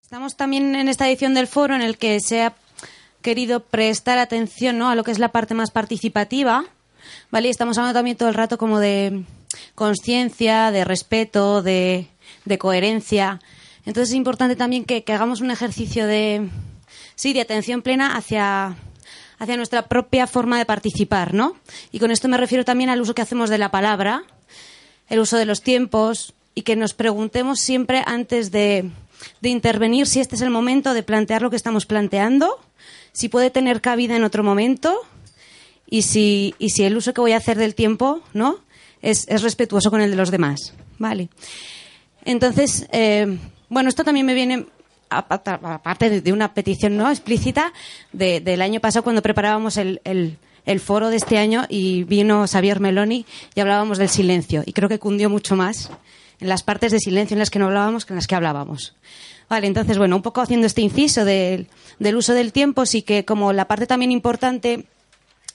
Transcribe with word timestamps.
Estamos 0.00 0.36
también 0.36 0.74
en 0.74 0.88
esta 0.88 1.06
edición 1.06 1.34
del 1.34 1.46
foro 1.46 1.74
en 1.74 1.82
el 1.82 1.98
que 1.98 2.18
se 2.20 2.42
ha 2.42 2.54
querido 3.20 3.60
prestar 3.60 4.18
atención 4.18 4.78
¿no? 4.78 4.88
a 4.88 4.94
lo 4.94 5.04
que 5.04 5.10
es 5.10 5.18
la 5.18 5.28
parte 5.28 5.52
más 5.52 5.70
participativa. 5.70 6.64
¿vale? 7.30 7.50
estamos 7.50 7.76
hablando 7.76 7.98
también 7.98 8.16
todo 8.16 8.30
el 8.30 8.34
rato 8.34 8.56
como 8.56 8.80
de 8.80 9.24
conciencia, 9.74 10.70
de 10.70 10.84
respeto, 10.84 11.62
de, 11.62 12.08
coherencia. 12.58 13.40
Entonces 13.84 14.10
es 14.10 14.16
importante 14.16 14.56
también 14.56 14.84
que, 14.84 15.04
hagamos 15.08 15.42
un 15.42 15.50
ejercicio 15.50 16.06
de, 16.06 16.48
sí, 17.16 17.34
de 17.34 17.42
atención 17.42 17.82
plena 17.82 18.16
hacia, 18.16 18.76
hacia 19.40 19.56
nuestra 19.56 19.88
propia 19.88 20.28
forma 20.28 20.58
de 20.58 20.66
participar, 20.66 21.34
¿no? 21.34 21.56
Y 21.90 21.98
con 21.98 22.12
esto 22.12 22.28
me 22.28 22.36
refiero 22.36 22.64
también 22.64 22.90
al 22.90 23.00
uso 23.00 23.14
que 23.14 23.22
hacemos 23.22 23.50
de 23.50 23.58
la 23.58 23.70
palabra, 23.70 24.22
el 25.08 25.18
uso 25.18 25.36
de 25.38 25.46
los 25.46 25.62
tiempos 25.62 26.34
y 26.54 26.62
que 26.62 26.76
nos 26.76 26.94
preguntemos 26.94 27.58
siempre 27.58 28.04
antes 28.06 28.52
de, 28.52 28.90
de 29.40 29.48
intervenir 29.48 30.06
si 30.06 30.20
este 30.20 30.36
es 30.36 30.42
el 30.42 30.50
momento 30.50 30.94
de 30.94 31.02
plantear 31.02 31.42
lo 31.42 31.50
que 31.50 31.56
estamos 31.56 31.86
planteando, 31.86 32.60
si 33.12 33.28
puede 33.28 33.50
tener 33.50 33.80
cabida 33.80 34.14
en 34.14 34.24
otro 34.24 34.44
momento 34.44 34.94
y 35.88 36.02
si, 36.02 36.54
y 36.58 36.70
si 36.70 36.84
el 36.84 36.96
uso 36.96 37.14
que 37.14 37.22
voy 37.22 37.32
a 37.32 37.38
hacer 37.38 37.56
del 37.56 37.74
tiempo 37.74 38.20
¿no? 38.34 38.58
es, 39.00 39.26
respetuoso 39.42 39.90
con 39.90 40.02
el 40.02 40.10
de 40.10 40.16
los 40.16 40.30
demás. 40.30 40.74
Vale. 40.98 41.30
Entonces, 42.26 42.86
eh, 42.92 43.38
bueno, 43.70 43.88
esto 43.88 44.04
también 44.04 44.26
me 44.26 44.34
viene 44.34 44.66
aparte 45.10 46.20
de 46.20 46.32
una 46.32 46.54
petición 46.54 46.96
no 46.96 47.10
explícita 47.10 47.72
del 48.12 48.62
año 48.62 48.80
pasado 48.80 49.02
cuando 49.02 49.22
preparábamos 49.22 49.76
el, 49.76 50.00
el, 50.04 50.80
foro 50.80 51.10
de 51.10 51.16
este 51.16 51.36
año 51.36 51.66
y 51.68 52.04
vino 52.04 52.46
Xavier 52.46 52.80
Meloni 52.80 53.26
y 53.54 53.60
hablábamos 53.60 53.98
del 53.98 54.08
silencio 54.08 54.62
y 54.64 54.72
creo 54.72 54.88
que 54.88 54.98
cundió 54.98 55.28
mucho 55.28 55.56
más 55.56 55.90
en 56.38 56.48
las 56.48 56.62
partes 56.62 56.92
de 56.92 57.00
silencio 57.00 57.34
en 57.34 57.40
las 57.40 57.50
que 57.50 57.58
no 57.58 57.66
hablábamos 57.66 58.06
que 58.06 58.12
en 58.12 58.16
las 58.16 58.26
que 58.26 58.36
hablábamos. 58.36 58.94
Vale, 59.50 59.66
entonces, 59.66 59.98
bueno, 59.98 60.14
un 60.14 60.22
poco 60.22 60.40
haciendo 60.40 60.68
este 60.68 60.80
inciso 60.80 61.24
del, 61.24 61.66
uso 62.14 62.34
del 62.34 62.52
tiempo, 62.52 62.86
sí 62.86 63.02
que 63.02 63.24
como 63.24 63.52
la 63.52 63.66
parte 63.66 63.88
también 63.88 64.12
importante 64.12 64.86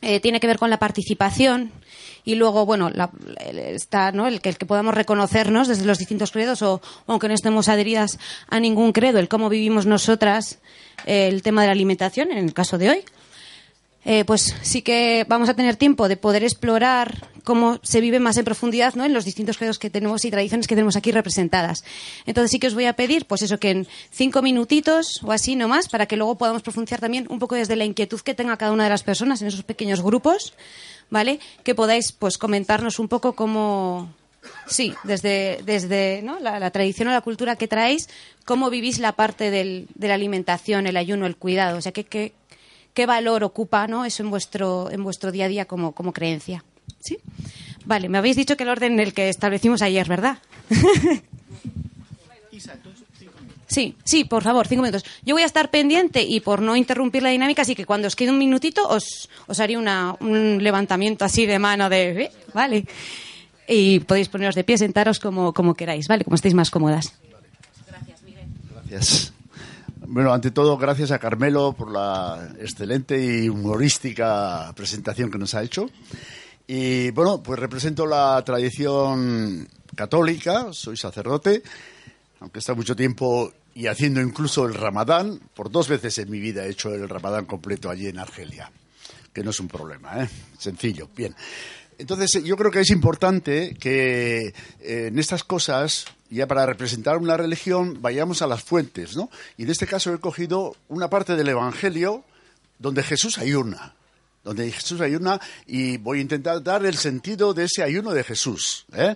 eh, 0.02 0.20
tiene 0.20 0.42
que 0.42 0.48
ver 0.48 0.60
con 0.60 0.70
la 0.70 0.80
participación 0.80 1.72
y 2.26 2.36
luego, 2.36 2.66
bueno, 2.66 2.92
está, 3.54 4.12
¿no? 4.12 4.28
el, 4.28 4.42
que, 4.42 4.50
el 4.50 4.58
que 4.58 4.66
podamos 4.66 4.96
reconocernos 4.96 5.68
desde 5.68 5.86
los 5.86 6.00
distintos 6.00 6.32
credos 6.32 6.64
o, 6.64 6.82
aunque 7.08 7.28
no 7.28 7.36
estemos 7.36 7.70
adheridas 7.70 8.20
a 8.50 8.60
ningún 8.60 8.92
credo, 8.92 9.20
el 9.20 9.30
cómo 9.30 9.48
vivimos 9.48 9.86
nosotras 9.86 10.60
eh, 11.06 11.28
el 11.28 11.44
tema 11.44 11.62
de 11.62 11.68
la 11.68 11.74
alimentación, 11.74 12.32
en 12.32 12.40
el 12.40 12.54
caso 12.54 12.78
de 12.78 12.90
hoy. 12.90 13.06
Eh, 14.08 14.24
pues 14.24 14.56
sí 14.62 14.84
que 14.84 15.26
vamos 15.28 15.50
a 15.50 15.56
tener 15.56 15.78
tiempo 15.78 16.08
de 16.08 16.16
poder 16.16 16.44
explorar 16.44 17.28
cómo 17.44 17.80
se 17.82 18.02
vive 18.02 18.20
más 18.20 18.38
en 18.38 18.46
profundidad 18.46 18.94
¿no? 18.94 19.04
en 19.04 19.16
los 19.16 19.26
distintos 19.26 19.58
credos 19.58 19.80
que 19.80 19.90
tenemos 19.90 20.26
y 20.26 20.32
tradiciones 20.32 20.68
que 20.68 20.76
tenemos 20.76 20.96
aquí 20.96 21.12
representadas. 21.12 21.84
Entonces 22.28 22.52
sí 22.52 22.60
que 22.60 22.68
os 22.68 22.76
voy 22.76 22.86
a 22.86 22.94
pedir, 22.94 23.26
pues 23.26 23.42
eso, 23.42 23.60
que 23.60 23.72
en 23.72 23.88
cinco 24.12 24.44
minutitos 24.44 25.22
o 25.24 25.32
así 25.32 25.56
nomás, 25.56 25.90
para 25.90 26.06
que 26.06 26.18
luego 26.18 26.38
podamos 26.38 26.62
profundizar 26.62 27.00
también 27.00 27.26
un 27.30 27.40
poco 27.40 27.56
desde 27.56 27.76
la 27.76 27.84
inquietud 27.84 28.22
que 28.22 28.36
tenga 28.36 28.58
cada 28.58 28.74
una 28.74 28.84
de 28.84 28.92
las 28.92 29.02
personas 29.02 29.42
en 29.42 29.48
esos 29.48 29.64
pequeños 29.64 30.04
grupos, 30.04 30.54
¿vale? 31.10 31.40
Que 31.64 31.76
podáis 31.76 32.12
pues 32.12 32.38
comentarnos 32.38 33.00
un 33.00 33.08
poco 33.08 33.34
cómo, 33.34 34.10
Sí, 34.68 34.94
desde, 35.04 35.62
desde 35.66 36.22
¿no? 36.24 36.40
la, 36.40 36.70
tradición 36.72 37.08
o 37.08 37.12
la 37.12 37.22
cultura 37.22 37.56
que 37.56 37.68
traéis, 37.68 38.10
cómo 38.46 38.70
vivís 38.70 39.00
la 39.00 39.14
parte 39.14 39.52
del, 39.52 39.88
de 39.96 40.08
la 40.08 40.16
alimentación, 40.16 40.88
el 40.88 40.98
ayuno, 40.98 41.26
el 41.26 41.36
cuidado. 41.36 41.78
O 41.78 41.82
sea, 41.82 41.92
¿qué, 41.92 42.34
qué 42.94 43.06
valor 43.06 43.44
ocupa 43.44 43.88
¿no? 43.88 44.06
eso 44.06 44.24
en 44.24 44.30
vuestro, 44.30 44.90
en 44.92 45.04
vuestro 45.04 45.32
día 45.32 45.46
a 45.46 45.50
día 45.50 45.66
como, 45.66 45.92
como 45.94 46.14
creencia. 46.14 46.64
¿Sí? 47.00 47.18
Vale, 47.86 48.10
me 48.10 48.18
habéis 48.18 48.36
dicho 48.36 48.58
que 48.58 48.64
el 48.64 48.70
orden 48.70 48.94
en 48.94 49.00
el 49.00 49.14
que 49.14 49.30
establecimos 49.30 49.82
ayer, 49.84 50.08
¿verdad? 50.08 50.40
Sí, 53.68 53.96
sí, 54.04 54.26
por 54.26 54.44
favor, 54.44 54.68
cinco 54.68 54.84
minutos. 54.84 55.04
Yo 55.24 55.36
voy 55.36 55.44
a 55.44 55.48
estar 55.48 55.72
pendiente 55.72 56.22
y 56.22 56.40
por 56.40 56.62
no 56.62 56.76
interrumpir 56.76 57.24
la 57.24 57.30
dinámica, 57.30 57.64
así 57.64 57.76
que 57.76 57.86
cuando 57.86 58.08
os 58.08 58.16
quede 58.16 58.30
un 58.30 58.38
minutito 58.38 58.88
os, 58.88 59.30
os 59.48 59.60
haré 59.60 59.78
una, 59.78 60.16
un 60.20 60.60
levantamiento 60.62 61.26
así 61.26 61.46
de 61.46 61.58
mano 61.58 61.90
de... 61.90 62.24
¿eh? 62.24 62.32
Vale. 62.54 62.86
Y 63.68 64.02
podéis 64.02 64.30
poneros 64.30 64.54
de 64.56 64.64
pie, 64.64 64.78
sentaros 64.78 65.20
como, 65.20 65.54
como 65.54 65.74
queráis, 65.74 66.08
¿vale? 66.08 66.24
Como 66.24 66.36
estéis 66.36 66.54
más 66.54 66.70
cómodas. 66.70 67.14
Gracias, 67.88 68.22
Miguel. 68.22 68.46
Gracias. 68.72 69.34
Bueno, 70.08 70.32
ante 70.32 70.52
todo, 70.52 70.78
gracias 70.78 71.10
a 71.10 71.18
Carmelo 71.18 71.74
por 71.74 71.92
la 71.92 72.50
excelente 72.60 73.18
y 73.18 73.50
humorística 73.50 74.72
presentación 74.76 75.32
que 75.32 75.40
nos 75.40 75.56
ha 75.56 75.64
hecho. 75.64 75.90
Y 76.68 77.10
bueno, 77.12 77.42
pues 77.42 77.60
represento 77.60 78.06
la 78.06 78.42
tradición 78.46 79.68
católica, 79.96 80.68
soy 80.72 80.98
sacerdote, 80.98 81.64
aunque 82.40 82.60
está 82.60 82.74
mucho 82.74 82.96
tiempo 82.96 83.52
y 83.74 83.88
haciendo 83.88 84.22
incluso 84.22 84.66
el 84.66 84.74
ramadán. 84.74 85.40
Por 85.54 85.70
dos 85.72 85.88
veces 85.88 86.18
en 86.18 86.30
mi 86.32 86.40
vida 86.40 86.66
he 86.66 86.70
hecho 86.70 86.94
el 86.94 87.08
ramadán 87.10 87.46
completo 87.46 87.90
allí 87.90 88.08
en 88.08 88.20
Argelia, 88.20 88.72
que 89.34 89.44
no 89.44 89.50
es 89.50 89.60
un 89.60 89.68
problema, 89.68 90.24
¿eh? 90.24 90.30
Sencillo, 90.58 91.10
bien. 91.16 91.36
Entonces, 91.98 92.44
yo 92.44 92.58
creo 92.58 92.72
que 92.72 92.82
es 92.82 92.90
importante 92.90 93.76
que 93.80 94.48
eh, 94.48 95.08
en 95.08 95.18
estas 95.18 95.44
cosas 95.44 96.06
ya 96.30 96.48
para 96.48 96.66
representar 96.66 97.18
una 97.18 97.38
religión 97.38 98.02
vayamos 98.02 98.42
a 98.42 98.48
las 98.48 98.64
fuentes, 98.64 99.16
¿no? 99.16 99.30
Y 99.58 99.64
en 99.64 99.70
este 99.70 99.88
caso 99.88 100.14
he 100.14 100.20
cogido 100.20 100.76
una 100.90 101.10
parte 101.10 101.36
del 101.36 101.50
Evangelio 101.50 102.24
donde 102.80 103.04
Jesús 103.04 103.38
ayuna, 103.38 103.96
donde 104.44 104.72
Jesús 104.72 105.00
ayuna 105.02 105.40
y 105.66 105.98
voy 105.98 106.20
a 106.20 106.22
intentar 106.22 106.62
dar 106.62 106.86
el 106.86 106.98
sentido 106.98 107.54
de 107.54 107.66
ese 107.66 107.84
ayuno 107.84 108.12
de 108.12 108.24
Jesús. 108.24 108.86
¿eh? 108.94 109.16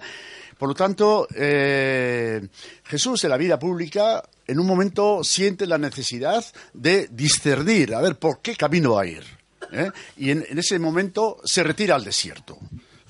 Por 0.60 0.68
lo 0.68 0.76
tanto, 0.76 1.26
eh, 1.34 2.46
Jesús 2.84 3.24
en 3.24 3.30
la 3.30 3.38
vida 3.38 3.58
pública 3.58 4.22
en 4.46 4.60
un 4.60 4.68
momento 4.68 5.24
siente 5.24 5.66
la 5.66 5.78
necesidad 5.78 6.44
de 6.74 7.08
discernir, 7.12 7.96
a 7.96 8.02
ver, 8.02 8.20
¿por 8.20 8.42
qué 8.42 8.58
camino 8.58 8.96
va 8.96 9.04
a 9.04 9.08
ir? 9.08 9.24
¿Eh? 9.72 9.90
Y 10.18 10.32
en 10.32 10.46
ese 10.58 10.78
momento 10.78 11.38
se 11.46 11.64
retira 11.64 11.96
al 11.96 12.04
desierto. 12.04 12.58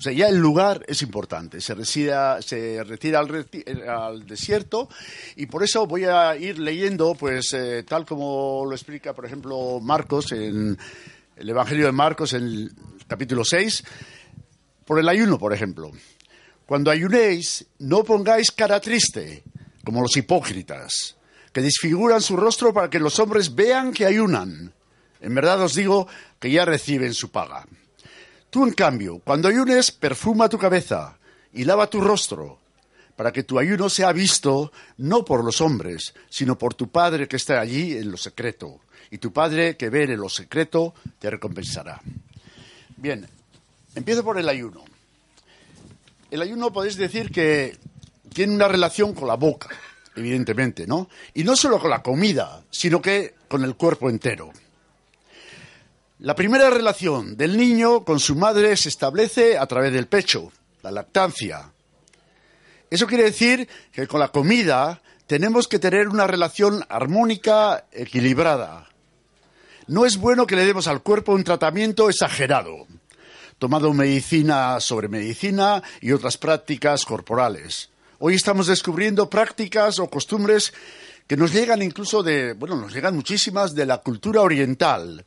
sea, 0.00 0.12
ya 0.12 0.28
el 0.28 0.38
lugar 0.38 0.84
es 0.86 1.02
importante. 1.02 1.60
Se, 1.60 1.74
retira 1.74 2.38
al, 3.18 4.26
desierto 4.26 4.88
y 5.34 5.46
por 5.46 5.64
eso 5.64 5.88
voy 5.88 6.04
a 6.04 6.36
ir 6.36 6.60
leyendo, 6.60 7.14
pues, 7.16 7.52
eh, 7.52 7.82
tal 7.82 8.06
como 8.06 8.64
lo 8.64 8.72
explica, 8.72 9.12
por 9.12 9.26
ejemplo, 9.26 9.80
Marcos 9.82 10.30
en 10.32 10.78
el 11.36 11.48
Evangelio 11.48 11.86
de 11.86 11.92
Marcos, 11.92 12.32
en 12.32 12.44
el 12.44 12.72
capítulo 13.08 13.44
6, 13.44 13.82
por 14.86 15.00
el 15.00 15.08
ayuno, 15.08 15.36
por 15.36 15.52
ejemplo. 15.52 15.90
Cuando 16.70 16.92
ayunéis, 16.92 17.66
no 17.80 18.04
pongáis 18.04 18.52
cara 18.52 18.78
triste, 18.78 19.42
como 19.82 20.02
los 20.02 20.16
hipócritas, 20.16 21.16
que 21.52 21.62
desfiguran 21.62 22.22
su 22.22 22.36
rostro 22.36 22.72
para 22.72 22.88
que 22.88 23.00
los 23.00 23.18
hombres 23.18 23.56
vean 23.56 23.92
que 23.92 24.06
ayunan. 24.06 24.72
En 25.20 25.34
verdad 25.34 25.60
os 25.62 25.74
digo 25.74 26.06
que 26.38 26.48
ya 26.48 26.64
reciben 26.64 27.12
su 27.12 27.32
paga. 27.32 27.66
Tú, 28.50 28.62
en 28.62 28.72
cambio, 28.72 29.18
cuando 29.24 29.48
ayunes, 29.48 29.90
perfuma 29.90 30.48
tu 30.48 30.58
cabeza 30.58 31.18
y 31.52 31.64
lava 31.64 31.90
tu 31.90 32.00
rostro, 32.00 32.60
para 33.16 33.32
que 33.32 33.42
tu 33.42 33.58
ayuno 33.58 33.90
sea 33.90 34.12
visto 34.12 34.70
no 34.96 35.24
por 35.24 35.42
los 35.42 35.60
hombres, 35.60 36.14
sino 36.28 36.56
por 36.56 36.74
tu 36.74 36.88
Padre 36.88 37.26
que 37.26 37.34
está 37.34 37.58
allí 37.58 37.96
en 37.96 38.12
lo 38.12 38.16
secreto. 38.16 38.78
Y 39.10 39.18
tu 39.18 39.32
Padre 39.32 39.76
que 39.76 39.90
ve 39.90 40.04
en 40.04 40.20
lo 40.20 40.28
secreto 40.28 40.94
te 41.18 41.30
recompensará. 41.30 42.00
Bien, 42.96 43.26
empiezo 43.96 44.22
por 44.22 44.38
el 44.38 44.48
ayuno. 44.48 44.84
El 46.30 46.42
ayuno 46.42 46.72
podéis 46.72 46.96
decir 46.96 47.30
que 47.30 47.76
tiene 48.32 48.54
una 48.54 48.68
relación 48.68 49.14
con 49.14 49.26
la 49.26 49.34
boca, 49.34 49.68
evidentemente, 50.14 50.86
¿no? 50.86 51.08
Y 51.34 51.42
no 51.42 51.56
solo 51.56 51.80
con 51.80 51.90
la 51.90 52.02
comida, 52.02 52.62
sino 52.70 53.02
que 53.02 53.34
con 53.48 53.64
el 53.64 53.74
cuerpo 53.74 54.08
entero. 54.08 54.52
La 56.20 56.34
primera 56.34 56.70
relación 56.70 57.36
del 57.36 57.56
niño 57.56 58.04
con 58.04 58.20
su 58.20 58.36
madre 58.36 58.76
se 58.76 58.90
establece 58.90 59.58
a 59.58 59.66
través 59.66 59.92
del 59.92 60.06
pecho, 60.06 60.52
la 60.82 60.92
lactancia. 60.92 61.72
Eso 62.90 63.06
quiere 63.06 63.24
decir 63.24 63.68
que 63.90 64.06
con 64.06 64.20
la 64.20 64.28
comida 64.28 65.02
tenemos 65.26 65.66
que 65.66 65.78
tener 65.78 66.08
una 66.08 66.26
relación 66.26 66.84
armónica, 66.88 67.86
equilibrada. 67.90 68.88
No 69.86 70.06
es 70.06 70.16
bueno 70.16 70.46
que 70.46 70.56
le 70.56 70.66
demos 70.66 70.86
al 70.86 71.02
cuerpo 71.02 71.32
un 71.32 71.42
tratamiento 71.42 72.08
exagerado, 72.08 72.86
tomando 73.60 73.92
medicina 73.92 74.80
sobre 74.80 75.08
medicina 75.08 75.82
y 76.00 76.12
otras 76.12 76.38
prácticas 76.38 77.04
corporales. 77.04 77.90
Hoy 78.18 78.34
estamos 78.34 78.66
descubriendo 78.66 79.28
prácticas 79.28 79.98
o 79.98 80.08
costumbres 80.08 80.72
que 81.26 81.36
nos 81.36 81.52
llegan 81.52 81.82
incluso 81.82 82.22
de, 82.22 82.54
bueno, 82.54 82.74
nos 82.74 82.94
llegan 82.94 83.14
muchísimas 83.14 83.74
de 83.74 83.84
la 83.84 83.98
cultura 83.98 84.40
oriental, 84.40 85.26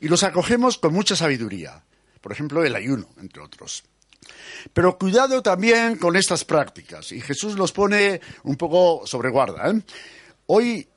y 0.00 0.08
los 0.08 0.24
acogemos 0.24 0.78
con 0.78 0.92
mucha 0.92 1.14
sabiduría. 1.14 1.82
Por 2.20 2.32
ejemplo, 2.32 2.64
el 2.64 2.74
ayuno, 2.74 3.06
entre 3.20 3.40
otros. 3.40 3.84
Pero 4.72 4.98
cuidado 4.98 5.40
también 5.40 5.96
con 5.96 6.16
estas 6.16 6.44
prácticas, 6.44 7.12
y 7.12 7.20
Jesús 7.20 7.54
los 7.54 7.70
pone 7.70 8.20
un 8.42 8.56
poco 8.56 9.06
sobre 9.06 9.30
guarda. 9.30 9.70
¿eh? 9.70 9.80
Hoy, 10.46 10.88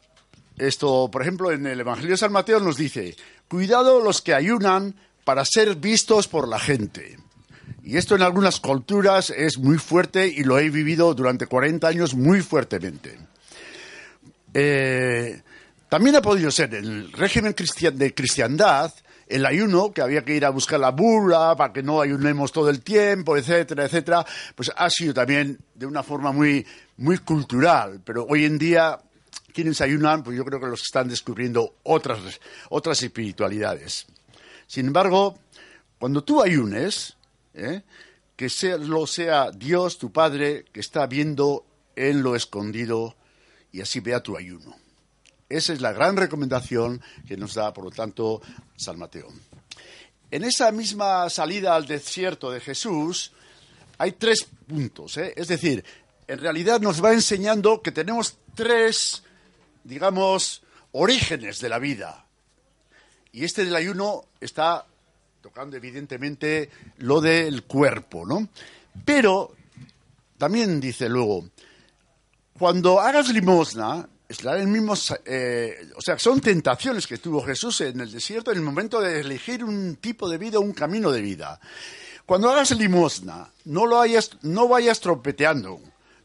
esto, 0.58 1.10
por 1.12 1.22
ejemplo, 1.22 1.52
en 1.52 1.68
el 1.68 1.80
Evangelio 1.80 2.12
de 2.12 2.18
San 2.18 2.32
Mateo 2.32 2.60
nos 2.60 2.78
dice, 2.78 3.16
cuidado 3.48 4.02
los 4.02 4.24
que 4.24 4.34
ayunan 4.34 4.96
para 5.24 5.46
ser 5.46 5.76
vistos 5.76 6.28
por 6.28 6.48
la 6.48 6.60
gente. 6.60 7.18
Y 7.84 7.98
esto 7.98 8.16
en 8.16 8.22
algunas 8.22 8.60
culturas 8.60 9.30
es 9.30 9.58
muy 9.58 9.78
fuerte 9.78 10.28
y 10.28 10.44
lo 10.44 10.58
he 10.58 10.70
vivido 10.70 11.14
durante 11.14 11.48
40 11.48 11.88
años 11.88 12.14
muy 12.14 12.42
fuertemente. 12.42 13.18
Eh, 14.54 15.42
también 15.90 16.16
ha 16.16 16.22
podido 16.22 16.50
ser 16.50 16.74
el 16.76 17.12
régimen 17.12 17.54
de 17.94 18.14
cristiandad, 18.14 18.94
el 19.28 19.46
ayuno, 19.46 19.92
que 19.92 20.02
había 20.02 20.24
que 20.24 20.36
ir 20.36 20.46
a 20.46 20.50
buscar 20.50 20.80
la 20.80 20.92
burla 20.92 21.56
para 21.56 21.74
que 21.74 21.84
no 21.84 22.02
ayunemos 22.02 22.52
todo 22.52 22.70
el 22.70 22.82
tiempo, 22.82 23.38
etcétera, 23.38 23.86
etcétera, 23.86 24.26
pues 24.56 24.72
ha 24.76 24.90
sido 24.90 25.14
también 25.14 25.60
de 25.76 25.86
una 25.86 26.04
forma 26.04 26.32
muy, 26.32 26.66
muy 26.98 27.18
cultural. 27.20 28.02
Pero 28.04 28.26
hoy 28.30 28.46
en 28.46 28.58
día, 28.58 28.98
quienes 29.54 29.82
ayunan, 29.82 30.24
pues 30.24 30.38
yo 30.38 30.46
creo 30.46 30.60
que 30.60 30.68
los 30.68 30.82
están 30.82 31.10
descubriendo 31.10 31.76
otras, 31.84 32.20
otras 32.70 33.02
espiritualidades. 33.04 34.08
Sin 34.68 34.88
embargo, 34.88 35.38
cuando 36.00 36.24
tú 36.24 36.42
ayunes, 36.42 37.16
¿eh? 37.54 37.82
que 38.36 38.50
sea, 38.50 38.78
lo 38.78 39.08
sea 39.08 39.52
Dios, 39.52 39.98
tu 39.98 40.12
Padre, 40.12 40.66
que 40.72 40.80
está 40.80 41.08
viendo 41.08 41.66
en 41.96 42.24
lo 42.24 42.36
escondido 42.36 43.16
y 43.72 43.82
así 43.82 44.00
vea 44.00 44.22
tu 44.22 44.38
ayuno. 44.38 44.76
Esa 45.50 45.74
es 45.74 45.82
la 45.82 45.94
gran 45.94 46.18
recomendación 46.18 47.02
que 47.28 47.38
nos 47.38 47.54
da, 47.54 47.74
por 47.74 47.86
lo 47.86 47.92
tanto, 47.92 48.42
San 48.76 48.98
Mateo. 48.98 49.28
En 50.32 50.44
esa 50.44 50.72
misma 50.72 51.30
salida 51.30 51.76
al 51.76 51.86
desierto 51.86 52.50
de 52.50 52.60
Jesús 52.60 53.32
hay 54.00 54.14
tres 54.14 54.48
puntos. 54.68 55.18
¿eh? 55.18 55.34
Es 55.38 55.48
decir, 55.48 55.86
en 56.28 56.40
realidad 56.40 56.82
nos 56.82 57.04
va 57.04 57.14
enseñando 57.14 57.82
que 57.82 57.92
tenemos 57.92 58.38
tres, 58.56 59.24
digamos, 59.84 60.64
orígenes 60.92 61.60
de 61.60 61.70
la 61.70 61.80
vida. 61.80 62.26
Y 63.34 63.44
este 63.44 63.66
del 63.66 63.76
ayuno 63.76 64.26
está 64.40 64.86
tocando 65.42 65.76
evidentemente 65.76 66.70
lo 67.00 67.20
del 67.20 67.64
cuerpo, 67.64 68.26
¿no? 68.26 68.48
Pero 69.04 69.56
también 70.38 70.80
dice 70.80 71.10
luego, 71.10 71.50
cuando 72.58 73.00
hagas 73.00 73.30
limosna, 73.30 74.08
el 74.30 74.68
mismo, 74.68 74.94
eh, 75.26 75.90
o 75.96 76.02
sea, 76.02 76.18
son 76.18 76.40
tentaciones 76.42 77.08
que 77.08 77.18
tuvo 77.18 77.42
Jesús 77.42 77.82
en 77.82 78.00
el 78.00 78.12
desierto 78.12 78.52
en 78.52 78.58
el 78.58 78.64
momento 78.64 79.02
de 79.02 79.20
elegir 79.20 79.64
un 79.64 79.98
tipo 79.98 80.30
de 80.30 80.38
vida, 80.38 80.60
un 80.60 80.74
camino 80.74 81.12
de 81.12 81.22
vida. 81.22 81.60
Cuando 82.26 82.50
hagas 82.50 82.72
limosna, 82.72 83.52
no 83.66 83.86
lo 83.86 84.02
no 84.44 84.68
vayas 84.68 85.00
trompeteando. 85.00 85.82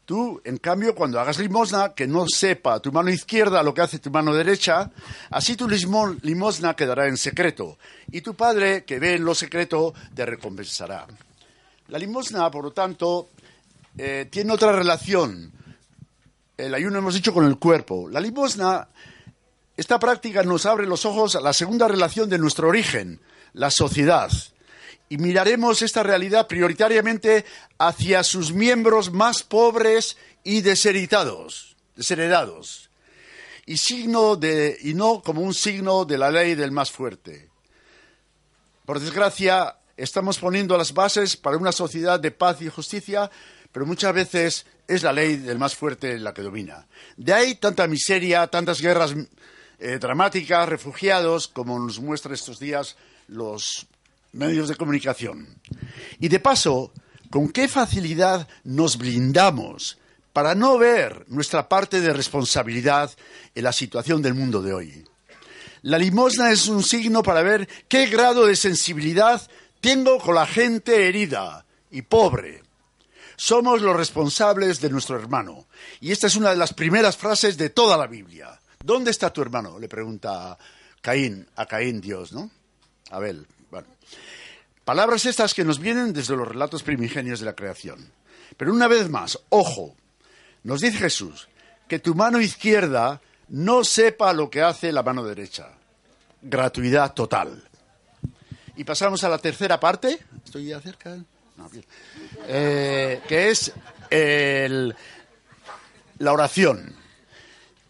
Tú, 0.09 0.41
en 0.43 0.57
cambio, 0.57 0.95
cuando 0.95 1.19
hagas 1.19 1.37
limosna, 1.37 1.93
que 1.93 2.07
no 2.07 2.25
sepa 2.27 2.79
tu 2.79 2.91
mano 2.91 3.11
izquierda 3.11 3.61
lo 3.61 3.75
que 3.75 3.81
hace 3.81 3.99
tu 3.99 4.09
mano 4.09 4.33
derecha, 4.33 4.89
así 5.29 5.55
tu 5.55 5.69
limosna 5.69 6.75
quedará 6.75 7.05
en 7.05 7.15
secreto, 7.15 7.77
y 8.11 8.21
tu 8.21 8.33
Padre, 8.33 8.85
que 8.85 8.97
ve 8.97 9.13
en 9.13 9.23
lo 9.23 9.35
secreto, 9.35 9.93
te 10.15 10.25
recompensará. 10.25 11.05
La 11.89 11.99
limosna, 11.99 12.49
por 12.49 12.63
lo 12.63 12.71
tanto, 12.71 13.29
eh, 13.99 14.27
tiene 14.31 14.51
otra 14.51 14.71
relación. 14.71 15.51
El 16.57 16.73
ayuno 16.73 16.97
hemos 16.97 17.13
dicho 17.13 17.31
con 17.31 17.45
el 17.45 17.59
cuerpo. 17.59 18.09
La 18.09 18.19
limosna, 18.19 18.87
esta 19.77 19.99
práctica 19.99 20.41
nos 20.41 20.65
abre 20.65 20.87
los 20.87 21.05
ojos 21.05 21.35
a 21.35 21.39
la 21.39 21.53
segunda 21.53 21.87
relación 21.87 22.27
de 22.29 22.39
nuestro 22.39 22.67
origen, 22.69 23.21
la 23.53 23.69
sociedad 23.69 24.31
y 25.09 25.17
miraremos 25.17 25.81
esta 25.81 26.03
realidad 26.03 26.47
prioritariamente 26.47 27.43
hacia 27.79 28.23
sus 28.23 28.53
miembros 28.53 29.11
más 29.11 29.43
pobres 29.43 30.17
y 30.43 30.61
desheredados, 30.61 31.75
desheredados 31.95 32.89
y, 33.65 33.77
signo 33.77 34.35
de, 34.35 34.77
y 34.81 34.93
no 34.93 35.21
como 35.21 35.41
un 35.41 35.53
signo 35.53 36.05
de 36.05 36.17
la 36.17 36.31
ley 36.31 36.55
del 36.55 36.71
más 36.71 36.91
fuerte. 36.91 37.49
Por 38.85 38.99
desgracia, 38.99 39.77
estamos 39.97 40.39
poniendo 40.39 40.77
las 40.77 40.93
bases 40.93 41.37
para 41.37 41.57
una 41.57 41.71
sociedad 41.71 42.19
de 42.19 42.31
paz 42.31 42.61
y 42.61 42.69
justicia, 42.69 43.29
pero 43.71 43.85
muchas 43.85 44.13
veces 44.13 44.65
es 44.87 45.03
la 45.03 45.13
ley 45.13 45.35
del 45.37 45.59
más 45.59 45.75
fuerte 45.75 46.17
la 46.17 46.33
que 46.33 46.41
domina. 46.41 46.87
De 47.15 47.33
ahí 47.33 47.55
tanta 47.55 47.85
miseria, 47.87 48.47
tantas 48.47 48.81
guerras 48.81 49.13
eh, 49.77 49.99
dramáticas, 49.99 50.67
refugiados, 50.67 51.47
como 51.47 51.77
nos 51.79 51.99
muestran 51.99 52.33
estos 52.33 52.59
días 52.59 52.97
los 53.27 53.85
medios 54.31 54.69
de 54.69 54.75
comunicación. 54.75 55.47
Y 56.19 56.27
de 56.27 56.39
paso, 56.39 56.93
con 57.29 57.49
qué 57.49 57.67
facilidad 57.67 58.47
nos 58.63 58.97
blindamos 58.97 59.97
para 60.33 60.55
no 60.55 60.77
ver 60.77 61.25
nuestra 61.27 61.67
parte 61.67 62.01
de 62.01 62.13
responsabilidad 62.13 63.11
en 63.55 63.63
la 63.63 63.73
situación 63.73 64.21
del 64.21 64.33
mundo 64.33 64.61
de 64.61 64.73
hoy. 64.73 65.05
La 65.81 65.97
limosna 65.97 66.51
es 66.51 66.67
un 66.67 66.83
signo 66.83 67.23
para 67.23 67.41
ver 67.41 67.67
qué 67.87 68.07
grado 68.07 68.45
de 68.45 68.55
sensibilidad 68.55 69.41
tengo 69.79 70.19
con 70.19 70.35
la 70.35 70.45
gente 70.45 71.07
herida 71.07 71.65
y 71.89 72.01
pobre. 72.01 72.63
Somos 73.37 73.81
los 73.81 73.95
responsables 73.95 74.81
de 74.81 74.89
nuestro 74.89 75.17
hermano. 75.17 75.67
Y 76.01 76.11
esta 76.11 76.27
es 76.27 76.35
una 76.35 76.49
de 76.49 76.57
las 76.57 76.73
primeras 76.73 77.15
frases 77.15 77.57
de 77.57 77.69
toda 77.69 77.95
la 77.95 78.07
Biblia. 78.07 78.59
¿Dónde 78.83 79.11
está 79.11 79.31
tu 79.31 79.41
hermano? 79.41 79.79
Le 79.79 79.87
pregunta 79.87 80.57
Caín, 81.01 81.47
a 81.55 81.65
Caín 81.65 82.01
Dios, 82.01 82.33
¿no? 82.33 82.51
Abel. 83.11 83.47
Palabras 84.85 85.25
estas 85.25 85.53
que 85.53 85.63
nos 85.63 85.79
vienen 85.79 86.13
desde 86.13 86.35
los 86.35 86.47
relatos 86.47 86.81
primigenios 86.81 87.39
de 87.39 87.45
la 87.45 87.55
creación. 87.55 88.11
Pero 88.57 88.73
una 88.73 88.87
vez 88.87 89.09
más, 89.09 89.39
ojo, 89.49 89.95
nos 90.63 90.81
dice 90.81 90.97
Jesús 90.97 91.47
que 91.87 91.99
tu 91.99 92.15
mano 92.15 92.39
izquierda 92.39 93.21
no 93.49 93.83
sepa 93.83 94.33
lo 94.33 94.49
que 94.49 94.61
hace 94.61 94.91
la 94.91 95.03
mano 95.03 95.23
derecha. 95.23 95.69
Gratuidad 96.41 97.13
total. 97.13 97.63
Y 98.75 98.83
pasamos 98.83 99.23
a 99.23 99.29
la 99.29 99.37
tercera 99.37 99.79
parte. 99.79 100.19
¿Estoy 100.45 100.67
ya 100.67 100.79
cerca? 100.79 101.17
No, 101.57 101.69
eh, 102.47 103.21
que 103.27 103.49
es 103.49 103.73
la 106.19 106.31
oración. 106.31 106.98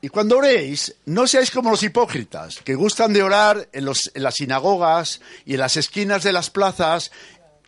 Y 0.01 0.07
cuando 0.09 0.37
oréis, 0.37 0.95
no 1.05 1.27
seáis 1.27 1.51
como 1.51 1.71
los 1.71 1.83
hipócritas, 1.83 2.59
que 2.63 2.75
gustan 2.75 3.11
de 3.11 3.21
orar 3.21 3.67
en, 3.73 3.85
las 3.85 4.33
sinagogas 4.33 5.19
y 5.45 5.55
en 5.55 5.59
las 5.59 5.75
esquinas 5.75 6.23
de 6.23 6.31
las 6.31 6.49
plazas, 6.49 7.11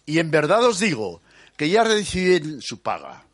y 0.06 0.20
en 0.20 0.32
verdad 0.32 0.64
os 0.64 0.80
digo 0.80 1.22
que 1.58 1.70
ya 1.70 1.84
reciben 1.84 2.62
su 2.62 2.82
paga. 2.82 3.26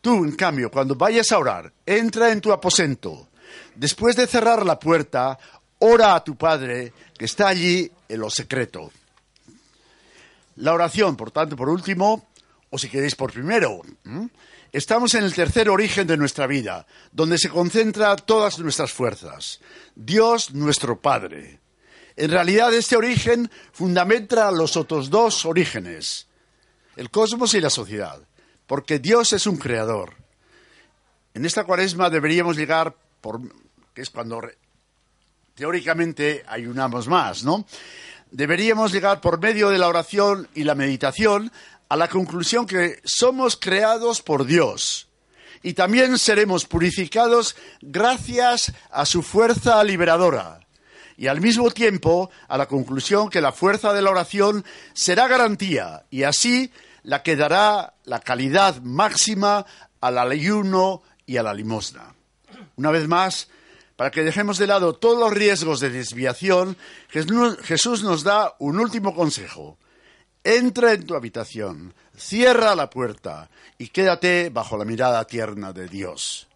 Tú, 0.00 0.24
en 0.24 0.36
cambio, 0.36 0.70
cuando 0.70 0.94
vayas 0.94 1.32
a 1.32 1.38
orar, 1.38 1.72
entra 1.84 2.30
en 2.32 2.40
tu 2.40 2.50
aposento. 2.50 3.28
Después 3.74 4.16
de 4.16 4.26
cerrar 4.26 4.64
la 4.64 4.78
puerta, 4.78 5.38
ora 5.80 6.14
a 6.14 6.24
tu 6.24 6.36
Padre 6.36 6.92
que 7.18 7.26
está 7.26 7.48
allí 7.48 7.90
en 8.08 8.20
lo 8.20 8.30
secreto. 8.30 8.90
La 10.56 10.72
oración, 10.72 11.16
por 11.16 11.30
tanto, 11.30 11.56
por 11.56 11.68
último, 11.68 12.28
o 12.70 12.78
si 12.78 12.88
queréis 12.88 13.14
por 13.14 13.32
primero, 13.32 13.82
Estamos 14.74 15.14
en 15.14 15.22
el 15.22 15.32
tercer 15.32 15.70
origen 15.70 16.04
de 16.08 16.16
nuestra 16.16 16.48
vida, 16.48 16.84
donde 17.12 17.38
se 17.38 17.48
concentran 17.48 18.16
todas 18.26 18.58
nuestras 18.58 18.92
fuerzas. 18.92 19.60
Dios 19.94 20.52
nuestro 20.52 21.00
Padre. 21.00 21.60
En 22.16 22.28
realidad 22.28 22.74
este 22.74 22.96
origen 22.96 23.48
fundamenta 23.72 24.50
los 24.50 24.76
otros 24.76 25.10
dos 25.10 25.46
orígenes, 25.46 26.26
el 26.96 27.08
cosmos 27.12 27.54
y 27.54 27.60
la 27.60 27.70
sociedad, 27.70 28.20
porque 28.66 28.98
Dios 28.98 29.32
es 29.32 29.46
un 29.46 29.58
creador. 29.58 30.14
En 31.34 31.44
esta 31.44 31.62
cuaresma 31.62 32.10
deberíamos 32.10 32.56
llegar, 32.56 32.96
por, 33.20 33.42
que 33.94 34.02
es 34.02 34.10
cuando 34.10 34.40
teóricamente 35.54 36.42
ayunamos 36.48 37.06
más, 37.06 37.44
¿no? 37.44 37.64
Deberíamos 38.32 38.90
llegar 38.90 39.20
por 39.20 39.40
medio 39.40 39.70
de 39.70 39.78
la 39.78 39.86
oración 39.86 40.48
y 40.52 40.64
la 40.64 40.74
meditación 40.74 41.52
a 41.94 41.96
la 41.96 42.08
conclusión 42.08 42.66
que 42.66 43.00
somos 43.04 43.56
creados 43.56 44.20
por 44.20 44.46
Dios 44.46 45.06
y 45.62 45.74
también 45.74 46.18
seremos 46.18 46.64
purificados 46.64 47.54
gracias 47.82 48.72
a 48.90 49.06
su 49.06 49.22
fuerza 49.22 49.84
liberadora 49.84 50.58
y 51.16 51.28
al 51.28 51.40
mismo 51.40 51.70
tiempo 51.70 52.30
a 52.48 52.58
la 52.58 52.66
conclusión 52.66 53.30
que 53.30 53.40
la 53.40 53.52
fuerza 53.52 53.92
de 53.92 54.02
la 54.02 54.10
oración 54.10 54.64
será 54.92 55.28
garantía 55.28 56.04
y 56.10 56.24
así 56.24 56.72
la 57.04 57.22
que 57.22 57.36
dará 57.36 57.94
la 58.02 58.18
calidad 58.18 58.82
máxima 58.82 59.64
al 60.00 60.18
ayuno 60.18 61.00
y 61.26 61.36
a 61.36 61.44
la 61.44 61.54
limosna. 61.54 62.12
Una 62.74 62.90
vez 62.90 63.06
más, 63.06 63.46
para 63.94 64.10
que 64.10 64.24
dejemos 64.24 64.58
de 64.58 64.66
lado 64.66 64.96
todos 64.96 65.20
los 65.20 65.32
riesgos 65.32 65.78
de 65.78 65.90
desviación, 65.90 66.76
Jesús 67.08 68.02
nos 68.02 68.24
da 68.24 68.56
un 68.58 68.80
último 68.80 69.14
consejo. 69.14 69.78
Entra 70.46 70.92
en 70.92 71.06
tu 71.06 71.14
habitación, 71.14 71.94
cierra 72.14 72.74
la 72.74 72.90
puerta 72.90 73.48
y 73.78 73.88
quédate 73.88 74.50
bajo 74.50 74.76
la 74.76 74.84
mirada 74.84 75.26
tierna 75.26 75.72
de 75.72 75.88
Dios. 75.88 76.48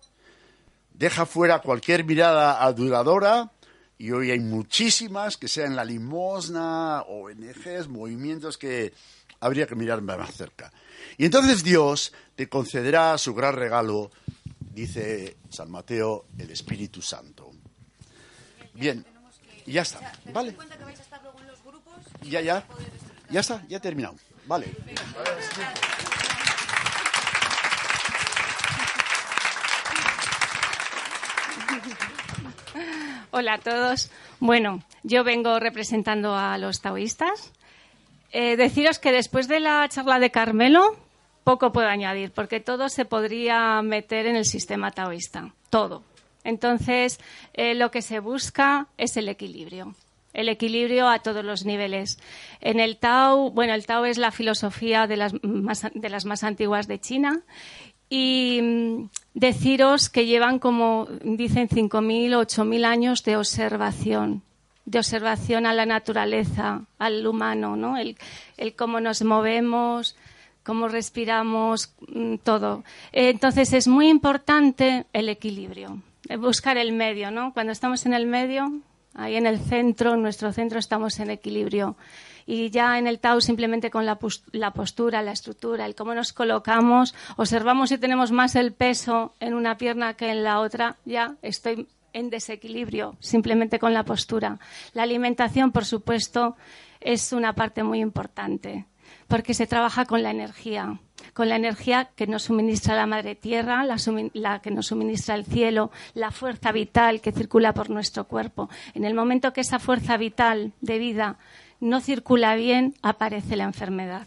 Deja 0.92 1.24
fuera 1.24 1.60
cualquier 1.60 2.04
mirada 2.04 2.62
aduladora 2.62 3.50
y 3.96 4.10
hoy 4.10 4.30
hay 4.30 4.40
muchísimas 4.40 5.38
que 5.38 5.48
sean 5.48 5.74
la 5.74 5.86
limosna, 5.86 7.00
ONGs, 7.00 7.88
movimientos 7.88 8.58
que 8.58 8.92
habría 9.40 9.66
que 9.66 9.74
mirar 9.74 10.02
más 10.02 10.34
cerca. 10.34 10.70
Y 11.16 11.24
entonces 11.24 11.64
Dios 11.64 12.12
te 12.36 12.46
concederá 12.46 13.16
su 13.16 13.34
gran 13.34 13.54
regalo, 13.54 14.10
dice 14.74 15.38
San 15.48 15.70
Mateo, 15.70 16.26
el 16.36 16.50
Espíritu 16.50 17.00
Santo. 17.00 17.52
Bien, 18.74 19.02
y 19.64 19.72
ya 19.72 19.82
está. 19.82 20.12
¿Vale? 20.30 20.54
Ya, 22.22 22.42
ya. 22.42 22.66
Ya 23.30 23.40
está, 23.40 23.62
ya 23.68 23.76
he 23.76 23.80
terminado. 23.80 24.16
Vale. 24.46 24.66
Hola 33.30 33.54
a 33.54 33.58
todos. 33.58 34.10
Bueno, 34.40 34.82
yo 35.02 35.24
vengo 35.24 35.60
representando 35.60 36.34
a 36.34 36.56
los 36.58 36.80
taoístas. 36.80 37.52
Eh, 38.32 38.56
deciros 38.56 38.98
que 38.98 39.12
después 39.12 39.48
de 39.48 39.60
la 39.60 39.86
charla 39.88 40.18
de 40.18 40.30
Carmelo, 40.30 40.96
poco 41.44 41.72
puedo 41.72 41.88
añadir, 41.88 42.32
porque 42.32 42.60
todo 42.60 42.88
se 42.88 43.04
podría 43.04 43.80
meter 43.82 44.26
en 44.26 44.36
el 44.36 44.44
sistema 44.44 44.90
taoísta. 44.90 45.52
Todo. 45.70 46.02
Entonces, 46.44 47.20
eh, 47.52 47.74
lo 47.74 47.90
que 47.90 48.00
se 48.00 48.20
busca 48.20 48.86
es 48.96 49.16
el 49.18 49.28
equilibrio. 49.28 49.94
El 50.38 50.48
equilibrio 50.48 51.08
a 51.08 51.18
todos 51.18 51.44
los 51.44 51.64
niveles. 51.64 52.20
En 52.60 52.78
el 52.78 52.96
Tao, 52.96 53.50
bueno, 53.50 53.74
el 53.74 53.86
Tao 53.86 54.04
es 54.04 54.18
la 54.18 54.30
filosofía 54.30 55.08
de 55.08 55.16
las 55.16 55.34
más, 55.42 55.84
de 55.92 56.08
las 56.08 56.26
más 56.26 56.44
antiguas 56.44 56.86
de 56.86 57.00
China 57.00 57.42
y 58.08 58.60
mm, 58.62 59.08
deciros 59.34 60.08
que 60.08 60.26
llevan 60.26 60.60
como 60.60 61.08
dicen 61.24 61.68
5.000 61.68 62.36
o 62.36 62.42
8.000 62.42 62.84
años 62.84 63.24
de 63.24 63.36
observación, 63.36 64.42
de 64.84 65.00
observación 65.00 65.66
a 65.66 65.74
la 65.74 65.86
naturaleza, 65.86 66.82
al 67.00 67.26
humano, 67.26 67.74
¿no? 67.74 67.96
El, 67.96 68.16
el 68.58 68.76
cómo 68.76 69.00
nos 69.00 69.22
movemos, 69.22 70.14
cómo 70.62 70.86
respiramos, 70.86 71.92
mm, 72.06 72.36
todo. 72.44 72.84
Entonces 73.10 73.72
es 73.72 73.88
muy 73.88 74.08
importante 74.08 75.06
el 75.12 75.30
equilibrio, 75.30 76.00
buscar 76.38 76.76
el 76.78 76.92
medio, 76.92 77.32
¿no? 77.32 77.52
Cuando 77.52 77.72
estamos 77.72 78.06
en 78.06 78.14
el 78.14 78.26
medio, 78.26 78.72
ahí 79.18 79.36
en 79.36 79.46
el 79.46 79.58
centro, 79.58 80.14
en 80.14 80.22
nuestro 80.22 80.52
centro 80.52 80.78
estamos 80.78 81.18
en 81.20 81.30
equilibrio 81.30 81.96
y 82.46 82.70
ya 82.70 82.98
en 82.98 83.06
el 83.06 83.18
Tao 83.18 83.40
simplemente 83.42 83.90
con 83.90 84.06
la, 84.06 84.18
postura, 84.18 85.22
la 85.22 85.32
estructura, 85.32 85.84
el 85.84 85.94
cómo 85.94 86.14
nos 86.14 86.32
colocamos, 86.32 87.14
observamos 87.36 87.90
si 87.90 87.98
tenemos 87.98 88.32
más 88.32 88.56
el 88.56 88.72
peso 88.72 89.34
en 89.40 89.52
una 89.52 89.76
pierna 89.76 90.14
que 90.14 90.30
en 90.30 90.44
la 90.44 90.60
otra, 90.60 90.96
ya 91.04 91.36
estoy 91.42 91.88
en 92.14 92.30
desequilibrio 92.30 93.16
simplemente 93.20 93.78
con 93.78 93.92
la 93.92 94.04
postura. 94.04 94.58
La 94.94 95.02
alimentación, 95.02 95.72
por 95.72 95.84
supuesto, 95.84 96.56
es 97.00 97.32
una 97.32 97.52
parte 97.52 97.82
muy 97.82 98.00
importante 98.00 98.86
porque 99.26 99.52
se 99.52 99.66
trabaja 99.66 100.06
con 100.06 100.22
la 100.22 100.30
energía, 100.30 101.00
con 101.34 101.48
la 101.48 101.56
energía 101.56 102.10
que 102.16 102.26
nos 102.26 102.44
suministra 102.44 102.94
la 102.96 103.06
madre 103.06 103.34
tierra, 103.34 103.84
la, 103.84 103.96
la, 104.34 104.60
que 104.60 104.70
nos 104.70 104.86
suministra 104.86 105.34
el 105.34 105.44
cielo, 105.44 105.90
la 106.14 106.30
fuerza 106.30 106.72
vital 106.72 107.20
que 107.20 107.32
circula 107.32 107.74
por 107.74 107.90
nuestro 107.90 108.24
cuerpo. 108.24 108.68
En 108.94 109.04
el 109.04 109.14
momento 109.14 109.52
que 109.52 109.60
esa 109.60 109.78
fuerza 109.78 110.16
vital 110.16 110.72
de 110.80 110.98
vida 110.98 111.38
no 111.80 112.00
circula 112.00 112.56
bien, 112.56 112.94
aparece 113.02 113.56
la 113.56 113.64
enfermedad. 113.64 114.26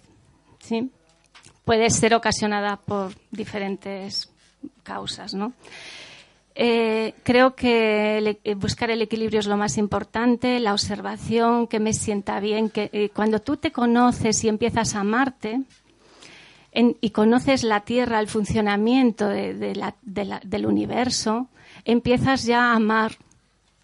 ¿sí? 0.60 0.92
Puede 1.66 1.90
ser 1.90 2.14
ocasionada 2.16 2.78
por 2.78 3.14
diferentes 3.32 4.32
causas. 4.84 5.34
¿no? 5.34 5.54
Eh, 6.56 7.14
creo 7.24 7.56
que 7.56 8.40
eh, 8.44 8.56
buscar 8.56 8.92
el 8.92 9.02
equilibrio 9.02 9.40
es 9.40 9.48
lo 9.48 9.58
más 9.58 9.78
importante, 9.78 10.60
la 10.60 10.74
observación, 10.74 11.68
que 11.68 11.80
me 11.80 11.94
sienta 11.94 12.40
bien, 12.40 12.70
que 12.70 12.90
eh, 12.94 13.10
cuando 13.10 13.40
tú 13.40 13.58
te 13.58 13.72
conoces 13.72 14.44
y 14.44 14.50
empiezas 14.50 14.96
a 14.96 15.00
amarte 15.00 15.62
y 16.74 17.10
conoces 17.10 17.63
la 17.63 17.82
Tierra, 17.82 18.20
el 18.20 18.28
funcionamiento 18.28 19.28
del 19.28 20.66
universo, 20.66 21.48
empiezas 21.86 22.46
ya 22.46 22.72
a 22.72 22.75
amar 22.75 23.13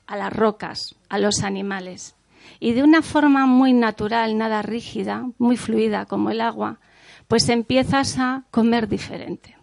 a 0.06 0.16
las 0.16 0.32
rocas, 0.32 0.96
a 1.10 1.20
los 1.20 1.44
animales 1.44 2.16
y 2.60 2.74
de 2.74 2.84
una 2.84 3.02
forma 3.02 3.46
muy 3.46 3.74
natural, 3.74 4.38
nada 4.38 4.62
rígida, 4.62 5.30
muy 5.38 5.58
fluida 5.58 6.06
como 6.06 6.30
el 6.30 6.42
agua, 6.42 6.80
pues 7.28 7.50
empiezas 7.50 8.18
a 8.20 8.44
comer 8.52 8.88
diferente 8.88 9.58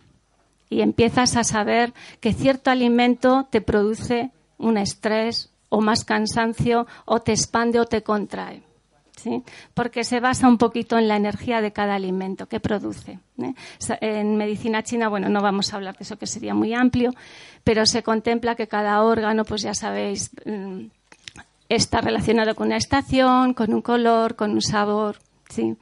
y 0.69 0.83
empiezas 0.83 1.37
a 1.37 1.45
saber 1.45 1.95
que 2.21 2.33
cierto 2.33 2.71
alimento 2.71 3.47
te 3.51 3.61
produce 3.61 4.31
un 4.59 4.77
estrés 4.77 5.51
o 5.69 5.81
más 5.81 6.05
cansancio 6.05 6.87
o 7.05 7.21
te 7.21 7.33
expande 7.33 7.81
o 7.81 7.87
te 7.87 8.03
contrae. 8.03 8.63
¿Sí? 9.17 9.43
porque 9.73 10.05
se 10.05 10.21
basa 10.21 10.49
un 10.49 10.59
poquito 10.59 10.99
en 10.99 11.09
la 11.09 11.17
energía 11.17 11.63
de 11.63 11.73
cada 11.73 11.95
alimento 11.95 12.47
que 12.47 12.61
produce. 12.61 13.21
¿eh? 13.41 13.55
En 14.01 14.37
medicina 14.37 14.83
china, 14.83 15.09
bueno, 15.09 15.29
no 15.31 15.41
vamos 15.41 15.73
a 15.73 15.77
hablar 15.77 15.97
de 15.97 16.03
eso 16.03 16.19
que 16.19 16.27
sería 16.27 16.53
muy 16.53 16.75
amplio, 16.75 17.13
pero 17.63 17.87
se 17.87 18.03
contempla 18.03 18.55
que 18.55 18.67
cada 18.67 19.03
órgano, 19.03 19.45
pues 19.45 19.63
ya 19.63 19.73
sabéis, 19.73 20.31
mm, 20.45 20.87
está 21.69 22.01
relacionado 22.01 22.55
con 22.55 22.67
una 22.67 22.77
estación, 22.77 23.55
con 23.55 23.73
un 23.73 23.83
color, 23.83 24.37
con 24.37 24.51
un 24.51 24.61
sabor, 24.61 25.17
¿sí? 25.49 25.77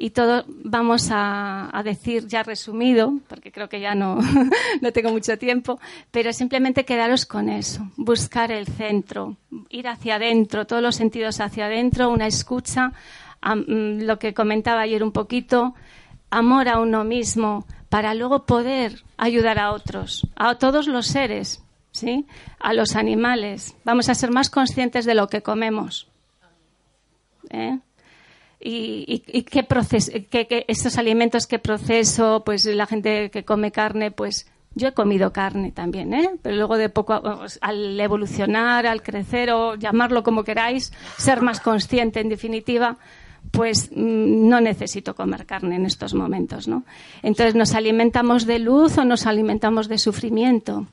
Y 0.00 0.10
todo 0.10 0.44
vamos 0.46 1.08
a, 1.10 1.72
decir 1.84 2.28
ya 2.28 2.44
resumido, 2.44 3.14
porque 3.28 3.50
creo 3.50 3.68
que 3.68 3.80
ya 3.80 3.96
no, 3.96 4.20
no 4.80 4.92
tengo 4.92 5.10
mucho 5.10 5.36
tiempo, 5.38 5.80
pero 6.12 6.32
simplemente 6.32 6.84
quedaros 6.84 7.26
con 7.26 7.48
eso, 7.48 7.90
buscar 7.96 8.52
el 8.52 8.68
centro, 8.68 9.36
ir 9.70 9.88
hacia 9.88 10.14
adentro, 10.14 10.68
todos 10.68 10.82
los 10.82 10.94
sentidos 10.94 11.40
hacia 11.40 11.66
adentro, 11.66 12.10
una 12.10 12.28
escucha, 12.28 12.92
mm, 13.42 14.02
lo 14.02 14.20
que 14.20 14.34
comentaba 14.34 14.82
ayer 14.82 15.02
un 15.02 15.10
poquito, 15.10 15.74
amor 16.30 16.68
a 16.68 16.78
uno 16.78 17.02
mismo, 17.02 17.66
para 17.88 18.14
luego 18.14 18.46
poder 18.46 19.02
ayudar 19.16 19.58
a 19.58 19.72
otros, 19.72 20.28
a 20.36 20.54
todos 20.54 20.86
los 20.86 21.08
seres, 21.08 21.60
¿sí? 21.90 22.24
a 22.60 22.72
los 22.72 22.94
animales. 22.94 23.74
Vamos 23.84 24.08
a 24.08 24.14
ser 24.14 24.30
más 24.30 24.48
conscientes 24.48 25.04
de 25.04 25.14
lo 25.14 25.26
que 25.26 25.42
comemos. 25.42 26.06
¿eh? 27.50 27.78
Y, 28.60 29.22
y, 29.26 29.42
qué, 29.42 29.62
proceso, 29.62 30.10
estos 30.66 30.98
alimentos 30.98 31.46
que 31.46 31.60
proceso, 31.60 32.42
pues 32.44 32.64
la 32.64 32.86
gente 32.86 33.30
que 33.30 33.44
come 33.44 33.70
carne, 33.70 34.10
pues 34.10 34.46
yo 34.74 34.88
he 34.88 34.92
comido 34.92 35.32
carne 35.32 35.72
también, 35.72 36.12
¿eh? 36.12 36.30
pero 36.42 36.56
luego 36.56 36.76
de 36.76 36.88
poco, 36.88 37.20
al 37.60 38.00
evolucionar, 38.00 38.86
al 38.86 39.02
crecer 39.02 39.50
o 39.50 39.74
llamarlo 39.76 40.22
como 40.22 40.44
queráis, 40.44 40.92
ser 41.16 41.40
más 41.40 41.60
consciente 41.60 42.20
en 42.20 42.28
definitiva, 42.28 42.96
pues 43.50 43.90
mm, 43.94 44.48
no 44.48 44.60
necesito 44.60 45.14
comer 45.14 45.46
carne 45.46 45.76
en 45.76 45.86
estos 45.86 46.14
momentos, 46.14 46.68
¿no? 46.68 46.84
Entonces, 47.22 47.54
¿nos 47.54 47.74
alimentamos 47.74 48.46
de 48.46 48.58
luz 48.58 48.98
o 48.98 49.04
nos 49.04 49.26
alimentamos 49.26 49.88
de 49.88 49.98
sufrimiento? 49.98 50.86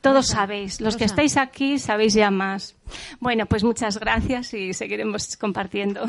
Todos 0.00 0.28
sabéis, 0.28 0.80
los 0.80 0.96
que 0.96 1.04
estáis 1.04 1.36
aquí 1.36 1.78
sabéis 1.78 2.14
ya 2.14 2.30
más. 2.30 2.74
Bueno, 3.20 3.44
pues 3.44 3.64
muchas 3.64 3.98
gracias 3.98 4.54
y 4.54 4.72
seguiremos 4.72 5.36
compartiendo. 5.36 6.04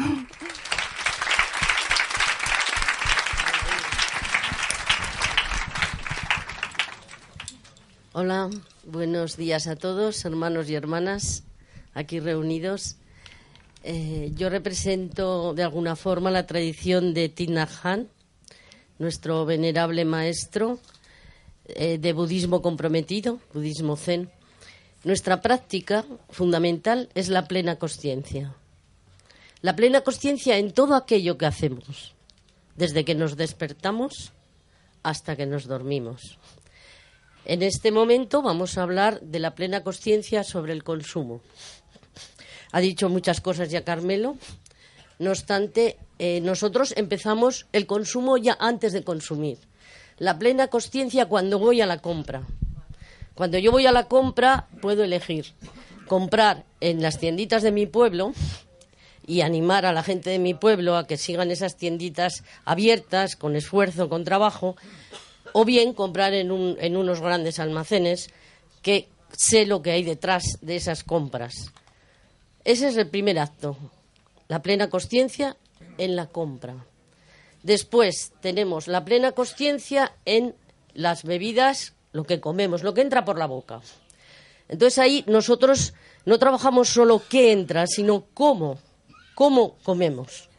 Hola, 8.13 8.50
buenos 8.84 9.38
días 9.38 9.68
a 9.68 9.77
todos, 9.77 10.25
hermanos 10.25 10.70
y 10.70 10.75
hermanas 10.75 11.44
aquí 11.94 12.20
reunidos. 12.20 12.98
Eh, 13.86 14.34
yo 14.36 14.50
represento 14.50 15.53
de 15.53 15.63
alguna 15.63 15.96
forma 15.96 16.30
la 16.30 16.46
tradición 16.46 17.13
de 17.13 17.30
Tina 17.30 17.70
Han, 17.84 18.10
nuestro 19.00 19.46
venerable 19.46 20.03
maestro, 20.03 20.77
eh, 21.68 22.00
de 22.00 22.12
budismo 22.12 22.62
comprometido, 22.62 23.39
budismo 23.53 23.96
zen, 23.96 24.30
nuestra 25.06 25.41
práctica 25.41 26.03
fundamental 26.27 27.08
es 27.15 27.30
la 27.30 27.48
plena 27.48 27.77
conciencia. 27.77 28.53
La 29.62 29.77
plena 29.77 30.01
conciencia 30.01 30.58
en 30.58 30.74
todo 30.74 30.96
aquello 30.96 31.38
que 31.38 31.46
hacemos, 31.46 32.13
desde 32.75 33.06
que 33.06 33.15
nos 33.15 33.38
despertamos 33.38 34.34
hasta 35.01 35.38
que 35.38 35.46
nos 35.46 35.65
dormimos. 35.65 36.38
En 37.46 37.64
este 37.64 37.92
momento 37.92 38.42
vamos 38.42 38.78
a 38.78 38.84
hablar 38.84 39.22
de 39.22 39.40
la 39.40 39.56
plena 39.56 39.84
conciencia 39.84 40.44
sobre 40.44 40.74
el 40.74 40.84
consumo. 40.84 41.42
Ha 42.72 42.80
dicho 42.80 43.10
muchas 43.10 43.42
cosas 43.42 43.70
ya 43.70 43.84
Carmelo. 43.84 44.38
No 45.20 45.32
obstante, 45.32 45.98
eh, 46.20 46.40
nosotros 46.42 46.94
empezamos 46.96 47.68
el 47.74 47.86
consumo 47.86 48.38
ya 48.38 48.58
antes 48.60 48.94
de 48.94 49.04
consumir 49.04 49.58
la 50.22 50.38
plena 50.38 50.68
conciencia 50.68 51.26
cuando 51.26 51.58
voy 51.58 51.82
a 51.82 51.88
la 51.88 51.98
compra. 51.98 52.44
Cuando 53.34 53.58
yo 53.58 53.72
voy 53.72 53.88
a 53.88 53.92
la 53.92 54.04
compra 54.08 54.68
puedo 54.80 55.04
elegir 55.04 55.48
comprar 56.08 56.64
en 56.80 57.02
las 57.02 57.18
tienditas 57.18 57.64
de 57.64 57.72
mi 57.72 57.88
pueblo 57.88 58.34
y 59.26 59.42
animar 59.42 59.86
a 59.88 59.94
la 59.94 60.04
gente 60.04 60.30
de 60.30 60.38
mi 60.38 60.54
pueblo 60.54 60.96
a 60.96 61.08
que 61.08 61.18
sigan 61.18 61.50
esas 61.50 61.76
tienditas 61.76 62.44
abiertas, 62.66 63.36
con 63.36 63.56
esfuerzo, 63.56 64.10
con 64.10 64.24
trabajo, 64.24 64.76
o 65.53 65.65
bien 65.65 65.93
comprar 65.93 66.34
en, 66.34 66.77
en 66.79 66.98
unos 66.98 67.22
grandes 67.22 67.60
almacenes 67.60 68.29
que 68.81 69.08
sé 69.36 69.65
lo 69.65 69.81
que 69.81 69.91
hay 69.91 70.03
detrás 70.03 70.58
de 70.62 70.75
esas 70.75 71.03
compras. 71.03 71.72
Ese 72.63 72.88
es 72.89 72.98
el 72.98 73.08
primer 73.08 73.39
acto, 73.39 73.75
la 74.48 74.62
plena 74.62 74.89
conciencia 74.89 75.58
en 75.98 76.15
la 76.15 76.27
compra. 76.27 76.86
Después 77.63 78.34
tenemos 78.41 78.88
la 78.88 79.05
plena 79.05 79.31
conciencia 79.31 80.13
en 80.25 80.55
las 80.93 81.24
bebidas, 81.24 81.93
lo 82.12 82.24
que 82.24 82.39
comemos, 82.39 82.84
lo 82.84 82.93
que 82.93 83.01
entra 83.01 83.25
por 83.25 83.38
la 83.38 83.46
boca. 83.46 83.81
Entonces 84.67 85.00
ahí 85.00 85.24
nosotros 85.27 85.93
no 86.25 86.39
trabajamos 86.39 86.89
solo 86.89 87.22
qué 87.29 87.51
entra, 87.51 87.88
sino 87.88 88.25
cómo, 88.34 88.79
cómo 89.36 89.75
comemos. 89.84 90.50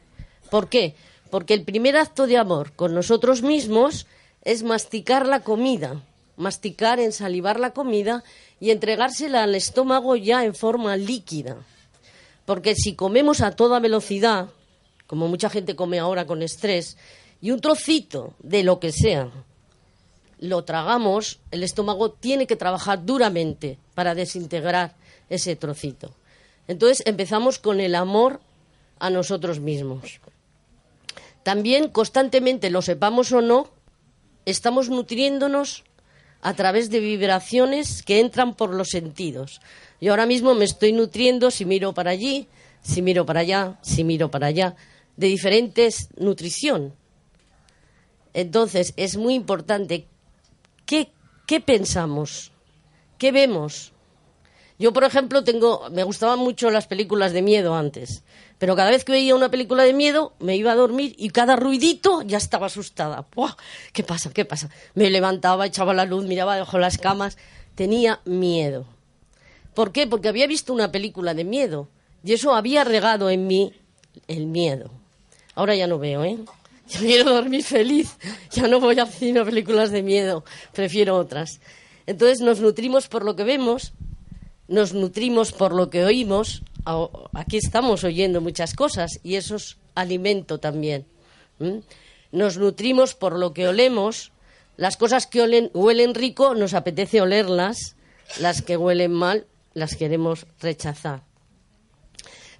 ¿Por 0.50 0.68
qué? 0.68 0.94
Porque 1.30 1.54
el 1.54 1.64
primer 1.64 1.96
acto 1.96 2.26
de 2.26 2.36
amor 2.36 2.72
con 2.72 2.94
nosotros 2.94 3.42
mismos 3.42 4.06
es 4.42 4.62
masticar 4.62 5.26
la 5.26 5.40
comida, 5.40 6.02
masticar, 6.36 7.00
ensalivar 7.00 7.58
la 7.60 7.72
comida 7.72 8.24
y 8.60 8.70
entregársela 8.70 9.42
al 9.42 9.54
estómago 9.54 10.16
ya 10.16 10.44
en 10.44 10.54
forma 10.54 10.96
líquida. 10.96 11.56
Porque 12.44 12.74
si 12.74 12.94
comemos 12.94 13.40
a 13.40 13.52
toda 13.52 13.80
velocidad, 13.80 14.48
como 15.06 15.28
mucha 15.28 15.48
gente 15.50 15.76
come 15.76 15.98
ahora 15.98 16.26
con 16.26 16.42
estrés, 16.42 16.96
y 17.40 17.50
un 17.50 17.60
trocito 17.60 18.34
de 18.40 18.62
lo 18.62 18.78
que 18.80 18.92
sea 18.92 19.30
lo 20.42 20.64
tragamos, 20.64 21.38
el 21.52 21.62
estómago 21.62 22.10
tiene 22.10 22.48
que 22.48 22.56
trabajar 22.56 23.06
duramente 23.06 23.78
para 23.94 24.16
desintegrar 24.16 24.96
ese 25.30 25.54
trocito. 25.54 26.10
Entonces 26.66 27.04
empezamos 27.06 27.60
con 27.60 27.78
el 27.78 27.94
amor 27.94 28.40
a 28.98 29.08
nosotros 29.08 29.60
mismos. 29.60 30.20
También 31.44 31.88
constantemente, 31.88 32.70
lo 32.70 32.82
sepamos 32.82 33.30
o 33.30 33.40
no, 33.40 33.68
estamos 34.46 34.88
nutriéndonos 34.88 35.84
a 36.40 36.54
través 36.54 36.90
de 36.90 37.00
vibraciones 37.00 38.02
que 38.02 38.20
entran 38.20 38.54
por 38.54 38.74
los 38.74 38.88
sentidos. 38.88 39.60
Yo 40.00 40.10
ahora 40.10 40.26
mismo 40.26 40.54
me 40.54 40.64
estoy 40.64 40.92
nutriendo 40.92 41.50
si 41.50 41.64
miro 41.64 41.94
para 41.94 42.10
allí, 42.10 42.48
si 42.82 43.00
miro 43.00 43.24
para 43.24 43.40
allá, 43.40 43.78
si 43.82 44.02
miro 44.02 44.30
para 44.30 44.48
allá, 44.48 44.74
de 45.16 45.28
diferentes 45.28 46.08
nutrición. 46.16 46.94
Entonces, 48.34 48.94
es 48.96 49.16
muy 49.16 49.34
importante 49.34 50.06
qué, 50.84 51.12
qué 51.46 51.60
pensamos, 51.60 52.50
qué 53.18 53.30
vemos. 53.30 53.92
Yo, 54.78 54.92
por 54.92 55.04
ejemplo, 55.04 55.44
tengo, 55.44 55.88
me 55.90 56.02
gustaban 56.02 56.40
mucho 56.40 56.70
las 56.70 56.88
películas 56.88 57.32
de 57.32 57.42
miedo 57.42 57.74
antes, 57.74 58.24
pero 58.62 58.76
cada 58.76 58.90
vez 58.90 59.04
que 59.04 59.10
veía 59.10 59.34
una 59.34 59.50
película 59.50 59.82
de 59.82 59.92
miedo 59.92 60.34
me 60.38 60.54
iba 60.54 60.70
a 60.70 60.76
dormir 60.76 61.16
y 61.18 61.30
cada 61.30 61.56
ruidito 61.56 62.22
ya 62.22 62.38
estaba 62.38 62.66
asustada. 62.66 63.26
¿Qué 63.92 64.04
pasa? 64.04 64.30
¿Qué 64.32 64.44
pasa? 64.44 64.70
Me 64.94 65.10
levantaba, 65.10 65.66
echaba 65.66 65.92
la 65.94 66.04
luz, 66.04 66.26
miraba 66.26 66.54
debajo 66.54 66.78
las 66.78 66.96
camas, 66.96 67.38
tenía 67.74 68.20
miedo. 68.24 68.86
¿Por 69.74 69.90
qué? 69.90 70.06
Porque 70.06 70.28
había 70.28 70.46
visto 70.46 70.72
una 70.72 70.92
película 70.92 71.34
de 71.34 71.42
miedo 71.42 71.88
y 72.22 72.34
eso 72.34 72.54
había 72.54 72.84
regado 72.84 73.30
en 73.30 73.48
mí 73.48 73.72
el 74.28 74.46
miedo. 74.46 74.92
Ahora 75.56 75.74
ya 75.74 75.88
no 75.88 75.98
veo, 75.98 76.22
¿eh? 76.22 76.38
Yo 76.88 77.00
quiero 77.00 77.34
dormir 77.34 77.64
feliz. 77.64 78.16
Ya 78.52 78.68
no 78.68 78.78
voy 78.78 78.96
a 79.00 79.06
cine 79.06 79.44
películas 79.44 79.90
de 79.90 80.04
miedo. 80.04 80.44
Prefiero 80.72 81.16
otras. 81.16 81.58
Entonces 82.06 82.40
nos 82.40 82.60
nutrimos 82.60 83.08
por 83.08 83.24
lo 83.24 83.34
que 83.34 83.42
vemos, 83.42 83.92
nos 84.68 84.94
nutrimos 84.94 85.50
por 85.50 85.74
lo 85.74 85.90
que 85.90 86.04
oímos. 86.04 86.62
Aquí 86.84 87.56
estamos 87.56 88.04
oyendo 88.04 88.40
muchas 88.40 88.74
cosas 88.74 89.20
y 89.22 89.36
eso 89.36 89.56
es 89.56 89.76
alimento 89.94 90.58
también. 90.58 91.06
Nos 92.32 92.58
nutrimos 92.58 93.14
por 93.14 93.38
lo 93.38 93.52
que 93.52 93.68
olemos. 93.68 94.32
Las 94.76 94.96
cosas 94.96 95.26
que 95.26 95.70
huelen 95.74 96.14
rico 96.14 96.54
nos 96.54 96.74
apetece 96.74 97.20
olerlas. 97.20 97.96
Las 98.40 98.62
que 98.62 98.76
huelen 98.76 99.12
mal 99.12 99.46
las 99.74 99.96
queremos 99.96 100.46
rechazar. 100.60 101.22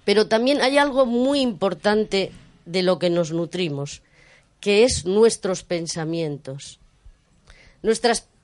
Pero 0.05 0.27
también 0.27 0.61
hay 0.61 0.77
algo 0.77 1.05
muy 1.05 1.39
importante 1.41 2.31
de 2.65 2.83
lo 2.83 2.99
que 2.99 3.09
nos 3.09 3.31
nutrimos, 3.31 4.01
que 4.59 4.83
es 4.83 5.05
nuestros 5.05 5.63
pensamientos. 5.63 6.79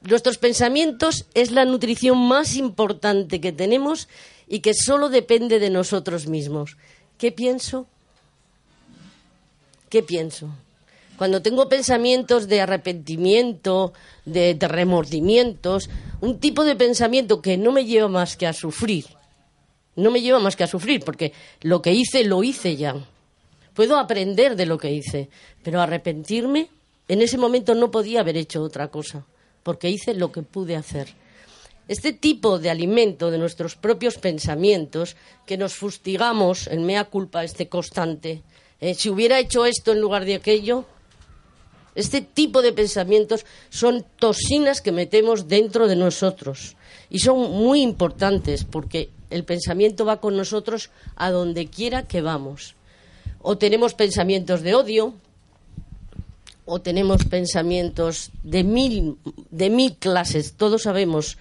Nuestros 0.01 0.37
pensamientos 0.37 1.25
es 1.33 1.51
la 1.51 1.65
nutrición 1.65 2.17
más 2.17 2.55
importante 2.55 3.41
que 3.41 3.51
tenemos 3.51 4.07
y 4.47 4.59
que 4.59 4.73
solo 4.73 5.09
depende 5.09 5.59
de 5.59 5.69
nosotros 5.69 6.27
mismos. 6.27 6.77
¿Qué 7.17 7.31
pienso? 7.31 7.85
¿Qué 9.89 10.03
pienso? 10.03 10.49
Cuando 11.17 11.41
tengo 11.41 11.67
pensamientos 11.67 12.47
de 12.47 12.61
arrepentimiento, 12.61 13.91
de, 14.25 14.57
remordimientos, 14.59 15.89
un 16.21 16.39
tipo 16.39 16.63
de 16.63 16.77
pensamiento 16.77 17.41
que 17.41 17.57
no 17.57 17.73
me 17.73 17.83
lleva 17.83 18.07
más 18.07 18.37
que 18.37 18.47
a 18.47 18.53
sufrir, 18.53 19.05
no 19.97 20.11
me 20.11 20.21
lleva 20.21 20.39
más 20.39 20.55
que 20.55 20.63
a 20.63 20.67
sufrir, 20.67 21.03
porque 21.03 21.33
lo 21.61 21.81
que 21.81 21.91
hice 21.91 22.23
lo 22.23 22.41
hice 22.41 22.77
ya. 22.77 22.95
Puedo 23.73 23.97
aprender 23.97 24.55
de 24.55 24.65
lo 24.65 24.77
que 24.77 24.93
hice, 24.93 25.29
pero 25.61 25.81
arrepentirme, 25.81 26.69
en 27.09 27.21
ese 27.21 27.37
momento 27.37 27.75
no 27.75 27.91
podía 27.91 28.21
haber 28.21 28.37
hecho 28.37 28.63
otra 28.63 28.87
cosa, 28.87 29.25
porque 29.69 29.91
hice 29.91 30.15
lo 30.15 30.31
que 30.31 30.41
pude 30.41 30.75
hacer. 30.75 31.13
Este 31.87 32.11
tipo 32.11 32.57
de 32.57 32.71
alimento 32.71 33.29
de 33.29 33.37
nuestros 33.37 33.75
propios 33.75 34.17
pensamientos, 34.17 35.15
que 35.45 35.57
nos 35.57 35.75
fustigamos 35.75 36.65
en 36.65 36.87
mea 36.87 37.03
culpa 37.03 37.43
este 37.43 37.69
constante, 37.69 38.41
eh, 38.81 38.95
si 38.95 39.11
hubiera 39.11 39.37
hecho 39.37 39.67
esto 39.67 39.91
en 39.91 40.01
lugar 40.01 40.25
de 40.25 40.33
aquello, 40.33 40.85
este 41.93 42.21
tipo 42.21 42.63
de 42.63 42.73
pensamientos 42.73 43.45
son 43.69 44.03
toxinas 44.17 44.81
que 44.81 44.91
metemos 44.91 45.47
dentro 45.47 45.87
de 45.87 45.95
nosotros 45.95 46.75
y 47.11 47.19
son 47.19 47.37
muy 47.37 47.83
importantes 47.83 48.65
porque 48.65 49.11
el 49.29 49.43
pensamiento 49.43 50.03
va 50.03 50.19
con 50.19 50.35
nosotros 50.35 50.89
a 51.15 51.29
donde 51.29 51.67
quiera 51.67 52.07
que 52.07 52.21
vamos 52.21 52.73
o 53.39 53.59
tenemos 53.59 53.93
pensamientos 53.93 54.63
de 54.63 54.73
odio, 54.73 55.13
o 56.69 56.81
tenemos 56.81 57.25
pensamientos 57.25 58.31
de 58.43 58.63
mil, 58.63 59.17
de 59.49 59.69
mil 59.69 59.97
clases. 59.97 60.53
Todos 60.53 60.83
sabemos 60.83 61.37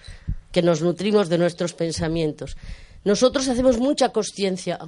que 0.51 0.61
nos 0.61 0.81
nutrimos 0.81 1.29
de 1.29 1.37
nuestros 1.37 1.73
pensamientos. 1.73 2.57
Nosotros 3.05 3.47
hacemos 3.47 3.77
mucha 3.77 4.09
conciencia 4.09 4.79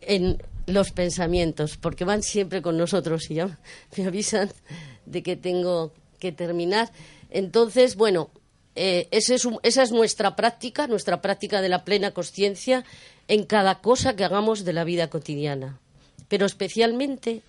en 0.00 0.40
los 0.66 0.92
pensamientos, 0.92 1.76
porque 1.76 2.04
van 2.04 2.22
siempre 2.22 2.62
con 2.62 2.78
nosotros 2.78 3.30
y 3.30 3.34
ya 3.34 3.58
me 3.96 4.06
avisan 4.06 4.50
de 5.04 5.22
que 5.22 5.36
tengo 5.36 5.92
que 6.20 6.30
terminar. 6.30 6.92
Entonces, 7.30 7.96
bueno, 7.96 8.30
eh, 8.76 9.08
es, 9.10 9.30
esa 9.30 9.82
es 9.82 9.90
nuestra 9.90 10.36
práctica, 10.36 10.86
nuestra 10.86 11.20
práctica 11.20 11.60
de 11.60 11.68
la 11.68 11.84
plena 11.84 12.12
conciencia 12.12 12.84
en 13.26 13.44
cada 13.44 13.80
cosa 13.80 14.14
que 14.14 14.24
hagamos 14.24 14.64
de 14.64 14.72
la 14.72 14.84
vida 14.84 15.10
cotidiana 15.10 15.80
pero 16.30 16.46
especialmente 16.46 17.42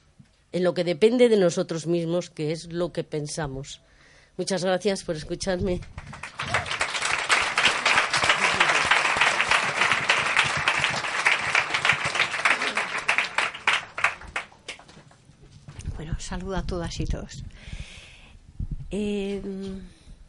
en 0.51 0.63
lo 0.63 0.73
que 0.73 0.83
depende 0.83 1.29
de 1.29 1.37
nosotros 1.37 1.87
mismos, 1.87 2.29
que 2.29 2.51
es 2.51 2.71
lo 2.71 2.91
que 2.91 3.03
pensamos. 3.03 3.81
Muchas 4.37 4.63
gracias 4.63 5.03
por 5.03 5.15
escucharme. 5.15 5.81
Bueno, 15.95 16.15
saludo 16.19 16.55
a 16.55 16.63
todas 16.63 16.99
y 16.99 17.05
todos. 17.05 17.43
Eh, 18.89 19.41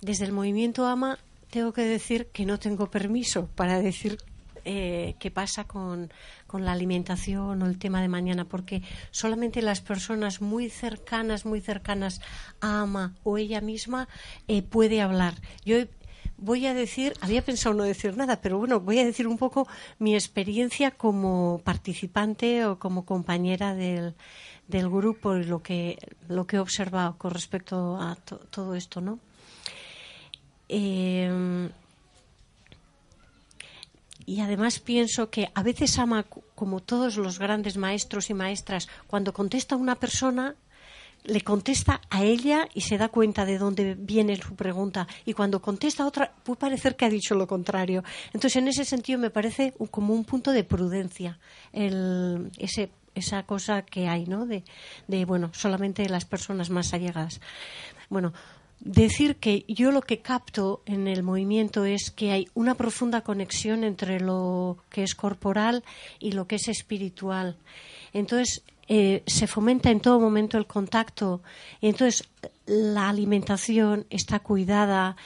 desde 0.00 0.24
el 0.24 0.32
movimiento 0.32 0.87
AMA 0.87 1.18
tengo 1.50 1.72
que 1.72 1.82
decir 1.82 2.26
que 2.26 2.46
no 2.46 2.58
tengo 2.58 2.90
permiso 2.90 3.48
para 3.54 3.80
decir 3.80 4.18
eh, 4.64 5.14
qué 5.18 5.31
pasa 5.31 5.64
con, 5.64 6.12
con, 6.46 6.64
la 6.64 6.72
alimentación 6.72 7.62
o 7.62 7.66
el 7.66 7.79
tema 7.79 8.01
de 8.01 8.09
mañana, 8.09 8.44
porque 8.44 8.83
solamente 9.11 9.62
las 9.62 9.81
personas 9.81 10.40
muy 10.40 10.70
cercanas, 10.70 11.44
muy 11.44 11.61
cercanas 11.61 12.20
a 12.61 12.83
Ama 12.83 13.14
o 13.25 13.38
ella 13.38 13.61
misma 13.61 14.09
eh, 14.48 14.62
puede 14.62 15.01
hablar. 15.01 15.35
Yo 15.64 15.77
voy 16.37 16.66
a 16.66 16.75
decir, 16.75 17.14
había 17.20 17.42
pensado 17.42 17.75
no 17.75 17.85
decir 17.85 18.16
nada, 18.16 18.40
pero 18.40 18.59
bueno, 18.59 18.81
voy 18.81 18.98
a 18.98 19.05
decir 19.05 19.27
un 19.27 19.38
poco 19.38 19.66
mi 19.98 20.14
experiencia 20.14 20.90
como 20.90 21.61
participante 21.64 22.66
o 22.66 22.79
como 22.79 23.05
compañera 23.05 23.75
del, 23.75 24.14
del 24.68 24.88
grupo 24.88 25.37
y 25.37 25.44
lo 25.44 25.62
que, 25.62 25.98
lo 26.29 26.46
que 26.46 26.57
he 26.57 26.61
observado 26.61 27.16
con 27.18 27.33
respecto 27.33 27.96
a 27.96 28.16
todo 28.51 28.75
esto, 28.75 29.01
¿no? 29.01 29.18
Eh, 30.68 31.68
y 34.26 34.40
además 34.40 34.78
pienso 34.80 35.30
que 35.30 35.50
a 35.54 35.62
veces 35.62 35.98
ama, 35.98 36.24
como 36.54 36.80
todos 36.80 37.16
los 37.16 37.38
grandes 37.38 37.76
maestros 37.76 38.30
y 38.30 38.35
maestras, 38.35 38.88
cuando 39.06 39.32
contesta 39.32 39.74
a 39.74 39.78
una 39.78 39.96
persona, 39.96 40.54
le 41.24 41.40
contesta 41.42 42.00
a 42.11 42.24
ella 42.24 42.68
y 42.74 42.82
se 42.82 42.98
da 42.98 43.08
cuenta 43.08 43.44
de 43.44 43.58
dónde 43.58 43.94
viene 43.94 44.37
su 44.37 44.54
pregunta. 44.54 45.06
Y 45.24 45.35
cuando 45.35 45.62
contesta 45.62 46.02
a 46.02 46.06
otra, 46.06 46.32
puede 46.42 46.58
parecer 46.58 46.96
que 46.96 47.04
ha 47.04 47.11
dicho 47.11 47.35
lo 47.35 47.46
contrario. 47.46 48.02
Entonces, 48.26 48.56
en 48.56 48.68
ese 48.68 48.85
sentido, 48.85 49.18
me 49.18 49.30
parece 49.30 49.72
como 49.90 50.14
un 50.14 50.24
punto 50.24 50.52
de 50.52 50.64
prudencia 50.64 51.38
ese, 51.72 52.90
esa 53.14 53.44
cosa 53.44 53.82
que 53.82 54.08
hay, 54.08 54.26
¿no? 54.26 54.46
De, 54.46 54.64
de, 55.06 55.24
bueno, 55.24 55.50
solamente 55.52 56.08
las 56.08 56.24
personas 56.24 56.70
más 56.70 56.92
allegadas. 56.92 57.40
Bueno, 58.08 58.32
decir 58.85 59.37
que 59.37 59.64
yo 59.68 59.92
lo 59.92 60.03
que 60.03 60.21
capto 60.21 60.83
en 60.87 61.07
el 61.07 61.23
movimiento 61.23 61.85
es 61.85 62.11
que 62.11 62.33
hay 62.33 62.49
una 62.55 62.75
profunda 62.75 63.23
conexión 63.23 63.85
entre 63.85 64.21
lo 64.21 64.79
que 64.90 65.05
es 65.05 65.14
corporal 65.14 65.85
y 66.18 66.33
lo 66.33 66.47
que 66.47 66.57
es 66.57 66.68
espiritual. 66.68 67.57
Entonces, 68.12 68.62
eh, 68.88 69.23
se 69.27 69.47
fomenta 69.47 69.90
en 69.90 70.01
todo 70.01 70.18
momento 70.18 70.59
el 70.59 70.66
contacto. 70.66 71.42
Entonces, 71.81 72.29
la 72.66 73.09
alimentación 73.09 74.07
está 74.11 74.40
cuidada 74.40 75.16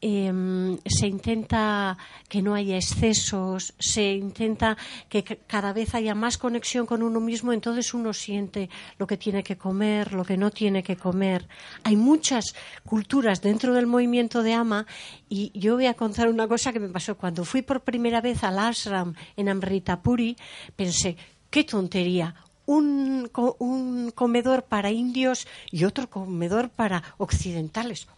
em, 0.00 0.78
se 0.84 1.06
intenta 1.06 1.96
que 2.28 2.42
no 2.42 2.54
haya 2.54 2.76
excesos, 2.76 3.74
se 3.78 4.14
intenta 4.14 4.76
que 5.08 5.24
cada 5.24 5.72
vez 5.72 5.94
haya 5.94 6.14
más 6.14 6.38
conexión 6.38 6.86
con 6.86 7.02
uno 7.02 7.20
mismo, 7.20 7.52
entonces 7.52 7.94
uno 7.94 8.12
siente 8.12 8.68
lo 8.98 9.06
que 9.06 9.16
tiene 9.16 9.42
que 9.42 9.56
comer, 9.56 10.12
lo 10.12 10.24
que 10.24 10.36
no 10.36 10.50
tiene 10.50 10.82
que 10.82 10.96
comer. 10.96 11.48
Hay 11.84 11.96
muchas 11.96 12.54
culturas 12.84 13.40
dentro 13.40 13.74
del 13.74 13.86
movimiento 13.86 14.42
de 14.42 14.54
Ama 14.54 14.86
y 15.28 15.50
yo 15.58 15.74
voy 15.74 15.86
a 15.86 15.94
contar 15.94 16.28
una 16.28 16.46
cosa 16.46 16.72
que 16.72 16.80
me 16.80 16.88
pasó 16.88 17.16
cuando 17.16 17.44
fui 17.44 17.62
por 17.62 17.82
primera 17.82 18.20
vez 18.20 18.44
al 18.44 18.58
ashram 18.58 19.14
en 19.36 19.48
Amritapuri, 19.48 20.36
pensé, 20.76 21.16
qué 21.50 21.64
tontería, 21.64 22.34
un, 22.66 23.30
un, 23.58 24.10
comedor 24.10 24.64
para 24.64 24.90
indios 24.90 25.46
y 25.70 25.84
otro 25.84 26.10
comedor 26.10 26.68
para 26.68 27.02
occidentales. 27.16 28.08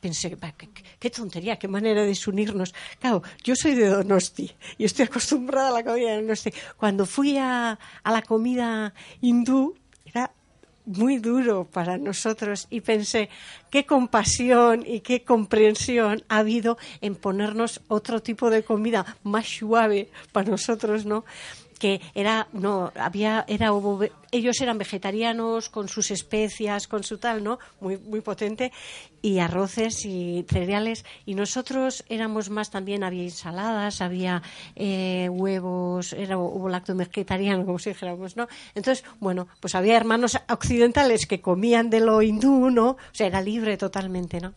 Pensé, 0.00 0.34
qué, 0.98 1.10
tontería, 1.10 1.58
qué 1.58 1.68
manera 1.68 2.00
de 2.00 2.08
desunirnos. 2.08 2.74
Claro, 2.98 3.22
yo 3.44 3.54
soy 3.54 3.74
de 3.74 3.88
Donosti 3.88 4.50
y 4.78 4.84
estoy 4.84 5.04
acostumbrada 5.04 5.68
a 5.68 5.72
la 5.72 5.84
comida 5.84 6.10
de 6.12 6.22
Donosti. 6.22 6.52
Cuando 6.76 7.04
fui 7.04 7.36
a, 7.36 7.78
a 8.02 8.10
la 8.10 8.22
comida 8.22 8.94
hindú, 9.20 9.74
era 10.06 10.32
muy 10.86 11.18
duro 11.18 11.68
para 11.70 11.98
nosotros 11.98 12.66
y 12.70 12.80
pensé 12.80 13.28
qué 13.70 13.84
compasión 13.84 14.84
y 14.86 15.00
qué 15.00 15.22
comprensión 15.22 16.24
ha 16.28 16.38
habido 16.38 16.78
en 17.00 17.14
ponernos 17.14 17.80
otro 17.88 18.20
tipo 18.20 18.50
de 18.50 18.64
comida 18.64 19.16
más 19.22 19.46
suave 19.46 20.08
para 20.32 20.50
nosotros, 20.50 21.04
¿no? 21.04 21.24
Que 21.80 22.00
era 22.14 22.46
no 22.52 22.92
había 22.94 23.44
era 23.48 23.70
ellos 24.30 24.60
eran 24.60 24.78
vegetarianos 24.78 25.70
con 25.70 25.88
sus 25.88 26.12
especias 26.12 26.86
con 26.86 27.02
su 27.02 27.18
tal 27.18 27.42
no 27.42 27.58
muy 27.80 27.96
muy 27.96 28.20
potente 28.20 28.70
y 29.22 29.38
arroces 29.38 30.04
y 30.04 30.44
cereales. 30.48 31.04
Y 31.26 31.34
nosotros 31.34 32.04
éramos 32.08 32.50
más 32.50 32.70
también 32.70 33.02
había 33.02 33.24
ensaladas 33.24 34.00
había 34.00 34.42
eh, 34.76 35.28
huevos 35.30 36.12
era 36.12 36.38
hubo 36.38 36.68
lacto 36.68 36.94
vegetariano 36.94 37.64
como 37.64 37.78
si 37.78 37.90
dijéramos 37.90 38.36
no 38.36 38.46
entonces 38.74 39.04
bueno 39.18 39.48
pues 39.60 39.74
había 39.74 39.96
hermanos 39.96 40.38
occidentales 40.48 41.26
que 41.26 41.40
comían 41.40 41.90
de 41.90 42.00
lo 42.00 42.22
hindú 42.22 42.70
no 42.70 42.90
o 42.90 42.98
sea 43.12 43.26
era 43.26 43.40
libre 43.40 43.76
totalmente 43.76 44.40
no 44.40 44.54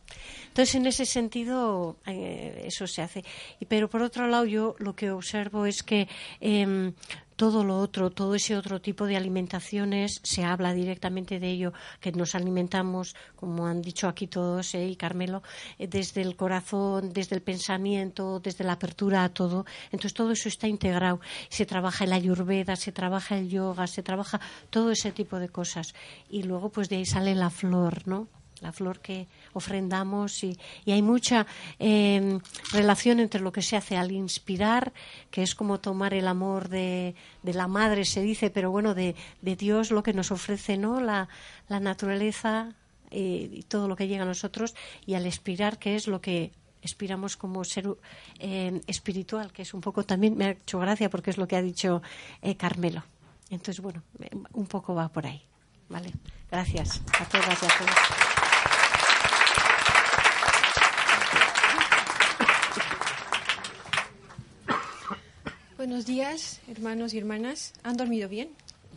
entonces, 0.54 0.76
en 0.76 0.86
ese 0.86 1.08
sentido, 1.08 1.98
eh, 2.06 2.66
eso 2.68 2.86
se 2.86 3.02
hace. 3.02 3.26
Pero 3.68 3.90
por 3.90 4.04
otro 4.04 4.28
lado, 4.28 4.46
yo 4.46 4.76
lo 4.78 4.96
que 4.96 5.10
observo 5.10 5.66
es 5.66 5.82
que 5.82 6.08
em, 6.42 6.94
todo 7.36 7.64
lo 7.64 7.80
otro, 7.80 8.12
todo 8.12 8.36
ese 8.36 8.56
otro 8.56 8.80
tipo 8.80 9.08
de 9.08 9.18
alimentaciones, 9.18 10.22
se 10.22 10.44
habla 10.44 10.76
directamente 10.76 11.40
de 11.40 11.50
ello, 11.50 11.74
que 12.00 12.12
nos 12.12 12.36
alimentamos, 12.36 13.16
como 13.36 13.66
han 13.66 13.82
dicho 13.82 14.08
aquí 14.08 14.28
todos, 14.28 14.76
eh, 14.76 14.88
y 14.88 14.96
Carmelo, 14.96 15.42
eh, 15.80 15.88
desde 15.88 16.22
el 16.22 16.36
corazón, 16.36 17.14
desde 17.14 17.36
el 17.36 17.42
pensamiento, 17.42 18.40
desde 18.40 18.64
la 18.64 18.74
apertura 18.74 19.24
a 19.24 19.30
todo. 19.30 19.66
Entonces 19.86 20.14
todo 20.14 20.34
eso 20.34 20.50
está 20.50 20.68
integrado. 20.68 21.20
Se 21.50 21.66
trabaja 21.66 22.04
el 22.04 22.14
ayurveda, 22.14 22.76
se 22.76 22.92
trabaja 22.92 23.40
el 23.40 23.50
yoga, 23.50 23.88
se 23.88 24.04
trabaja 24.04 24.40
todo 24.70 24.92
ese 24.92 25.12
tipo 25.12 25.40
de 25.40 25.50
cosas. 25.50 25.96
Y 26.30 26.44
luego, 26.44 26.70
pues 26.70 26.90
de 26.90 26.98
ahí 26.98 27.08
sale 27.08 27.34
la 27.34 27.50
flor, 27.50 28.08
¿no? 28.08 28.28
la 28.64 28.72
flor 28.72 29.00
que 29.02 29.28
ofrendamos 29.54 30.44
y, 30.44 30.58
hay 30.88 31.02
mucha 31.02 31.46
em, 31.80 32.40
relación 32.72 33.20
entre 33.20 33.42
lo 33.42 33.52
que 33.52 33.62
se 33.62 33.76
hace 33.76 33.98
al 33.98 34.12
inspirar, 34.12 34.94
que 35.32 35.44
es 35.44 35.56
como 35.56 35.80
tomar 35.80 36.14
el 36.14 36.28
amor 36.28 36.70
de, 36.70 37.16
la 37.44 37.68
madre, 37.68 38.06
se 38.06 38.22
dice, 38.22 38.50
pero 38.50 38.72
bueno, 38.72 38.94
de, 38.94 39.16
Dios, 39.42 39.92
lo 39.92 40.04
que 40.04 40.14
nos 40.14 40.32
ofrece, 40.32 40.78
¿no? 40.78 41.00
La, 41.00 41.28
naturaleza 41.70 42.76
eh, 43.10 43.50
y 43.52 43.64
todo 43.64 43.88
lo 43.88 43.96
que 43.96 44.08
llega 44.08 44.24
a 44.24 44.28
nosotros, 44.28 44.76
y 45.06 45.16
al 45.16 45.26
expirar, 45.26 45.80
que 45.80 45.96
es 45.96 46.08
lo 46.08 46.22
que 46.22 46.52
expiramos 46.84 47.38
como 47.38 47.64
ser 47.64 47.88
em, 48.40 48.82
espiritual, 48.88 49.52
que 49.52 49.64
es 49.64 49.74
un 49.74 49.82
poco 49.82 50.04
también, 50.04 50.38
me 50.38 50.46
ha 50.46 50.52
hecho 50.52 50.80
gracia 50.80 51.10
porque 51.10 51.32
es 51.32 51.38
lo 51.38 51.48
que 51.48 51.56
ha 51.56 51.62
dicho 51.62 52.02
eh, 52.42 52.56
Carmelo. 52.56 53.04
Entonces, 53.50 53.82
bueno, 53.82 54.04
un 54.54 54.68
poco 54.68 54.94
va 54.94 55.10
por 55.10 55.26
ahí. 55.26 55.42
¿Vale? 55.90 56.12
Gracias 56.50 57.02
a 57.20 57.26
todas 57.26 57.62
y 57.62 57.66
a 57.66 57.70
todos. 57.70 58.43
Buenos 65.86 66.06
días, 66.06 66.62
hermanos 66.70 67.14
y 67.14 67.18
hermanas. 67.18 67.74
¿Han 67.84 67.98
dormido 67.98 68.30
bien? 68.30 68.48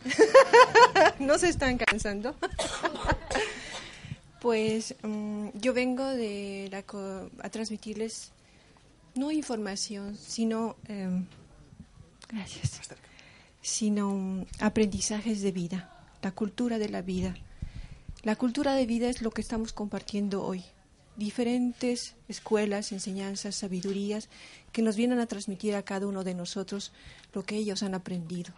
¿No 1.19 1.37
se 1.37 1.49
están 1.49 1.77
cansando? 1.77 2.33
pues 4.39 4.95
mm, 5.03 5.49
yo 5.55 5.73
vengo 5.73 6.05
de 6.05 6.71
a 7.43 7.49
transmitirles 7.49 8.31
no 9.15 9.33
información, 9.33 10.15
sino 10.15 10.77
em, 10.87 11.25
gracias, 12.29 12.79
sino 13.61 14.11
mm, 14.11 14.45
aprendizajes 14.61 15.41
de 15.41 15.51
vida, 15.51 15.91
la 16.21 16.31
cultura 16.31 16.79
de 16.79 16.87
la 16.87 17.01
vida. 17.01 17.35
La 18.23 18.37
cultura 18.37 18.75
de 18.75 18.85
vida 18.85 19.09
es 19.09 19.21
lo 19.21 19.31
que 19.31 19.41
estamos 19.41 19.73
compartiendo 19.73 20.41
hoy 20.41 20.63
diferentes 21.17 22.15
escuelas, 22.29 22.91
enseñanzas, 22.91 23.55
sabidurías 23.55 24.29
que 24.71 24.81
nos 24.81 24.95
vienen 24.95 25.19
a 25.19 25.25
transmitir 25.25 25.75
a 25.75 25.83
cada 25.83 26.07
uno 26.07 26.23
de 26.23 26.35
nosotros 26.35 26.91
lo 27.33 27.43
que 27.43 27.57
ellos 27.57 27.83
han 27.83 27.95
aprendido. 27.95 28.53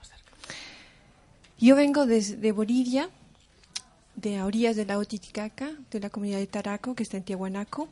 Yo 1.58 1.76
vengo 1.76 2.06
desde 2.06 2.52
Bolivia, 2.52 3.10
de 4.16 4.42
orillas 4.42 4.76
de 4.76 4.86
la 4.86 4.98
Otiticaca, 4.98 5.72
de 5.90 6.00
la 6.00 6.10
comunidad 6.10 6.40
de 6.40 6.48
Taraco, 6.48 6.94
que 6.94 7.04
está 7.04 7.18
en 7.18 7.24
Tiahuanaco, 7.24 7.90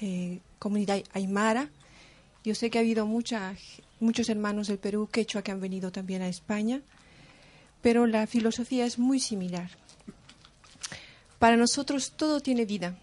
eh, 0.00 0.40
comunidad 0.58 1.02
aymara. 1.12 1.68
Yo 2.44 2.54
sé 2.54 2.70
que 2.70 2.78
ha 2.78 2.80
habido 2.80 3.06
mucha, 3.06 3.54
muchos 4.00 4.28
hermanos 4.28 4.68
del 4.68 4.78
Perú 4.78 5.08
quechua 5.10 5.42
que 5.42 5.50
han 5.50 5.60
venido 5.60 5.90
también 5.90 6.22
a 6.22 6.28
España, 6.28 6.80
pero 7.82 8.06
la 8.06 8.26
filosofía 8.26 8.86
es 8.86 8.98
muy 8.98 9.18
similar. 9.18 9.70
Para 11.38 11.56
nosotros 11.56 12.12
todo 12.16 12.40
tiene 12.40 12.64
vida, 12.64 12.96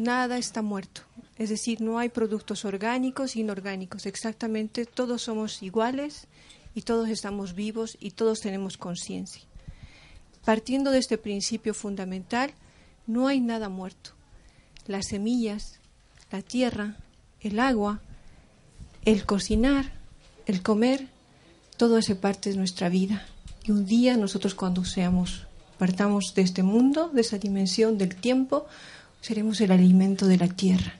nada 0.00 0.38
está 0.38 0.62
muerto. 0.62 1.02
Es 1.36 1.50
decir, 1.50 1.80
no 1.80 1.98
hay 1.98 2.08
productos 2.08 2.64
orgánicos 2.64 3.36
e 3.36 3.40
inorgánicos. 3.40 4.06
Exactamente, 4.06 4.86
todos 4.86 5.22
somos 5.22 5.62
iguales 5.62 6.26
y 6.74 6.82
todos 6.82 7.08
estamos 7.08 7.54
vivos 7.54 7.96
y 8.00 8.12
todos 8.12 8.40
tenemos 8.40 8.76
conciencia. 8.76 9.42
Partiendo 10.44 10.90
de 10.90 10.98
este 10.98 11.18
principio 11.18 11.74
fundamental, 11.74 12.52
no 13.06 13.28
hay 13.28 13.40
nada 13.40 13.68
muerto. 13.68 14.12
Las 14.86 15.08
semillas, 15.08 15.80
la 16.30 16.42
tierra, 16.42 16.96
el 17.40 17.58
agua, 17.58 18.00
el 19.04 19.24
cocinar, 19.26 19.92
el 20.46 20.62
comer, 20.62 21.08
todo 21.76 21.96
hace 21.96 22.16
parte 22.16 22.50
de 22.50 22.56
nuestra 22.56 22.88
vida. 22.88 23.26
Y 23.64 23.72
un 23.72 23.84
día 23.84 24.16
nosotros 24.16 24.54
cuando 24.54 24.84
seamos, 24.84 25.46
partamos 25.78 26.34
de 26.34 26.42
este 26.42 26.62
mundo, 26.62 27.10
de 27.12 27.20
esa 27.20 27.38
dimensión 27.38 27.98
del 27.98 28.16
tiempo, 28.16 28.66
seremos 29.20 29.60
el 29.60 29.72
alimento 29.72 30.26
de 30.26 30.38
la 30.38 30.48
tierra, 30.48 30.94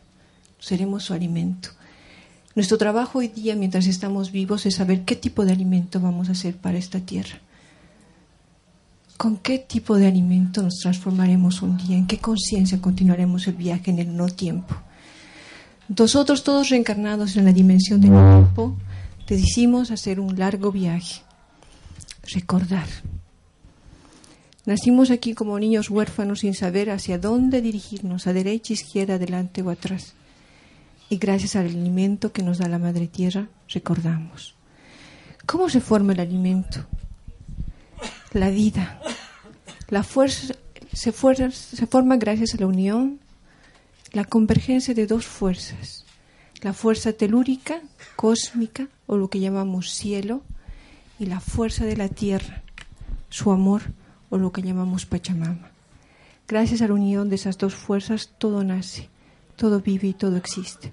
seremos 0.59 1.05
su 1.05 1.15
alimento. 1.15 1.71
Nuestro 2.55 2.79
trabajo 2.79 3.21
hoy 3.21 3.29
día, 3.29 3.55
mientras 3.55 3.87
estamos 3.87 4.33
vivos, 4.33 4.67
es 4.67 4.75
saber 4.75 5.05
qué 5.05 5.17
tipo 5.17 5.45
de 5.45 5.53
alimento 5.53 6.01
vamos 6.01 6.29
a 6.29 6.33
hacer 6.33 6.57
para 6.57 6.79
esta 6.79 7.01
tierra. 7.01 7.39
¿Con 9.17 9.37
qué 9.37 9.59
tipo 9.59 9.97
de 9.97 10.07
alimento 10.07 10.63
nos 10.63 10.79
transformaremos 10.79 11.63
un 11.63 11.77
día? 11.77 11.97
¿En 11.97 12.07
qué 12.07 12.19
conciencia 12.19 12.81
continuaremos 12.81 13.47
el 13.47 13.55
viaje 13.55 13.91
en 13.91 13.99
el 13.99 14.17
no 14.17 14.29
tiempo? 14.29 14.75
Nosotros, 15.97 16.43
todos 16.43 16.71
reencarnados 16.71 17.37
en 17.37 17.45
la 17.45 17.53
dimensión 17.53 18.01
del 18.01 18.11
tiempo, 18.11 18.77
decidimos 19.27 19.91
hacer 19.91 20.21
un 20.21 20.39
largo 20.39 20.73
viaje, 20.73 21.23
recordar, 22.33 22.87
Nacimos 24.71 25.11
aquí 25.11 25.35
como 25.35 25.59
niños 25.59 25.91
huérfanos 25.91 26.41
sin 26.41 26.55
saber 26.55 26.91
hacia 26.91 27.19
dónde 27.19 27.61
dirigirnos, 27.61 28.29
a 28.29 28.33
derecha, 28.33 28.73
izquierda, 28.73 29.15
adelante 29.15 29.63
o 29.63 29.71
atrás. 29.71 30.15
Y 31.09 31.17
gracias 31.17 31.57
al 31.57 31.67
alimento 31.67 32.31
que 32.33 32.45
nos 32.45 32.59
da 32.59 32.69
la 32.69 32.79
Madre 32.79 33.09
Tierra, 33.09 33.49
recordamos. 33.69 34.55
¿Cómo 35.45 35.69
se 35.69 35.81
forma 35.81 36.13
el 36.13 36.21
alimento? 36.21 36.87
La 38.33 38.51
vida. 38.51 39.01
La 39.89 40.05
fuerza 40.05 40.55
se, 40.93 41.13
se 41.13 41.87
forma 41.89 42.17
gracias 42.17 42.55
a 42.55 42.59
la 42.59 42.69
unión, 42.69 43.19
la 44.13 44.25
convergencia 44.25 44.95
de 44.95 45.09
dos 45.09 45.27
fuerzas. 45.27 46.05
La 46.63 46.75
fuerza 46.75 47.13
telúrica, 47.13 47.81
cósmica, 48.15 48.87
o 49.09 49.17
lo 49.17 49.31
que 49.31 49.41
llamamos 49.41 49.91
cielo, 49.91 50.43
y 51.19 51.27
la 51.27 51.41
fuerza 51.41 51.85
de 51.87 51.97
la 51.97 52.09
tierra, 52.09 52.63
su 53.31 53.51
amor 53.51 53.83
o 54.31 54.39
lo 54.39 54.53
que 54.53 54.63
llamamos 54.63 55.05
Pachamama. 55.05 55.71
Gracias 56.49 56.83
a 56.83 56.89
la 56.89 56.95
unión 56.95 57.29
de 57.29 57.37
esas 57.37 57.59
dos 57.59 57.75
fuerzas 57.75 58.31
todo 58.39 58.65
nace, 58.65 59.09
todo 59.57 59.81
vive 59.81 60.09
y 60.09 60.15
todo 60.15 60.37
existe. 60.37 60.93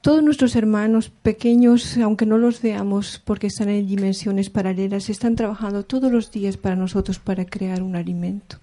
Todos 0.00 0.22
nuestros 0.22 0.54
hermanos 0.54 1.10
pequeños, 1.10 1.96
aunque 1.98 2.26
no 2.26 2.38
los 2.38 2.62
veamos 2.62 3.20
porque 3.24 3.48
están 3.48 3.68
en 3.70 3.88
dimensiones 3.88 4.50
paralelas, 4.50 5.08
están 5.08 5.34
trabajando 5.34 5.84
todos 5.84 6.12
los 6.12 6.30
días 6.30 6.56
para 6.56 6.76
nosotros 6.76 7.18
para 7.18 7.44
crear 7.44 7.82
un 7.82 7.96
alimento. 7.96 8.58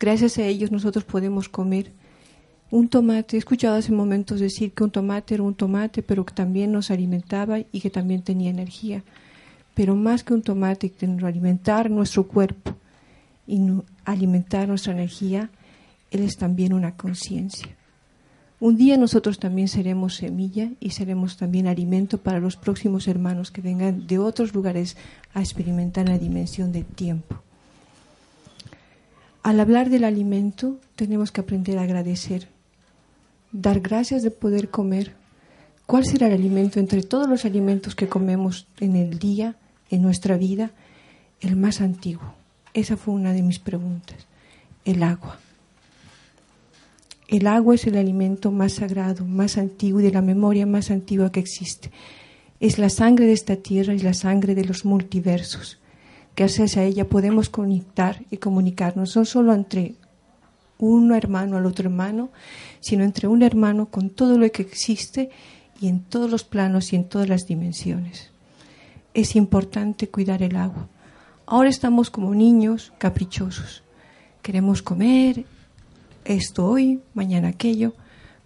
Gracias 0.00 0.38
a 0.38 0.44
ellos 0.44 0.70
nosotros 0.70 1.04
podemos 1.04 1.48
comer 1.48 1.92
Un 2.70 2.88
tomate, 2.88 3.36
he 3.36 3.38
escuchado 3.38 3.76
hace 3.76 3.92
momentos 3.92 4.40
decir 4.40 4.72
que 4.72 4.82
un 4.82 4.90
tomate 4.90 5.34
era 5.34 5.42
un 5.42 5.54
tomate, 5.54 6.02
pero 6.02 6.24
que 6.24 6.34
también 6.34 6.72
nos 6.72 6.90
alimentaba 6.90 7.60
y 7.60 7.80
que 7.80 7.90
también 7.90 8.22
tenía 8.22 8.50
energía. 8.50 9.04
Pero 9.74 9.96
más 9.96 10.22
que 10.22 10.34
un 10.34 10.42
tomate, 10.42 10.90
que 10.90 11.06
alimentar 11.06 11.90
nuestro 11.90 12.26
cuerpo 12.26 12.76
y 13.46 13.60
alimentar 14.04 14.68
nuestra 14.68 14.92
energía, 14.92 15.50
Él 16.10 16.22
es 16.22 16.36
también 16.36 16.72
una 16.72 16.96
conciencia. 16.96 17.68
Un 18.60 18.76
día 18.76 18.96
nosotros 18.96 19.38
también 19.38 19.68
seremos 19.68 20.14
semilla 20.14 20.70
y 20.80 20.90
seremos 20.90 21.36
también 21.36 21.66
alimento 21.66 22.18
para 22.18 22.40
los 22.40 22.56
próximos 22.56 23.08
hermanos 23.08 23.50
que 23.50 23.60
vengan 23.60 24.06
de 24.06 24.18
otros 24.18 24.54
lugares 24.54 24.96
a 25.34 25.40
experimentar 25.40 26.08
la 26.08 26.18
dimensión 26.18 26.72
del 26.72 26.86
tiempo. 26.86 27.42
Al 29.42 29.60
hablar 29.60 29.90
del 29.90 30.04
alimento, 30.04 30.78
tenemos 30.96 31.30
que 31.30 31.42
aprender 31.42 31.76
a 31.78 31.82
agradecer, 31.82 32.48
dar 33.52 33.80
gracias 33.80 34.22
de 34.22 34.30
poder 34.30 34.70
comer. 34.70 35.12
¿Cuál 35.84 36.06
será 36.06 36.28
el 36.28 36.32
alimento 36.32 36.80
entre 36.80 37.02
todos 37.02 37.28
los 37.28 37.44
alimentos 37.44 37.94
que 37.94 38.08
comemos 38.08 38.66
en 38.80 38.96
el 38.96 39.18
día, 39.18 39.56
en 39.90 40.02
nuestra 40.02 40.36
vida? 40.36 40.70
El 41.40 41.56
más 41.56 41.80
antiguo. 41.80 42.34
Esa 42.72 42.96
fue 42.96 43.14
una 43.14 43.32
de 43.32 43.42
mis 43.42 43.58
preguntas. 43.58 44.26
El 44.84 45.02
agua. 45.02 45.38
El 47.28 47.46
agua 47.46 47.74
es 47.74 47.86
el 47.86 47.96
alimento 47.96 48.50
más 48.50 48.74
sagrado, 48.74 49.24
más 49.24 49.56
antiguo 49.56 50.00
y 50.00 50.04
de 50.04 50.12
la 50.12 50.22
memoria 50.22 50.66
más 50.66 50.90
antigua 50.90 51.32
que 51.32 51.40
existe. 51.40 51.90
Es 52.60 52.78
la 52.78 52.90
sangre 52.90 53.26
de 53.26 53.32
esta 53.32 53.56
tierra 53.56 53.94
y 53.94 53.98
la 53.98 54.14
sangre 54.14 54.54
de 54.54 54.64
los 54.64 54.84
multiversos. 54.84 55.78
Gracias 56.36 56.76
a 56.76 56.84
ella 56.84 57.08
podemos 57.08 57.48
conectar 57.48 58.24
y 58.30 58.36
comunicarnos 58.36 59.16
no 59.16 59.24
solo 59.24 59.54
entre 59.54 59.94
un 60.78 61.14
hermano 61.14 61.56
al 61.56 61.66
otro 61.66 61.88
hermano, 61.88 62.30
sino 62.80 63.04
entre 63.04 63.28
un 63.28 63.42
hermano 63.42 63.86
con 63.86 64.10
todo 64.10 64.36
lo 64.36 64.50
que 64.50 64.62
existe 64.62 65.30
y 65.80 65.88
en 65.88 66.00
todos 66.00 66.30
los 66.30 66.44
planos 66.44 66.92
y 66.92 66.96
en 66.96 67.08
todas 67.08 67.28
las 67.28 67.46
dimensiones. 67.46 68.33
Es 69.14 69.36
importante 69.36 70.08
cuidar 70.08 70.42
el 70.42 70.56
agua. 70.56 70.88
Ahora 71.46 71.68
estamos 71.68 72.10
como 72.10 72.34
niños 72.34 72.92
caprichosos. 72.98 73.84
Queremos 74.42 74.82
comer 74.82 75.46
esto 76.24 76.66
hoy, 76.66 77.00
mañana 77.14 77.48
aquello, 77.48 77.94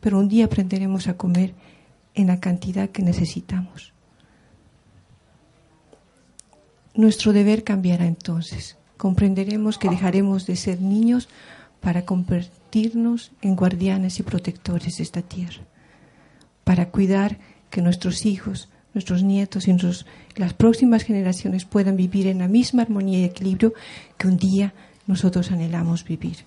pero 0.01 0.19
un 0.19 0.29
día 0.29 0.45
aprenderemos 0.45 1.09
a 1.09 1.17
comer 1.17 1.55
en 2.15 2.27
la 2.27 2.39
cantidad 2.39 2.91
que 2.91 3.03
necesitamos. 3.03 3.93
Nuestro 6.95 7.33
deber 7.33 7.65
cambiará 7.65 8.07
entonces. 8.07 8.77
Comprenderemos 8.97 9.79
que 9.79 9.89
dejaremos 9.89 10.47
de 10.47 10.57
ser 10.57 10.83
niños 10.83 11.29
para 11.81 12.05
convertirnos 12.05 13.31
en 13.41 13.55
guardianes 13.55 14.19
y 14.19 14.25
protectores 14.25 14.97
de 14.97 15.05
esta 15.05 15.23
tierra, 15.23 15.63
para 16.65 16.91
cuidar 16.91 17.39
que 17.71 17.83
nuestros 17.83 18.27
hijos, 18.27 18.69
nuestros 18.99 19.23
nietos 19.23 19.69
y 19.69 19.77
las 20.35 20.55
próximas 20.55 21.05
generaciones 21.05 21.65
puedan 21.65 21.95
vivir 21.95 22.27
en 22.27 22.41
la 22.41 22.49
misma 22.49 22.83
armonía 22.83 23.21
y 23.21 23.25
equilibrio 23.25 23.73
que 24.17 24.27
un 24.27 24.37
día 24.37 24.75
nosotros 25.07 25.53
anhelamos 25.53 26.03
vivir. 26.03 26.39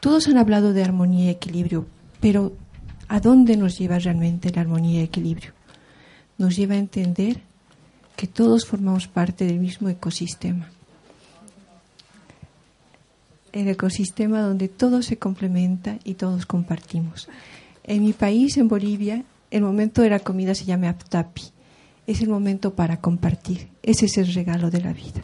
Todos 0.00 0.26
han 0.28 0.38
hablado 0.38 0.72
de 0.72 0.82
armonía 0.82 1.26
y 1.26 1.28
equilibrio, 1.28 1.86
pero 2.18 2.54
¿a 3.08 3.20
dónde 3.20 3.58
nos 3.58 3.78
lleva 3.78 3.98
realmente 3.98 4.50
la 4.50 4.62
armonía 4.62 5.00
y 5.00 5.04
equilibrio? 5.04 5.52
Nos 6.38 6.56
lleva 6.56 6.76
a 6.76 6.78
entender 6.78 7.42
que 8.16 8.26
todos 8.26 8.64
formamos 8.64 9.06
parte 9.06 9.44
del 9.44 9.58
mismo 9.58 9.90
ecosistema. 9.90 10.70
El 13.52 13.68
ecosistema 13.68 14.40
donde 14.40 14.68
todo 14.68 15.02
se 15.02 15.18
complementa 15.18 15.98
y 16.04 16.14
todos 16.14 16.46
compartimos. 16.46 17.28
En 17.84 18.02
mi 18.02 18.14
país, 18.14 18.56
en 18.56 18.68
Bolivia, 18.68 19.24
el 19.50 19.62
momento 19.62 20.02
de 20.02 20.10
la 20.10 20.18
comida 20.18 20.54
se 20.54 20.64
llama 20.64 20.88
aptapi. 20.88 21.42
Es 22.06 22.20
el 22.20 22.28
momento 22.28 22.74
para 22.74 23.00
compartir. 23.00 23.68
Ese 23.82 24.06
es 24.06 24.16
el 24.18 24.32
regalo 24.32 24.70
de 24.70 24.80
la 24.80 24.92
vida, 24.92 25.22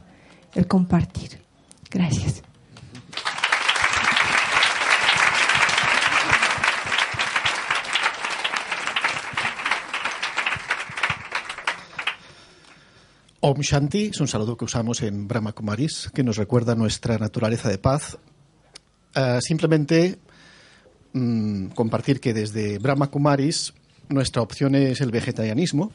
el 0.55 0.67
compartir. 0.67 1.39
Gracias. 1.91 2.43
Om 13.47 13.61
Shanti 13.61 14.07
es 14.07 14.21
un 14.21 14.29
saludo 14.29 14.57
que 14.57 14.65
usamos 14.65 15.03
en 15.03 15.29
Brahma 15.29 15.53
Kumaris, 15.53 16.11
que 16.15 16.25
nos 16.25 16.39
recuerda 16.39 16.75
nuestra 16.75 17.19
naturaleza 17.19 17.69
de 17.69 17.77
paz. 17.77 18.17
Uh, 19.15 19.39
simplemente 19.41 20.19
mmm, 21.13 21.67
compartir 21.69 22.21
que 22.21 22.33
desde 22.33 22.79
Brahma 22.79 23.11
Kumaris 23.11 23.75
nuestra 24.09 24.43
opción 24.43 24.75
es 24.75 25.01
el 25.01 25.11
vegetarianismo. 25.11 25.93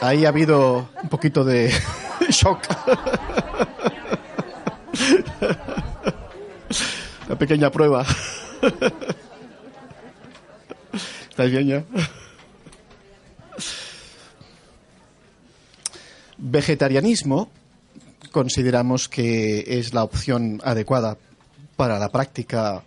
Ahí 0.00 0.24
ha 0.24 0.28
habido 0.28 0.88
un 1.02 1.08
poquito 1.08 1.44
de 1.44 1.72
shock. 2.30 2.60
Una 7.26 7.38
pequeña 7.38 7.70
prueba. 7.70 8.06
¿Estáis 11.30 11.50
bien 11.50 11.66
ya? 11.66 11.84
Vegetarianismo 16.36 17.50
consideramos 18.30 19.08
que 19.08 19.64
es 19.66 19.92
la 19.94 20.04
opción 20.04 20.60
adecuada 20.64 21.18
para 21.76 21.98
la 21.98 22.08
práctica 22.08 22.84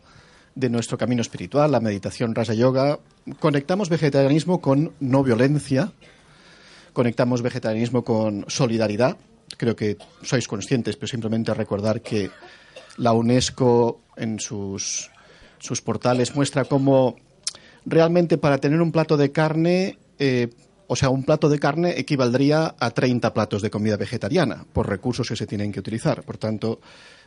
de 0.55 0.69
nuestro 0.69 0.97
camino 0.97 1.21
espiritual, 1.21 1.71
la 1.71 1.79
meditación 1.79 2.35
Rasa 2.35 2.53
Yoga. 2.53 2.99
Conectamos 3.39 3.89
vegetarianismo 3.89 4.61
con 4.61 4.93
no 4.99 5.23
violencia, 5.23 5.91
conectamos 6.93 7.41
vegetarianismo 7.41 8.03
con 8.03 8.45
solidaridad. 8.47 9.17
Creo 9.57 9.75
que 9.75 9.97
sois 10.23 10.47
conscientes, 10.47 10.95
pero 10.95 11.07
simplemente 11.07 11.53
recordar 11.53 12.01
que 12.01 12.29
la 12.97 13.13
UNESCO 13.13 14.01
en 14.17 14.39
sus, 14.39 15.09
sus 15.59 15.81
portales 15.81 16.35
muestra 16.35 16.65
cómo 16.65 17.15
realmente 17.85 18.37
para 18.37 18.59
tener 18.59 18.81
un 18.81 18.91
plato 18.91 19.17
de 19.17 19.31
carne 19.31 19.97
eh, 20.19 20.49
o 20.91 20.95
sea, 20.97 21.09
un 21.09 21.23
plato 21.23 21.47
de 21.47 21.57
carne 21.57 21.97
equivaldría 21.97 22.75
a 22.77 22.91
30 22.91 23.33
platos 23.33 23.61
de 23.61 23.69
comida 23.69 23.95
vegetariana 23.95 24.65
por 24.73 24.89
recursos 24.89 25.25
que 25.29 25.37
se 25.37 25.47
tienen 25.47 25.71
que 25.71 25.79
utilizar. 25.79 26.21
Por 26.23 26.37
tanto, 26.37 26.81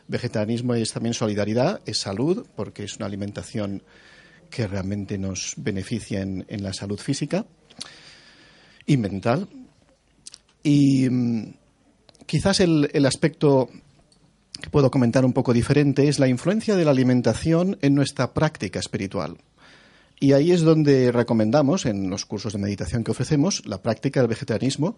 vegetarianismo 0.07 0.75
es 0.75 0.91
también 0.91 1.13
solidaridad, 1.13 1.81
es 1.85 1.99
salud, 1.99 2.45
porque 2.55 2.83
es 2.83 2.97
una 2.97 3.05
alimentación 3.05 3.83
que 4.49 4.67
realmente 4.67 5.17
nos 5.17 5.53
beneficia 5.57 6.21
en, 6.21 6.45
la 6.63 6.73
salud 6.73 6.99
física 6.99 7.45
y 8.85 8.97
mental. 8.97 9.47
Y 10.63 11.09
mm, 11.09 11.53
quizás 12.25 12.59
el 12.59 13.05
aspecto 13.05 13.69
que 14.61 14.69
puedo 14.69 14.89
comentar 14.89 15.25
un 15.25 15.33
poco 15.33 15.53
diferente 15.53 16.07
es 16.07 16.19
la 16.19 16.27
influencia 16.27 16.75
de 16.75 16.85
la 16.85 16.91
alimentación 16.91 17.77
en 17.81 17.93
nuestra 17.93 18.33
práctica 18.33 18.79
espiritual. 18.79 19.37
Y 20.19 20.31
ahí 20.31 20.51
es 20.51 20.61
donde 20.61 21.11
recomendamos, 21.11 21.85
en 21.85 22.09
los 22.09 22.25
cursos 22.25 22.53
de 22.53 22.59
meditación 22.59 23.03
que 23.03 23.11
ofrecemos, 23.11 23.65
la 23.65 23.81
práctica 23.81 24.21
del 24.21 24.29
vegetarianismo. 24.29 24.97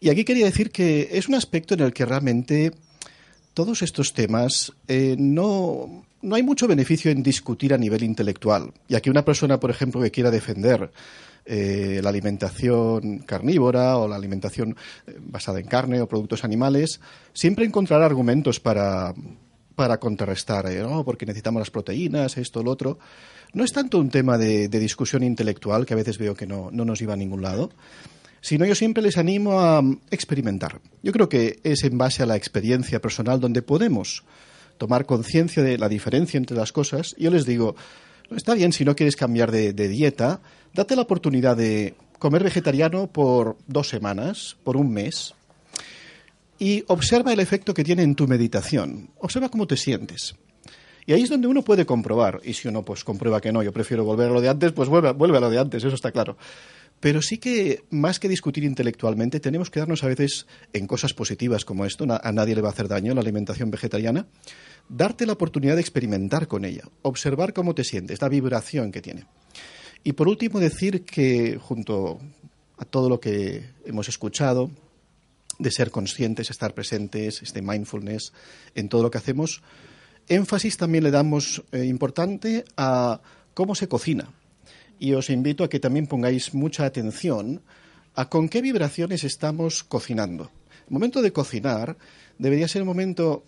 Y 0.00 0.10
aquí 0.10 0.24
quería 0.24 0.44
decir 0.44 0.70
que 0.70 1.08
es 1.12 1.28
un 1.28 1.34
aspecto 1.34 1.74
en 1.74 1.80
el 1.80 1.94
que 1.94 2.04
realmente 2.04 2.72
todos 3.54 3.82
estos 3.82 4.12
temas 4.12 4.72
eh, 4.88 5.16
no, 5.18 6.04
no 6.22 6.34
hay 6.34 6.42
mucho 6.42 6.68
beneficio 6.68 7.10
en 7.10 7.22
discutir 7.22 7.74
a 7.74 7.78
nivel 7.78 8.02
intelectual. 8.02 8.72
Y 8.88 8.94
aquí 8.94 9.10
una 9.10 9.24
persona, 9.24 9.60
por 9.60 9.70
ejemplo, 9.70 10.00
que 10.00 10.10
quiera 10.10 10.30
defender 10.30 10.90
eh, 11.44 12.00
la 12.02 12.10
alimentación 12.10 13.18
carnívora 13.20 13.96
o 13.96 14.06
la 14.06 14.16
alimentación 14.16 14.76
eh, 15.06 15.16
basada 15.18 15.60
en 15.60 15.66
carne 15.66 16.00
o 16.00 16.08
productos 16.08 16.44
animales, 16.44 17.00
siempre 17.32 17.64
encontrará 17.64 18.06
argumentos 18.06 18.60
para, 18.60 19.14
para 19.74 19.98
contrarrestar, 19.98 20.70
¿no? 20.70 21.04
porque 21.04 21.26
necesitamos 21.26 21.60
las 21.60 21.70
proteínas, 21.70 22.36
esto, 22.36 22.62
lo 22.62 22.70
otro 22.70 22.98
no 23.52 23.64
es 23.64 23.72
tanto 23.72 23.98
un 23.98 24.10
tema 24.10 24.38
de, 24.38 24.68
discusión 24.68 25.22
intelectual, 25.22 25.86
que 25.86 25.94
a 25.94 25.96
veces 25.96 26.18
veo 26.18 26.34
que 26.34 26.46
no, 26.46 26.70
no, 26.70 26.84
nos 26.84 27.00
lleva 27.00 27.14
a 27.14 27.16
ningún 27.16 27.42
lado, 27.42 27.70
sino 28.40 28.64
yo 28.64 28.74
siempre 28.74 29.02
les 29.02 29.18
animo 29.18 29.60
a 29.60 29.82
experimentar. 30.10 30.80
Yo 31.02 31.12
creo 31.12 31.28
que 31.28 31.60
es 31.62 31.84
en 31.84 31.98
base 31.98 32.22
a 32.22 32.26
la 32.26 32.36
experiencia 32.36 33.00
personal 33.00 33.40
donde 33.40 33.62
podemos 33.62 34.24
tomar 34.78 35.04
conciencia 35.04 35.62
de 35.62 35.76
la 35.76 35.88
diferencia 35.88 36.38
entre 36.38 36.56
las 36.56 36.72
cosas. 36.72 37.14
Yo 37.18 37.30
les 37.30 37.44
digo, 37.44 37.76
está 38.30 38.54
bien 38.54 38.72
si 38.72 38.84
no 38.84 38.96
quieres 38.96 39.14
cambiar 39.14 39.50
de, 39.50 39.72
dieta, 39.72 40.40
date 40.72 40.96
la 40.96 41.02
oportunidad 41.02 41.56
de 41.56 41.94
comer 42.18 42.42
vegetariano 42.42 43.06
por 43.06 43.58
dos 43.66 43.88
semanas, 43.88 44.56
por 44.64 44.76
un 44.76 44.90
mes, 44.90 45.34
y 46.58 46.84
observa 46.88 47.32
el 47.32 47.40
efecto 47.40 47.74
que 47.74 47.84
tiene 47.84 48.02
en 48.02 48.14
tu 48.14 48.26
meditación. 48.26 49.10
Observa 49.18 49.50
cómo 49.50 49.66
te 49.66 49.76
sientes. 49.76 50.34
Y 51.06 51.12
ahí 51.12 51.22
es 51.22 51.30
donde 51.30 51.48
uno 51.48 51.62
puede 51.62 51.86
comprobar. 51.86 52.40
Y 52.44 52.54
si 52.54 52.68
uno 52.68 52.84
pues 52.84 53.04
comprueba 53.04 53.40
que 53.40 53.52
no, 53.52 53.62
yo 53.62 53.72
prefiero 53.72 54.04
volver 54.04 54.30
a 54.30 54.32
lo 54.32 54.40
de 54.40 54.48
antes, 54.48 54.72
pues 54.72 54.88
vuelve 54.88 55.36
a 55.36 55.40
lo 55.40 55.50
de 55.50 55.58
antes, 55.58 55.84
eso 55.84 55.94
está 55.94 56.12
claro. 56.12 56.36
Pero 57.00 57.22
sí 57.22 57.38
que, 57.38 57.84
más 57.90 58.20
que 58.20 58.28
discutir 58.28 58.62
intelectualmente, 58.62 59.40
tenemos 59.40 59.70
que 59.70 59.80
darnos 59.80 60.04
a 60.04 60.08
veces 60.08 60.46
en 60.74 60.86
cosas 60.86 61.14
positivas 61.14 61.64
como 61.64 61.86
esto, 61.86 62.04
a 62.08 62.32
nadie 62.32 62.54
le 62.54 62.60
va 62.60 62.68
a 62.68 62.72
hacer 62.72 62.88
daño 62.88 63.14
la 63.14 63.22
alimentación 63.22 63.70
vegetariana, 63.70 64.26
darte 64.88 65.24
la 65.24 65.32
oportunidad 65.32 65.76
de 65.76 65.80
experimentar 65.80 66.46
con 66.46 66.66
ella, 66.66 66.84
observar 67.00 67.54
cómo 67.54 67.74
te 67.74 67.84
sientes, 67.84 68.20
la 68.20 68.28
vibración 68.28 68.92
que 68.92 69.00
tiene. 69.00 69.24
Y 70.04 70.12
por 70.12 70.28
último, 70.28 70.60
decir 70.60 71.04
que 71.04 71.58
junto 71.58 72.20
a 72.76 72.84
todo 72.84 73.08
lo 73.08 73.18
que 73.18 73.64
hemos 73.86 74.08
escuchado, 74.08 74.70
de 75.58 75.70
ser 75.70 75.90
conscientes, 75.90 76.50
estar 76.50 76.74
presentes, 76.74 77.42
este 77.42 77.62
mindfulness 77.62 78.32
en 78.74 78.88
todo 78.88 79.02
lo 79.02 79.10
que 79.10 79.18
hacemos, 79.18 79.62
énfasis 80.28 80.76
también 80.76 81.04
le 81.04 81.10
damos 81.10 81.62
eh, 81.72 81.84
importante 81.84 82.64
a 82.76 83.20
cómo 83.54 83.74
se 83.74 83.88
cocina. 83.88 84.30
Y 85.00 85.14
os 85.14 85.30
invito 85.30 85.64
a 85.64 85.68
que 85.72 85.80
también 85.80 86.06
pongáis 86.06 86.52
mucha 86.52 86.84
atención 86.84 87.64
a 88.14 88.28
con 88.28 88.48
qué 88.48 88.60
vibraciones 88.60 89.24
estamos 89.24 89.82
cocinando. 89.82 90.52
El 90.86 90.92
momento 90.92 91.22
de 91.22 91.32
cocinar 91.32 91.96
debería 92.38 92.68
ser 92.68 92.82
un 92.82 92.88
momento 92.88 93.42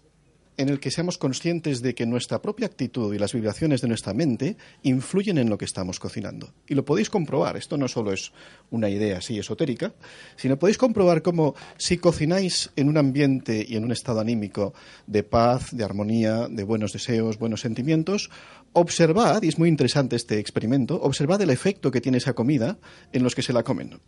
en 0.56 0.68
el 0.68 0.80
que 0.80 0.90
seamos 0.90 1.18
conscientes 1.18 1.80
de 1.82 1.94
que 1.94 2.06
nuestra 2.06 2.42
propia 2.42 2.66
actitud 2.66 3.14
y 3.14 3.18
las 3.18 3.32
vibraciones 3.32 3.80
de 3.80 3.88
nuestra 3.88 4.12
mente 4.12 4.56
influyen 4.82 5.38
en 5.38 5.48
lo 5.48 5.58
que 5.58 5.64
estamos 5.64 5.98
cocinando. 5.98 6.52
Y 6.68 6.74
lo 6.74 6.84
podéis 6.84 7.10
comprobar, 7.10 7.56
esto 7.56 7.76
no 7.76 7.88
solo 7.88 8.12
es 8.12 8.32
una 8.70 8.90
idea 8.90 9.18
así 9.18 9.38
esotérica, 9.38 9.94
sino 10.36 10.58
podéis 10.58 10.78
comprobar 10.78 11.22
cómo 11.22 11.54
si 11.78 11.98
cocináis 11.98 12.70
en 12.76 12.88
un 12.88 12.98
ambiente 12.98 13.64
y 13.66 13.76
en 13.76 13.84
un 13.84 13.92
estado 13.92 14.20
anímico 14.20 14.74
de 15.06 15.22
paz, 15.22 15.74
de 15.76 15.84
armonía, 15.84 16.48
de 16.48 16.64
buenos 16.64 16.92
deseos, 16.92 17.38
buenos 17.38 17.60
sentimientos, 17.60 18.30
observad, 18.72 19.42
y 19.42 19.48
es 19.48 19.58
muy 19.58 19.68
interesante 19.68 20.16
este 20.16 20.38
experimento, 20.38 21.00
observad 21.00 21.40
el 21.42 21.50
efecto 21.50 21.90
que 21.90 22.00
tiene 22.00 22.18
esa 22.18 22.34
comida 22.34 22.78
en 23.12 23.22
los 23.22 23.34
que 23.34 23.42
se 23.42 23.52
la 23.52 23.62
comen. 23.62 24.00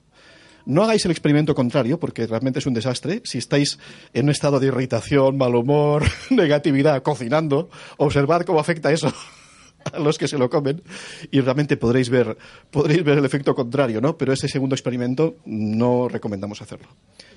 No 0.67 0.83
hagáis 0.83 1.05
el 1.05 1.11
experimento 1.11 1.55
contrario, 1.55 1.99
porque 1.99 2.27
realmente 2.27 2.59
es 2.59 2.67
un 2.67 2.75
desastre. 2.75 3.21
Si 3.25 3.39
estáis 3.39 3.79
en 4.15 4.25
un 4.25 4.31
estado 4.31 4.61
de 4.61 4.69
irritación, 4.69 5.37
mal 5.37 5.55
humor, 5.55 6.05
negatividad, 6.31 7.03
cocinando, 7.03 7.69
observad 7.99 8.43
cómo 8.43 8.61
afecta 8.61 8.91
eso 8.91 9.13
a 9.93 9.99
los 9.99 10.17
que 10.17 10.29
se 10.29 10.39
lo 10.39 10.49
comen 10.49 10.83
y 11.31 11.41
realmente 11.41 11.77
podréis 11.77 12.09
ver, 12.09 12.37
podréis 12.71 13.05
ver 13.05 13.19
el 13.19 13.25
efecto 13.25 13.55
contrario, 13.55 14.01
¿no? 14.01 14.17
Pero 14.17 14.33
ese 14.33 14.49
segundo 14.49 14.75
experimento 14.75 15.37
no 15.45 16.09
recomendamos 16.09 16.63
hacerlo. 16.63 16.89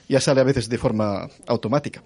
Ya 0.08 0.22
sale 0.22 0.42
a 0.42 0.46
veces 0.46 0.70
de 0.70 0.78
forma 0.78 1.28
automática. 1.48 2.04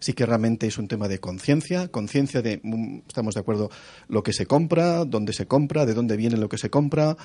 Sí 0.00 0.14
que 0.14 0.26
realmente 0.26 0.66
es 0.66 0.78
un 0.78 0.88
tema 0.88 1.06
de 1.06 1.20
conciencia, 1.20 1.86
conciencia 1.86 2.42
de, 2.42 2.60
mm, 2.60 3.02
estamos 3.06 3.34
de 3.34 3.40
acuerdo, 3.40 3.70
lo 4.08 4.24
que 4.24 4.32
se 4.32 4.46
compra, 4.46 5.04
dónde 5.04 5.32
se 5.32 5.46
compra, 5.46 5.86
de 5.86 5.94
dónde 5.94 6.16
viene 6.16 6.36
lo 6.36 6.48
que 6.48 6.58
se 6.58 6.70
compra, 6.70 7.16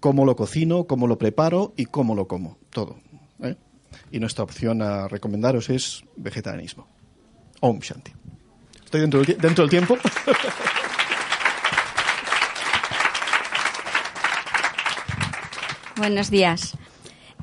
cómo 0.00 0.24
lo 0.24 0.36
cocino, 0.36 0.84
cómo 0.84 1.06
lo 1.06 1.18
preparo 1.18 1.72
y 1.76 1.86
cómo 1.86 2.14
lo 2.14 2.28
como, 2.28 2.58
todo. 2.70 2.96
¿eh? 3.42 3.56
Y 4.10 4.20
nuestra 4.20 4.44
opción 4.44 4.82
a 4.82 5.08
recomendaros 5.08 5.70
es 5.70 6.04
vegetarianismo. 6.16 6.86
Om 7.60 7.80
Shanti. 7.80 8.12
¿Estoy 8.84 9.00
dentro 9.00 9.22
del, 9.22 9.70
tiempo? 9.70 9.96
Buenos 15.96 16.30
días. 16.30 16.76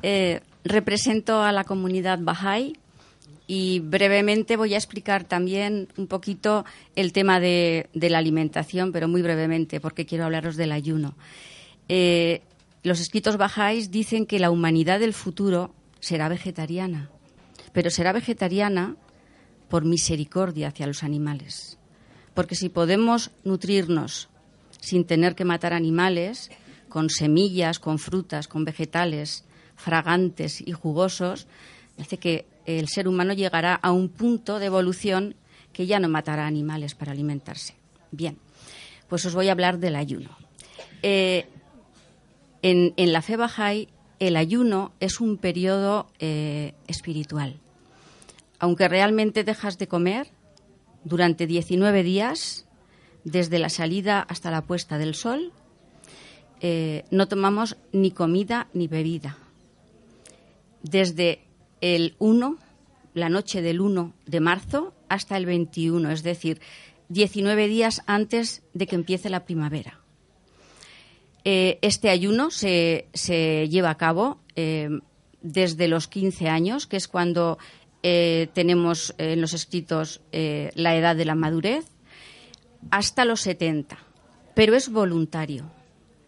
Eh, 0.02 0.40
represento 0.64 1.42
a 1.42 1.50
la 1.52 1.64
comunidad 1.64 2.20
Bahá'í 2.20 2.78
y 3.46 3.80
brevemente 3.80 4.56
voy 4.56 4.72
a 4.74 4.78
explicar 4.78 5.24
también 5.24 5.88
un 5.98 6.06
poquito 6.06 6.64
el 6.96 7.12
tema 7.12 7.40
de 7.40 7.88
la 7.92 8.16
alimentación, 8.18 8.92
pero 8.92 9.08
muy 9.08 9.20
brevemente, 9.20 9.80
porque 9.80 10.06
quiero 10.06 10.24
hablaros 10.24 10.56
del 10.56 10.72
ayuno. 10.72 11.14
Eh, 11.88 12.42
los 12.82 13.00
escritos 13.00 13.36
bajáis 13.36 13.90
dicen 13.90 14.26
que 14.26 14.38
la 14.38 14.50
humanidad 14.50 15.00
del 15.00 15.14
futuro 15.14 15.74
será 16.00 16.28
vegetariana, 16.28 17.10
pero 17.72 17.90
será 17.90 18.12
vegetariana 18.12 18.96
por 19.68 19.84
misericordia 19.84 20.68
hacia 20.68 20.86
los 20.86 21.02
animales. 21.02 21.78
Porque 22.34 22.56
si 22.56 22.68
podemos 22.68 23.30
nutrirnos 23.44 24.28
sin 24.80 25.04
tener 25.04 25.34
que 25.34 25.44
matar 25.44 25.72
animales, 25.72 26.50
con 26.88 27.10
semillas, 27.10 27.78
con 27.80 27.98
frutas, 27.98 28.46
con 28.46 28.64
vegetales 28.64 29.44
fragantes 29.74 30.60
y 30.60 30.72
jugosos, 30.72 31.48
dice 31.96 32.18
que 32.18 32.46
el 32.66 32.88
ser 32.88 33.08
humano 33.08 33.32
llegará 33.32 33.74
a 33.74 33.90
un 33.90 34.08
punto 34.08 34.58
de 34.58 34.66
evolución 34.66 35.34
que 35.72 35.86
ya 35.86 35.98
no 35.98 36.08
matará 36.08 36.46
animales 36.46 36.94
para 36.94 37.12
alimentarse. 37.12 37.74
Bien, 38.12 38.38
pues 39.08 39.24
os 39.24 39.34
voy 39.34 39.48
a 39.48 39.52
hablar 39.52 39.78
del 39.78 39.96
ayuno. 39.96 40.30
Eh, 41.02 41.48
en, 42.64 43.12
la 43.12 43.20
fe 43.20 43.36
Bahá'í, 43.36 43.88
el 44.20 44.36
ayuno 44.36 44.92
es 44.98 45.20
un 45.20 45.36
periodo 45.36 46.06
eh, 46.18 46.72
espiritual. 46.86 47.60
Aunque 48.58 48.88
realmente 48.88 49.44
dejas 49.44 49.76
de 49.76 49.86
comer 49.86 50.28
durante 51.04 51.46
19 51.46 52.02
días, 52.02 52.66
desde 53.24 53.58
la 53.58 53.68
salida 53.68 54.20
hasta 54.20 54.50
la 54.50 54.62
puesta 54.62 54.96
del 54.96 55.14
sol, 55.14 55.52
eh, 56.62 57.04
no 57.10 57.28
tomamos 57.28 57.76
ni 57.92 58.12
comida 58.12 58.68
ni 58.72 58.88
bebida. 58.88 59.36
Desde 60.82 61.40
el 61.82 62.16
1, 62.18 62.56
la 63.12 63.28
noche 63.28 63.60
del 63.60 63.82
1 63.82 64.14
de 64.24 64.40
marzo, 64.40 64.94
hasta 65.10 65.36
el 65.36 65.44
21, 65.44 66.10
es 66.10 66.22
decir, 66.22 66.62
19 67.10 67.68
días 67.68 68.02
antes 68.06 68.62
de 68.72 68.86
que 68.86 68.96
empiece 68.96 69.28
la 69.28 69.44
primavera. 69.44 70.03
Eh, 71.44 71.78
este 71.82 72.08
ayuno 72.08 72.50
se, 72.50 73.08
lleva 73.70 73.90
a 73.90 73.96
cabo 73.96 74.40
eh, 74.56 74.88
desde 75.42 75.88
los 75.88 76.08
15 76.08 76.48
años, 76.48 76.86
que 76.86 76.96
es 76.96 77.06
cuando 77.06 77.58
eh, 78.02 78.48
tenemos 78.54 79.14
en 79.18 79.40
los 79.40 79.52
escritos 79.52 80.22
la 80.32 80.96
edad 80.96 81.16
de 81.16 81.24
la 81.26 81.34
madurez, 81.34 81.84
hasta 82.90 83.24
los 83.24 83.42
70. 83.42 83.98
Pero 84.54 84.74
es 84.74 84.88
voluntario. 84.90 85.70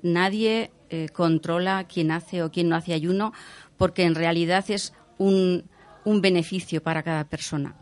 Nadie 0.02 0.70
controla 1.12 1.87
quién 1.88 2.11
hace 2.11 2.42
o 2.42 2.50
quién 2.50 2.68
no 2.68 2.76
hace 2.76 2.92
ayuno, 2.92 3.33
porque 3.76 4.05
en 4.05 4.14
realidad 4.14 4.64
es 4.68 4.92
un, 5.18 5.64
un 6.05 6.20
beneficio 6.20 6.83
para 6.83 7.02
cada 7.02 7.24
persona. 7.24 7.74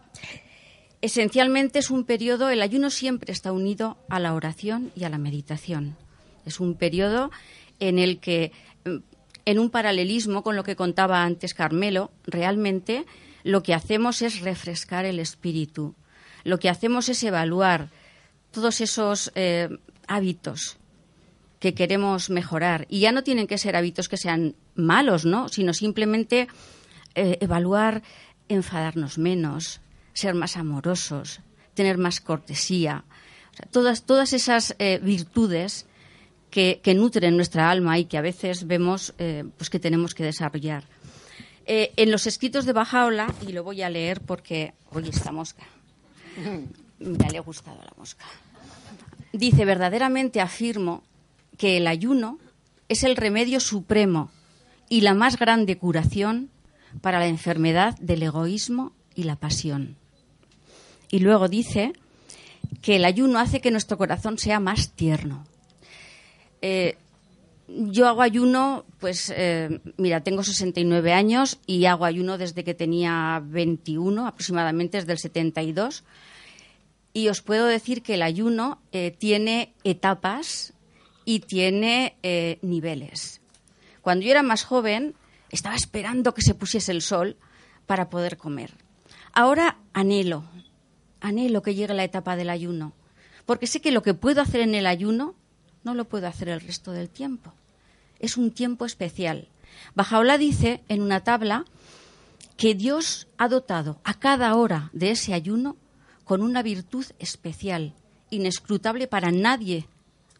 Esencialmente 1.00 1.80
es 1.80 1.90
un 1.90 2.04
periodo, 2.04 2.48
el 2.48 2.62
ayuno 2.62 2.90
siempre 2.90 3.32
está 3.32 3.52
unido 3.52 3.98
a 4.08 4.18
la 4.20 4.32
oración 4.34 4.90
y 4.96 5.04
a 5.04 5.10
la 5.10 5.18
meditación. 5.18 5.96
Es 6.44 6.60
un 6.60 6.74
periodo 6.74 7.30
en 7.80 7.98
el 7.98 8.18
que, 8.18 8.52
mm, 8.84 8.96
en 9.46 9.58
un 9.58 9.70
paralelismo 9.70 10.42
con 10.42 10.56
lo 10.56 10.64
que 10.64 10.76
contaba 10.76 11.22
antes 11.22 11.54
Carmelo, 11.54 12.10
realmente 12.26 13.04
lo 13.42 13.62
que 13.62 13.74
hacemos 13.74 14.22
es 14.22 14.40
refrescar 14.40 15.04
el 15.04 15.18
espíritu. 15.18 15.94
Lo 16.44 16.58
que 16.58 16.70
hacemos 16.70 17.08
es 17.08 17.22
evaluar 17.22 17.88
todos 18.50 18.80
esos 18.80 19.32
eh, 19.34 19.68
hábitos 20.06 20.78
que 21.60 21.74
queremos 21.74 22.30
mejorar. 22.30 22.86
Y 22.88 23.00
ya 23.00 23.12
no 23.12 23.22
tienen 23.22 23.46
que 23.46 23.58
ser 23.58 23.76
hábitos 23.76 24.08
que 24.08 24.16
sean 24.16 24.54
malos, 24.74 25.24
¿no? 25.24 25.48
Sino 25.48 25.72
simplemente 25.72 26.48
eh, 27.14 27.38
evaluar, 27.40 28.02
enfadarnos 28.48 29.18
menos, 29.18 29.80
ser 30.12 30.34
más 30.34 30.56
amorosos, 30.56 31.40
tener 31.74 31.98
más 31.98 32.20
cortesía. 32.20 33.04
todas, 33.70 34.04
todas 34.04 34.32
esas 34.32 34.74
eh, 34.78 35.00
virtudes 35.02 35.86
que, 36.54 36.94
nutren 36.94 37.34
nuestra 37.34 37.68
alma 37.68 37.98
y 37.98 38.04
que 38.04 38.16
a 38.16 38.20
veces 38.20 38.68
vemos 38.68 39.12
eh, 39.18 39.42
pues 39.56 39.70
que 39.70 39.80
tenemos 39.80 40.14
que 40.14 40.22
desarrollar. 40.22 40.84
Eh, 41.66 41.92
en 41.96 42.12
los 42.12 42.28
escritos 42.28 42.64
de 42.64 42.72
Bajaola, 42.72 43.34
y 43.44 43.50
lo 43.50 43.64
voy 43.64 43.82
a 43.82 43.90
leer 43.90 44.20
porque 44.20 44.72
hoy 44.92 45.08
esta 45.08 45.32
mosca, 45.32 45.64
me 47.00 47.28
le 47.28 47.38
ha 47.38 47.40
gustado 47.40 47.78
la 47.82 47.92
mosca, 47.96 48.24
dice, 49.32 49.64
verdaderamente 49.64 50.40
afirmo 50.40 51.02
que 51.58 51.76
el 51.76 51.88
ayuno 51.88 52.38
es 52.88 53.02
el 53.02 53.16
remedio 53.16 53.58
supremo 53.58 54.30
y 54.88 55.00
la 55.00 55.14
más 55.14 55.36
grande 55.36 55.76
curación 55.76 56.50
para 57.00 57.18
la 57.18 57.26
enfermedad 57.26 57.98
del 57.98 58.22
egoísmo 58.22 58.92
y 59.16 59.24
la 59.24 59.34
pasión. 59.34 59.96
Y 61.10 61.18
luego 61.18 61.48
dice 61.48 61.94
que 62.80 62.94
el 62.94 63.04
ayuno 63.04 63.40
hace 63.40 63.60
que 63.60 63.72
nuestro 63.72 63.98
corazón 63.98 64.38
sea 64.38 64.60
más 64.60 64.92
tierno, 64.92 65.44
eh, 66.66 66.96
yo 67.68 68.08
hago 68.08 68.22
ayuno, 68.22 68.86
pues 68.98 69.30
eh, 69.36 69.80
mira, 69.98 70.22
tengo 70.22 70.42
69 70.42 71.12
años 71.12 71.58
y 71.66 71.84
hago 71.84 72.06
ayuno 72.06 72.38
desde 72.38 72.64
que 72.64 72.72
tenía 72.72 73.42
21, 73.44 74.26
aproximadamente 74.26 74.96
desde 74.96 75.12
el 75.12 75.18
72. 75.18 76.04
Y 77.12 77.28
os 77.28 77.42
puedo 77.42 77.66
decir 77.66 78.00
que 78.00 78.14
el 78.14 78.22
ayuno 78.22 78.80
eh, 78.92 79.10
tiene 79.10 79.74
etapas 79.84 80.72
y 81.26 81.40
tiene 81.40 82.16
niveles. 82.62 83.42
Cuando 84.00 84.24
yo 84.24 84.30
era 84.30 84.42
más 84.42 84.64
joven, 84.64 85.14
estaba 85.50 85.76
esperando 85.76 86.32
que 86.32 86.42
se 86.42 86.54
pusiese 86.54 86.92
el 86.92 87.02
sol 87.02 87.36
para 87.84 88.08
poder 88.08 88.38
comer. 88.38 88.72
Ahora 89.32 89.76
anhelo, 89.92 90.44
anhelo 91.20 91.60
que 91.60 91.74
llegue 91.74 91.92
la 91.92 92.04
etapa 92.04 92.36
del 92.36 92.48
ayuno, 92.48 92.94
porque 93.44 93.66
sé 93.66 93.82
que 93.82 93.92
lo 93.92 94.02
que 94.02 94.14
puedo 94.14 94.40
hacer 94.40 94.62
en 94.62 94.74
el 94.74 94.86
ayuno 94.86 95.34
no 95.84 95.94
lo 95.94 96.06
puedo 96.06 96.26
hacer 96.26 96.48
el 96.48 96.60
resto 96.60 96.92
del 96.92 97.08
tiempo. 97.08 97.52
es 98.18 98.36
un 98.36 98.50
tiempo 98.52 98.86
especial. 98.86 99.48
Bajaola 99.94 100.38
dice 100.38 100.82
en 100.88 101.02
una 101.02 101.20
tabla 101.20 101.64
que 102.56 102.74
Dios 102.74 103.26
ha 103.36 103.48
dotado 103.48 104.00
a 104.04 104.14
cada 104.14 104.54
hora 104.54 104.90
de 104.92 105.10
ese 105.10 105.34
ayuno 105.34 105.76
con 106.24 106.40
una 106.40 106.62
virtud 106.62 107.04
especial, 107.18 107.92
inescrutable 108.30 109.06
para 109.06 109.30
nadie 109.30 109.86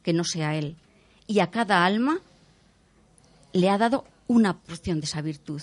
que 0.03 0.13
no 0.13 0.25
sea 0.25 0.57
Él. 0.57 0.77
Y 1.27 1.41
a 1.41 1.51
cada 1.51 1.85
alma 1.85 2.21
le 3.53 3.69
ha 3.69 3.77
dado 3.77 4.05
una 4.29 4.59
porción 4.59 5.01
de 5.01 5.07
esa 5.07 5.21
virtud. 5.21 5.61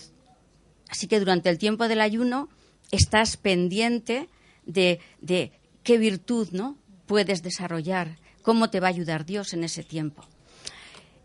Así 0.89 1.07
que 1.07 1.19
durante 1.19 1.49
el 1.49 1.57
tiempo 1.57 1.87
del 1.87 2.01
ayuno 2.01 2.49
estás 2.91 3.37
pendiente 3.37 4.29
de, 4.65 4.99
de 5.21 5.51
qué 5.83 5.97
virtud 5.97 6.49
¿no? 6.51 6.77
puedes 7.07 7.41
desarrollar, 7.41 8.17
cómo 8.41 8.69
te 8.69 8.79
va 8.79 8.87
a 8.87 8.89
ayudar 8.89 9.25
Dios 9.25 9.53
en 9.53 9.63
ese 9.63 9.83
tiempo. 9.83 10.23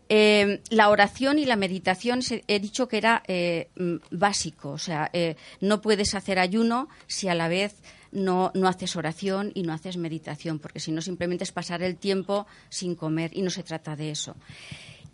Eh, 0.09 0.61
la 0.69 0.89
oración 0.89 1.37
y 1.37 1.45
la 1.45 1.57
meditación 1.57 2.21
he 2.47 2.59
dicho 2.59 2.87
que 2.87 2.97
era 2.97 3.23
eh, 3.27 3.69
mm, 3.75 3.95
básico, 4.11 4.69
o 4.71 4.77
sea, 4.77 5.09
eh, 5.11 5.35
no 5.59 5.81
puedes 5.81 6.15
hacer 6.15 6.39
ayuno 6.39 6.87
si 7.07 7.27
a 7.27 7.35
la 7.35 7.49
vez 7.49 7.75
no, 8.13 8.51
no, 8.53 8.69
haces 8.69 8.95
oración 8.95 9.51
y 9.53 9.63
no 9.63 9.73
haces 9.73 9.97
meditación, 9.97 10.59
porque 10.59 10.79
si 10.79 10.93
no 10.93 11.01
simplemente 11.01 11.43
es 11.43 11.51
pasar 11.51 11.83
el 11.83 11.97
tiempo 11.97 12.47
sin 12.69 12.95
comer 12.95 13.31
y 13.33 13.41
no 13.41 13.49
se 13.49 13.63
trata 13.63 13.97
de 13.97 14.11
eso. 14.11 14.37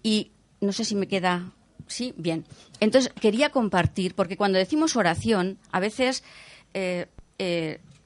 Y 0.03 0.31
no 0.61 0.71
sé 0.71 0.85
si 0.85 0.95
me 0.95 1.07
queda. 1.07 1.51
Sí, 1.87 2.13
bien. 2.15 2.45
Entonces 2.79 3.11
quería 3.19 3.49
compartir, 3.49 4.13
porque 4.13 4.37
cuando 4.37 4.59
decimos 4.59 4.95
oración, 4.95 5.57
a 5.71 5.79
veces 5.79 6.23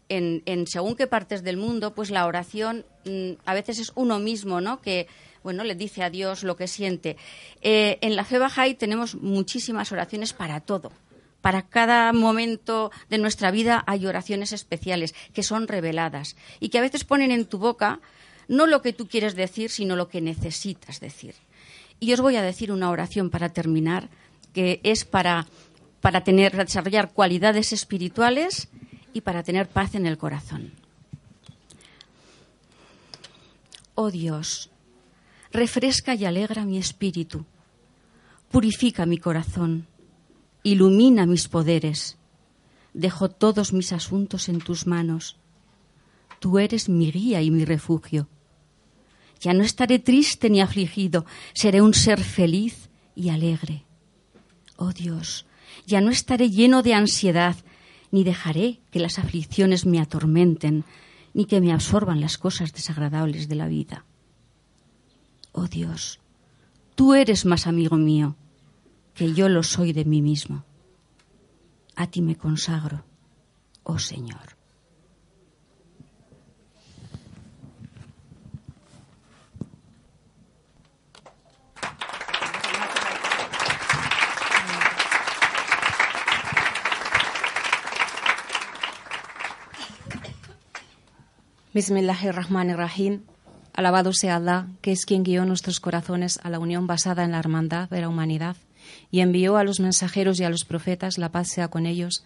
en, 0.09 0.67
según 0.67 0.95
qué 0.95 1.07
partes 1.07 1.43
del 1.43 1.57
mundo, 1.57 1.93
pues 1.93 2.11
la 2.11 2.25
oración 2.25 2.85
mm, 3.05 3.31
a 3.45 3.53
veces 3.53 3.79
es 3.79 3.91
uno 3.95 4.19
mismo, 4.19 4.61
¿no? 4.61 4.81
Que 4.81 5.07
bueno, 5.43 5.63
le 5.63 5.75
dice 5.75 6.03
a 6.03 6.09
Dios 6.09 6.43
lo 6.43 6.57
que 6.57 6.67
siente. 6.67 7.15
Eh, 7.61 7.99
en 8.01 8.15
la 8.15 8.25
fe 8.25 8.37
Bahá'í 8.39 8.75
tenemos 8.75 9.15
muchísimas 9.15 9.91
oraciones 9.91 10.33
para 10.33 10.59
todo. 10.59 10.91
Para 11.41 11.61
cada 11.61 12.11
momento 12.11 12.91
de 13.09 13.17
nuestra 13.17 13.51
vida 13.51 13.83
hay 13.87 14.05
oraciones 14.05 14.51
especiales 14.51 15.15
que 15.33 15.43
son 15.43 15.67
reveladas 15.67 16.35
y 16.59 16.69
que 16.69 16.79
a 16.79 16.81
veces 16.81 17.05
ponen 17.05 17.31
en 17.31 17.45
tu 17.45 17.59
boca 17.59 18.01
no 18.47 18.65
lo 18.65 18.81
que 18.81 18.93
tú 18.93 19.07
quieres 19.07 19.35
decir, 19.35 19.69
sino 19.69 19.95
lo 19.95 20.09
que 20.09 20.21
necesitas 20.21 20.99
decir. 20.99 21.35
Y 21.99 22.13
os 22.13 22.21
voy 22.21 22.35
a 22.35 22.41
decir 22.41 22.71
una 22.71 22.89
oración 22.89 23.29
para 23.29 23.49
terminar, 23.49 24.09
que 24.53 24.79
es 24.83 25.05
para, 25.05 25.47
para 26.01 26.23
tener, 26.23 26.55
desarrollar 26.55 27.11
cualidades 27.11 27.73
espirituales 27.73 28.69
y 29.13 29.21
para 29.21 29.43
tener 29.43 29.67
paz 29.67 29.95
en 29.95 30.05
el 30.05 30.17
corazón. 30.17 30.73
Oh 33.95 34.11
Dios, 34.11 34.69
refresca 35.51 36.13
y 36.15 36.25
alegra 36.25 36.65
mi 36.65 36.77
espíritu, 36.77 37.45
purifica 38.51 39.05
mi 39.05 39.17
corazón, 39.17 39.87
ilumina 40.63 41.25
mis 41.25 41.47
poderes. 41.47 42.17
Dejo 42.93 43.29
todos 43.29 43.73
mis 43.73 43.93
asuntos 43.93 44.49
en 44.49 44.59
tus 44.59 44.87
manos. 44.87 45.37
Tú 46.39 46.59
eres 46.59 46.89
mi 46.89 47.11
guía 47.11 47.41
y 47.41 47.51
mi 47.51 47.65
refugio. 47.65 48.27
Ya 49.39 49.53
no 49.53 49.63
estaré 49.63 49.99
triste 49.99 50.49
ni 50.49 50.61
afligido, 50.61 51.25
seré 51.53 51.81
un 51.81 51.93
ser 51.93 52.23
feliz 52.23 52.89
y 53.15 53.29
alegre. 53.29 53.83
Oh 54.77 54.93
Dios, 54.93 55.45
ya 55.85 56.01
no 56.01 56.11
estaré 56.11 56.49
lleno 56.49 56.81
de 56.81 56.93
ansiedad, 56.93 57.55
ni 58.11 58.23
dejaré 58.23 58.79
que 58.91 58.99
las 58.99 59.19
aflicciones 59.19 59.85
me 59.85 59.99
atormenten, 59.99 60.83
ni 61.33 61.45
que 61.45 61.61
me 61.61 61.73
absorban 61.73 62.21
las 62.21 62.37
cosas 62.37 62.73
desagradables 62.73 63.47
de 63.47 63.55
la 63.55 63.67
vida 63.67 64.05
oh 65.57 65.67
Dios, 65.67 66.19
tú 66.93 67.15
eres 67.15 67.45
más 67.45 67.65
amigo 67.65 67.97
mío 67.97 68.35
que 69.15 69.33
yo 69.33 69.49
lo 69.49 69.63
soy 69.63 69.91
de 69.91 70.05
mí 70.05 70.21
mismo. 70.21 70.63
A 71.95 72.05
ti 72.05 72.21
me 72.21 72.35
consagro, 72.35 73.03
oh 73.83 73.97
Señor. 73.97 74.56
Bismillahirrahmanirrahim. 91.77 93.21
Alabado 93.75 94.11
sea 94.11 94.37
Allah, 94.37 94.65
que 94.81 94.91
es 94.91 95.05
quien 95.05 95.21
guió 95.21 95.45
nuestros 95.45 95.79
corazones 95.79 96.39
a 96.41 96.49
la 96.49 96.57
unión 96.57 96.87
basada 96.87 97.23
en 97.23 97.33
la 97.33 97.37
hermandad 97.37 97.87
de 97.87 98.01
la 98.01 98.09
humanidad 98.09 98.57
y 99.11 99.19
envió 99.19 99.57
a 99.57 99.63
los 99.63 99.79
mensajeros 99.79 100.39
y 100.39 100.43
a 100.43 100.49
los 100.49 100.65
profetas, 100.65 101.19
la 101.19 101.31
paz 101.31 101.49
sea 101.49 101.67
con 101.67 101.85
ellos, 101.85 102.23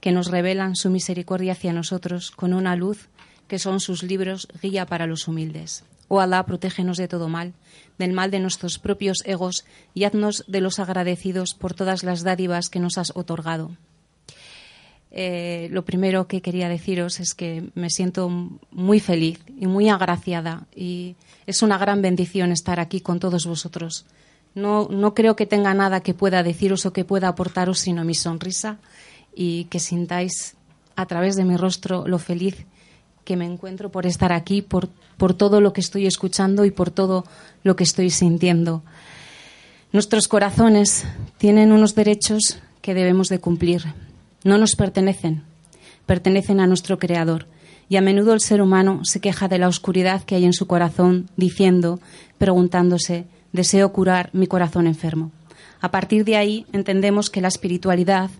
que 0.00 0.10
nos 0.10 0.30
revelan 0.30 0.74
su 0.74 0.88
misericordia 0.88 1.52
hacia 1.52 1.74
nosotros 1.74 2.30
con 2.30 2.54
una 2.54 2.76
luz 2.76 3.10
que 3.46 3.58
son 3.58 3.78
sus 3.78 4.02
libros 4.02 4.48
guía 4.62 4.86
para 4.86 5.06
los 5.06 5.28
humildes. 5.28 5.84
Oh 6.08 6.20
Allah, 6.20 6.46
protégenos 6.46 6.96
de 6.96 7.06
todo 7.06 7.28
mal, 7.28 7.52
del 7.98 8.14
mal 8.14 8.30
de 8.30 8.40
nuestros 8.40 8.78
propios 8.78 9.18
egos 9.26 9.66
y 9.92 10.04
haznos 10.04 10.44
de 10.48 10.62
los 10.62 10.78
agradecidos 10.78 11.52
por 11.52 11.74
todas 11.74 12.04
las 12.04 12.22
dádivas 12.22 12.70
que 12.70 12.80
nos 12.80 12.96
has 12.96 13.14
otorgado. 13.14 13.76
Eh, 15.16 15.68
lo 15.70 15.84
primero 15.84 16.26
que 16.26 16.42
quería 16.42 16.68
deciros 16.68 17.20
es 17.20 17.34
que 17.34 17.70
me 17.76 17.88
siento 17.88 18.28
muy 18.72 18.98
feliz 18.98 19.38
y 19.56 19.68
muy 19.68 19.88
agraciada 19.88 20.66
y 20.74 21.14
es 21.46 21.62
una 21.62 21.78
gran 21.78 22.02
bendición 22.02 22.50
estar 22.50 22.80
aquí 22.80 23.00
con 23.00 23.20
todos 23.20 23.46
vosotros. 23.46 24.06
No, 24.56 24.88
no 24.90 25.14
creo 25.14 25.36
que 25.36 25.46
tenga 25.46 25.72
nada 25.72 26.00
que 26.00 26.14
pueda 26.14 26.42
deciros 26.42 26.84
o 26.84 26.92
que 26.92 27.04
pueda 27.04 27.28
aportaros 27.28 27.78
sino 27.78 28.04
mi 28.04 28.16
sonrisa 28.16 28.78
y 29.36 29.66
que 29.66 29.78
sintáis 29.78 30.56
a 30.96 31.06
través 31.06 31.36
de 31.36 31.44
mi 31.44 31.56
rostro 31.56 32.08
lo 32.08 32.18
feliz 32.18 32.66
que 33.24 33.36
me 33.36 33.46
encuentro 33.46 33.92
por 33.92 34.06
estar 34.06 34.32
aquí, 34.32 34.62
por, 34.62 34.88
por 35.16 35.32
todo 35.32 35.60
lo 35.60 35.72
que 35.72 35.80
estoy 35.80 36.08
escuchando 36.08 36.64
y 36.64 36.72
por 36.72 36.90
todo 36.90 37.24
lo 37.62 37.76
que 37.76 37.84
estoy 37.84 38.10
sintiendo. 38.10 38.82
Nuestros 39.92 40.26
corazones 40.26 41.06
tienen 41.38 41.70
unos 41.70 41.94
derechos 41.94 42.58
que 42.82 42.94
debemos 42.94 43.28
de 43.28 43.38
cumplir 43.38 43.84
no 44.44 44.58
nos 44.58 44.76
pertenecen, 44.76 45.42
pertenecen 46.06 46.60
a 46.60 46.66
nuestro 46.66 46.98
Creador. 46.98 47.46
Y 47.88 47.96
a 47.96 48.00
menudo 48.00 48.32
el 48.32 48.40
ser 48.40 48.62
humano 48.62 49.04
se 49.04 49.20
queja 49.20 49.48
de 49.48 49.58
la 49.58 49.68
oscuridad 49.68 50.22
que 50.22 50.36
hay 50.36 50.44
en 50.44 50.52
su 50.52 50.66
corazón, 50.66 51.28
diciendo, 51.36 52.00
preguntándose, 52.38 53.26
deseo 53.52 53.92
curar 53.92 54.30
mi 54.32 54.46
corazón 54.46 54.86
enfermo. 54.86 55.32
A 55.80 55.90
partir 55.90 56.24
de 56.24 56.36
ahí 56.36 56.66
entendemos 56.72 57.28
que 57.28 57.42
la 57.42 57.48
espiritualidad 57.48 58.30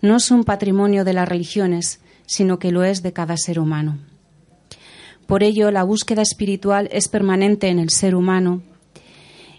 no 0.00 0.16
es 0.16 0.30
un 0.30 0.44
patrimonio 0.44 1.04
de 1.04 1.12
las 1.12 1.28
religiones, 1.28 2.00
sino 2.24 2.58
que 2.58 2.72
lo 2.72 2.82
es 2.82 3.02
de 3.02 3.12
cada 3.12 3.36
ser 3.36 3.58
humano. 3.58 3.98
Por 5.26 5.42
ello, 5.42 5.70
la 5.70 5.84
búsqueda 5.84 6.22
espiritual 6.22 6.88
es 6.92 7.08
permanente 7.08 7.68
en 7.68 7.78
el 7.78 7.90
ser 7.90 8.14
humano 8.14 8.62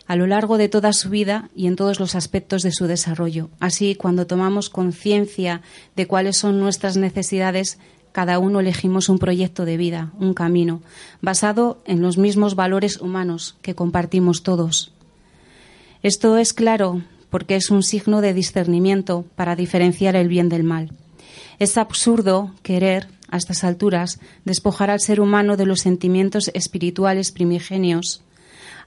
a 0.07 0.15
lo 0.15 0.27
largo 0.27 0.57
de 0.57 0.69
toda 0.69 0.93
su 0.93 1.09
vida 1.09 1.49
y 1.55 1.67
en 1.67 1.75
todos 1.75 1.99
los 1.99 2.15
aspectos 2.15 2.61
de 2.61 2.71
su 2.71 2.87
desarrollo. 2.87 3.49
Así, 3.59 3.95
cuando 3.95 4.27
tomamos 4.27 4.69
conciencia 4.69 5.61
de 5.95 6.07
cuáles 6.07 6.37
son 6.37 6.59
nuestras 6.59 6.97
necesidades, 6.97 7.79
cada 8.11 8.39
uno 8.39 8.59
elegimos 8.59 9.09
un 9.09 9.19
proyecto 9.19 9.65
de 9.65 9.77
vida, 9.77 10.13
un 10.19 10.33
camino, 10.33 10.81
basado 11.21 11.81
en 11.85 12.01
los 12.01 12.17
mismos 12.17 12.55
valores 12.55 13.01
humanos 13.01 13.57
que 13.61 13.75
compartimos 13.75 14.43
todos. 14.43 14.93
Esto 16.03 16.37
es 16.37 16.53
claro 16.53 17.01
porque 17.29 17.55
es 17.55 17.71
un 17.71 17.83
signo 17.83 18.21
de 18.21 18.33
discernimiento 18.33 19.25
para 19.35 19.55
diferenciar 19.55 20.15
el 20.15 20.29
bien 20.29 20.49
del 20.49 20.63
mal. 20.63 20.91
Es 21.59 21.77
absurdo 21.77 22.53
querer, 22.61 23.07
a 23.29 23.37
estas 23.37 23.63
alturas, 23.63 24.19
despojar 24.45 24.91
al 24.91 24.99
ser 24.99 25.19
humano 25.19 25.57
de 25.57 25.65
los 25.65 25.81
sentimientos 25.81 26.51
espirituales 26.53 27.31
primigenios 27.31 28.21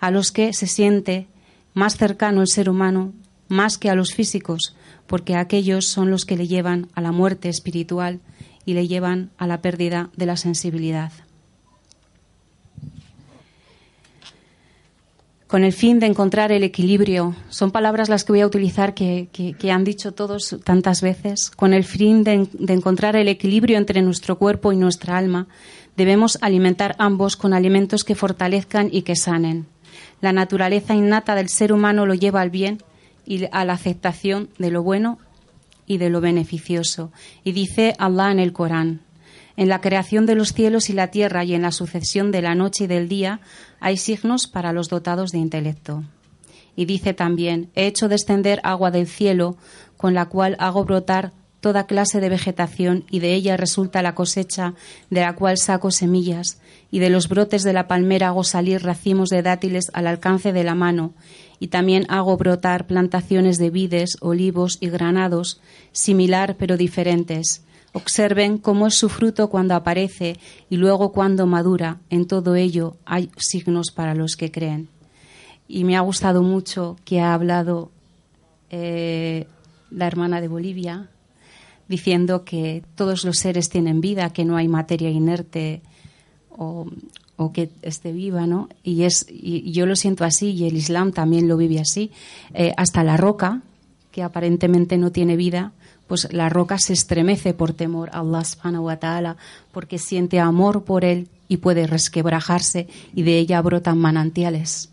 a 0.00 0.10
los 0.10 0.32
que 0.32 0.52
se 0.52 0.66
siente 0.66 1.28
más 1.74 1.96
cercano 1.96 2.40
el 2.40 2.48
ser 2.48 2.68
humano 2.68 3.12
más 3.48 3.78
que 3.78 3.90
a 3.90 3.94
los 3.94 4.14
físicos, 4.14 4.74
porque 5.06 5.34
aquellos 5.34 5.86
son 5.86 6.10
los 6.10 6.24
que 6.24 6.36
le 6.36 6.46
llevan 6.46 6.88
a 6.94 7.00
la 7.00 7.12
muerte 7.12 7.48
espiritual 7.48 8.20
y 8.64 8.74
le 8.74 8.86
llevan 8.86 9.30
a 9.38 9.46
la 9.46 9.62
pérdida 9.62 10.10
de 10.16 10.26
la 10.26 10.36
sensibilidad. 10.36 11.12
Con 15.46 15.64
el 15.64 15.72
fin 15.72 15.98
de 15.98 16.04
encontrar 16.04 16.52
el 16.52 16.62
equilibrio, 16.62 17.34
son 17.48 17.70
palabras 17.70 18.10
las 18.10 18.22
que 18.22 18.32
voy 18.32 18.42
a 18.42 18.46
utilizar 18.46 18.92
que, 18.92 19.30
han 19.72 19.82
dicho 19.82 20.12
todos 20.12 20.58
tantas 20.62 21.00
veces, 21.00 21.50
con 21.50 21.72
el 21.72 21.84
fin 21.84 22.22
de 22.22 22.46
encontrar 22.68 23.16
el 23.16 23.28
equilibrio 23.28 23.78
entre 23.78 24.02
nuestro 24.02 24.36
cuerpo 24.36 24.72
y 24.72 24.76
nuestra 24.76 25.16
alma, 25.16 25.48
debemos 25.96 26.36
alimentar 26.42 26.96
ambos 26.98 27.38
con 27.38 27.54
alimentos 27.54 28.04
que 28.04 28.14
fortalezcan 28.14 28.90
y 28.92 29.02
que 29.02 29.16
sanen. 29.16 29.66
La 30.20 30.32
naturaleza 30.32 30.94
innata 30.94 31.34
del 31.34 31.48
ser 31.48 31.72
humano 31.72 32.06
lo 32.06 32.14
lleva 32.14 32.40
al 32.40 32.50
bien 32.50 32.82
y 33.24 33.44
a 33.52 33.64
la 33.64 33.74
aceptación 33.74 34.48
de 34.58 34.70
lo 34.70 34.82
bueno 34.82 35.18
y 35.86 35.98
de 35.98 36.10
lo 36.10 36.20
beneficioso. 36.20 37.12
Y 37.44 37.52
dice 37.52 37.94
Allah 37.98 38.30
en 38.30 38.38
el 38.38 38.52
Corán, 38.52 39.00
en 39.56 39.68
la 39.68 39.80
creación 39.80 40.26
de 40.26 40.34
los 40.34 40.52
cielos 40.52 40.88
y 40.88 40.92
la 40.92 41.08
tierra 41.08 41.44
y 41.44 41.54
en 41.54 41.62
la 41.62 41.72
sucesión 41.72 42.30
de 42.30 42.42
la 42.42 42.54
noche 42.54 42.84
y 42.84 42.86
del 42.86 43.08
día 43.08 43.40
hay 43.80 43.96
signos 43.96 44.46
para 44.46 44.72
los 44.72 44.88
dotados 44.88 45.32
de 45.32 45.38
intelecto. 45.38 46.04
Y 46.76 46.84
dice 46.84 47.12
también, 47.12 47.70
he 47.74 47.86
hecho 47.86 48.08
descender 48.08 48.60
agua 48.62 48.92
del 48.92 49.08
cielo, 49.08 49.56
con 49.96 50.14
la 50.14 50.26
cual 50.26 50.54
hago 50.60 50.84
brotar 50.84 51.32
toda 51.60 51.86
clase 51.86 52.20
de 52.20 52.28
vegetación, 52.28 53.04
y 53.10 53.18
de 53.18 53.34
ella 53.34 53.56
resulta 53.56 54.02
la 54.02 54.14
cosecha, 54.14 54.74
de 55.10 55.20
la 55.20 55.34
cual 55.34 55.58
saco 55.58 55.90
semillas, 55.90 56.60
y 56.90 57.00
de 57.00 57.10
los 57.10 57.28
brotes 57.28 57.62
de 57.62 57.72
la 57.72 57.88
palmera 57.88 58.28
hago 58.28 58.44
salir 58.44 58.82
racimos 58.82 59.28
de 59.28 59.42
dátiles 59.42 59.90
al 59.92 60.06
alcance 60.06 60.52
de 60.52 60.64
la 60.64 60.74
mano, 60.74 61.12
y 61.60 61.68
también 61.68 62.06
hago 62.08 62.36
brotar 62.36 62.86
plantaciones 62.86 63.58
de 63.58 63.70
vides, 63.70 64.16
olivos 64.20 64.78
y 64.80 64.88
granados, 64.88 65.60
similar 65.92 66.56
pero 66.56 66.76
diferentes. 66.76 67.62
Observen 67.92 68.58
cómo 68.58 68.86
es 68.86 68.94
su 68.94 69.08
fruto 69.08 69.48
cuando 69.48 69.74
aparece 69.74 70.36
y 70.68 70.76
luego 70.76 71.10
cuando 71.10 71.46
madura. 71.46 71.98
En 72.10 72.26
todo 72.26 72.54
ello 72.54 72.96
hay 73.04 73.30
signos 73.38 73.90
para 73.90 74.14
los 74.14 74.36
que 74.36 74.52
creen. 74.52 74.88
Y 75.66 75.84
me 75.84 75.96
ha 75.96 76.00
gustado 76.00 76.42
mucho 76.42 76.96
que 77.04 77.20
ha 77.20 77.34
hablado 77.34 77.90
eh, 78.70 79.46
la 79.90 80.06
hermana 80.06 80.40
de 80.40 80.48
Bolivia, 80.48 81.08
diciendo 81.88 82.44
que 82.44 82.82
todos 82.94 83.24
los 83.24 83.38
seres 83.38 83.68
tienen 83.68 84.00
vida, 84.00 84.30
que 84.30 84.44
no 84.44 84.56
hay 84.56 84.68
materia 84.68 85.10
inerte 85.10 85.82
o, 86.50 86.86
que 87.52 87.70
esté 87.82 88.12
viva, 88.12 88.46
¿no? 88.46 88.68
Y, 88.82 89.04
es, 89.04 89.26
y 89.30 89.70
yo 89.72 89.86
lo 89.86 89.96
siento 89.96 90.24
así 90.24 90.50
y 90.50 90.66
el 90.66 90.76
Islam 90.76 91.12
también 91.12 91.48
lo 91.48 91.56
vive 91.56 91.80
así. 91.80 92.10
Eh, 92.52 92.72
hasta 92.76 93.04
la 93.04 93.16
roca, 93.16 93.62
que 94.10 94.22
aparentemente 94.22 94.98
no 94.98 95.12
tiene 95.12 95.36
vida, 95.36 95.72
pues 96.08 96.32
la 96.32 96.48
roca 96.48 96.78
se 96.78 96.94
estremece 96.94 97.54
por 97.54 97.74
temor 97.74 98.10
a 98.12 98.20
Allah 98.20 98.44
subhanahu 98.44 98.86
wa 98.86 98.96
ta'ala, 98.96 99.36
porque 99.72 99.98
siente 99.98 100.40
amor 100.40 100.84
por 100.84 101.04
él 101.04 101.28
y 101.48 101.58
puede 101.58 101.86
resquebrajarse 101.86 102.88
y 103.14 103.22
de 103.22 103.38
ella 103.38 103.62
brotan 103.62 103.98
manantiales. 103.98 104.90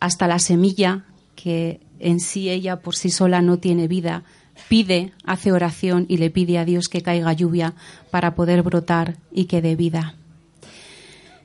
Hasta 0.00 0.26
la 0.26 0.38
semilla, 0.38 1.04
que 1.34 1.80
en 1.98 2.20
sí 2.20 2.48
ella 2.48 2.80
por 2.80 2.96
sí 2.96 3.10
sola 3.10 3.42
no 3.42 3.58
tiene 3.58 3.88
vida, 3.88 4.24
pide, 4.68 5.12
hace 5.24 5.52
oración 5.52 6.06
y 6.08 6.18
le 6.18 6.30
pide 6.30 6.58
a 6.58 6.64
Dios 6.64 6.88
que 6.88 7.02
caiga 7.02 7.32
lluvia 7.32 7.74
para 8.10 8.34
poder 8.34 8.62
brotar 8.62 9.16
y 9.32 9.44
que 9.44 9.62
dé 9.62 9.76
vida. 9.76 10.14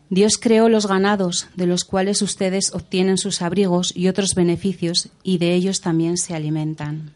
Dios 0.09 0.37
creó 0.37 0.67
los 0.67 0.87
ganados, 0.87 1.47
de 1.55 1.67
los 1.67 1.85
cuales 1.85 2.21
ustedes 2.21 2.73
obtienen 2.73 3.17
sus 3.17 3.41
abrigos 3.41 3.93
y 3.95 4.09
otros 4.09 4.35
beneficios, 4.35 5.07
y 5.23 5.37
de 5.37 5.53
ellos 5.53 5.79
también 5.79 6.17
se 6.17 6.35
alimentan. 6.35 7.13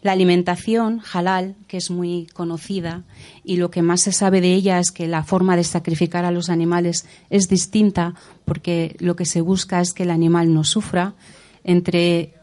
La 0.00 0.12
alimentación 0.12 1.02
halal, 1.12 1.56
que 1.68 1.76
es 1.76 1.90
muy 1.90 2.26
conocida, 2.32 3.02
y 3.44 3.56
lo 3.56 3.70
que 3.70 3.82
más 3.82 4.00
se 4.00 4.12
sabe 4.12 4.40
de 4.40 4.54
ella 4.54 4.78
es 4.78 4.92
que 4.92 5.08
la 5.08 5.24
forma 5.24 5.56
de 5.56 5.64
sacrificar 5.64 6.24
a 6.24 6.30
los 6.30 6.48
animales 6.48 7.06
es 7.28 7.50
distinta, 7.50 8.14
porque 8.46 8.96
lo 8.98 9.14
que 9.14 9.26
se 9.26 9.42
busca 9.42 9.82
es 9.82 9.92
que 9.92 10.04
el 10.04 10.10
animal 10.10 10.54
no 10.54 10.64
sufra. 10.64 11.14
Entre 11.64 12.35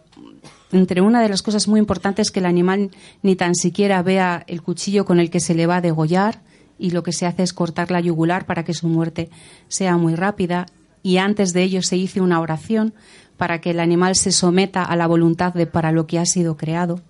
entre 0.73 1.01
una 1.01 1.21
de 1.21 1.29
las 1.29 1.41
cosas 1.41 1.67
muy 1.67 1.79
importantes 1.79 2.27
es 2.27 2.31
que 2.31 2.39
el 2.39 2.45
animal 2.45 2.91
ni 3.21 3.35
tan 3.35 3.55
siquiera 3.55 4.01
vea 4.01 4.43
el 4.47 4.61
cuchillo 4.61 5.05
con 5.05 5.19
el 5.19 5.29
que 5.29 5.39
se 5.39 5.55
le 5.55 5.67
va 5.67 5.77
a 5.77 5.81
degollar 5.81 6.41
y 6.77 6.91
lo 6.91 7.03
que 7.03 7.13
se 7.13 7.25
hace 7.25 7.43
es 7.43 7.53
cortar 7.53 7.91
la 7.91 8.01
yugular 8.01 8.45
para 8.45 8.63
que 8.65 8.73
su 8.73 8.87
muerte 8.87 9.29
sea 9.67 9.97
muy 9.97 10.15
rápida 10.15 10.65
y 11.01 11.17
antes 11.17 11.53
de 11.53 11.63
ello 11.63 11.81
se 11.81 11.97
hizo 11.97 12.23
una 12.23 12.39
oración 12.39 12.93
para 13.37 13.61
que 13.61 13.71
el 13.71 13.79
animal 13.79 14.15
se 14.15 14.31
someta 14.31 14.83
a 14.83 14.95
la 14.95 15.07
voluntad 15.07 15.53
de 15.53 15.67
para 15.67 15.91
lo 15.91 16.07
que 16.07 16.19
ha 16.19 16.25
sido 16.25 16.57
creado. 16.57 17.01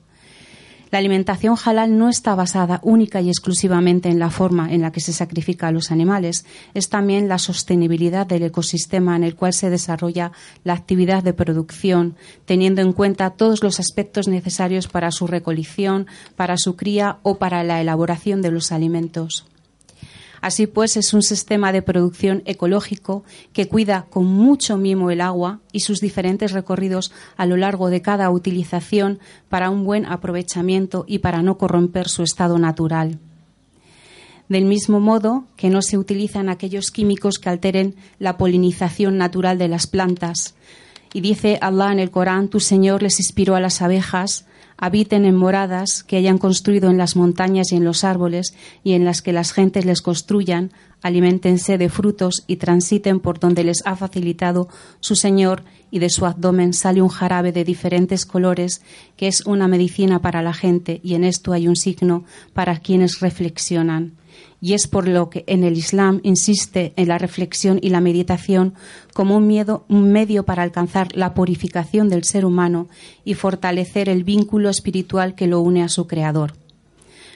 La 0.94 1.00
alimentación 1.00 1.56
halal 1.66 1.98
no 1.98 2.08
está 2.08 2.36
basada 2.36 2.80
única 2.84 3.20
y 3.20 3.30
exclusivamente 3.30 4.10
en 4.10 4.20
la 4.20 4.30
forma 4.30 4.72
en 4.72 4.84
la 4.84 4.92
que 4.92 5.00
se 5.00 5.12
sacrifica 5.12 5.68
a 5.68 5.72
los 5.72 5.90
animales, 5.90 6.46
es 6.76 6.88
también 6.90 7.28
la 7.28 7.40
sostenibilidad 7.40 8.28
del 8.28 8.44
ecosistema 8.44 9.16
en 9.16 9.24
el 9.24 9.36
cual 9.36 9.54
se 9.54 9.72
desarrolla 9.72 10.34
la 10.64 10.74
actividad 10.74 11.24
de 11.24 11.34
producción, 11.34 12.16
teniendo 12.46 12.84
en 12.84 12.94
cuenta 12.94 13.32
todos 13.32 13.64
los 13.64 13.80
aspectos 13.80 14.28
necesarios 14.28 14.88
para 14.88 15.10
su 15.10 15.26
recolección, 15.26 16.06
para 16.36 16.58
su 16.58 16.76
cría 16.76 17.18
o 17.24 17.40
para 17.40 17.64
la 17.64 17.82
elaboración 17.82 18.44
de 18.44 18.52
los 18.52 18.72
alimentos. 18.72 19.48
Así 20.44 20.68
pues, 20.68 20.98
es 20.98 21.14
un 21.14 21.24
sistema 21.24 21.72
de 21.72 21.82
producción 21.82 22.44
ecológico 22.46 23.24
que 23.54 23.70
cuida 23.70 24.08
con 24.10 24.26
mucho 24.26 24.76
mimo 24.76 25.10
el 25.10 25.22
agua 25.22 25.62
y 25.72 25.80
sus 25.80 26.02
diferentes 26.02 26.52
recorridos 26.52 27.14
a 27.38 27.46
lo 27.46 27.56
largo 27.56 27.90
de 27.90 28.02
cada 28.02 28.30
utilización 28.30 29.20
para 29.48 29.70
un 29.70 29.86
buen 29.86 30.06
aprovechamiento 30.06 31.06
y 31.08 31.20
para 31.20 31.44
no 31.44 31.58
corromper 31.58 32.10
su 32.10 32.24
estado 32.24 32.60
natural. 32.60 33.20
Del 34.50 34.66
mismo 34.66 35.00
modo 35.00 35.46
que 35.56 35.70
no 35.70 35.82
se 35.82 35.98
utilizan 35.98 36.50
aquellos 36.50 36.92
químicos 36.92 37.40
que 37.40 37.48
alteren 37.48 37.96
la 38.20 38.38
polinización 38.38 39.18
natural 39.18 39.58
de 39.58 39.70
las 39.70 39.88
plantas. 39.88 40.56
Y 41.14 41.22
dice 41.22 41.58
Allah 41.62 41.94
en 41.94 42.00
el 42.00 42.12
Corán, 42.12 42.50
tu 42.50 42.60
Señor 42.60 43.02
les 43.02 43.18
inspiró 43.18 43.56
a 43.56 43.62
las 43.62 43.82
abejas 43.82 44.46
habiten 44.84 45.24
en 45.24 45.38
moradas 45.38 46.04
que 46.04 46.18
hayan 46.18 46.38
construido 46.38 46.90
en 46.90 46.98
las 46.98 47.16
montañas 47.16 47.72
y 47.72 47.78
en 47.78 47.86
los 47.86 48.04
árboles 48.04 48.54
y 48.84 48.92
en 48.92 49.06
las 49.06 49.22
que 49.22 49.32
las 49.32 49.54
gentes 49.54 49.86
les 49.86 50.02
construyan, 50.02 50.74
alimentense 51.02 51.78
de 51.78 51.88
frutos 51.88 52.44
y 52.48 52.58
transiten 52.58 53.22
por 53.22 53.40
donde 53.40 53.64
les 53.64 53.82
ha 53.86 53.96
facilitado 53.96 54.68
su 55.00 55.16
Señor 55.16 55.64
y 55.90 56.00
de 56.00 56.10
su 56.10 56.26
abdomen 56.26 56.74
sale 56.74 57.02
un 57.02 57.08
jarabe 57.08 57.54
de 57.54 57.64
diferentes 57.64 58.26
colores 58.26 58.82
que 59.16 59.30
es 59.30 59.46
una 59.46 59.70
medicina 59.70 60.22
para 60.22 60.42
la 60.42 60.54
gente 60.54 61.00
y 61.02 61.14
en 61.14 61.24
esto 61.24 61.54
hay 61.54 61.70
un 61.70 61.78
signo 61.78 62.26
para 62.52 62.76
quienes 62.80 63.22
reflexionan 63.22 64.18
y 64.64 64.76
es 64.76 64.88
por 64.88 65.10
lo 65.10 65.30
que 65.30 65.44
en 65.48 65.66
el 65.66 65.78
Islam 65.78 66.22
insiste 66.24 66.94
en 66.96 67.10
la 67.10 67.18
reflexión 67.18 67.80
y 67.82 67.90
la 67.90 68.00
meditación 68.00 68.76
como 69.14 69.36
un, 69.36 69.46
miedo, 69.46 69.84
un 69.90 70.10
medio 70.10 70.46
para 70.46 70.64
alcanzar 70.64 71.10
la 71.18 71.34
purificación 71.34 72.08
del 72.08 72.24
ser 72.24 72.46
humano 72.46 72.88
y 73.26 73.34
fortalecer 73.34 74.08
el 74.08 74.24
vínculo 74.24 74.70
espiritual 74.70 75.36
que 75.36 75.48
lo 75.48 75.60
une 75.60 75.84
a 75.84 75.90
su 75.90 76.08
Creador. 76.08 76.54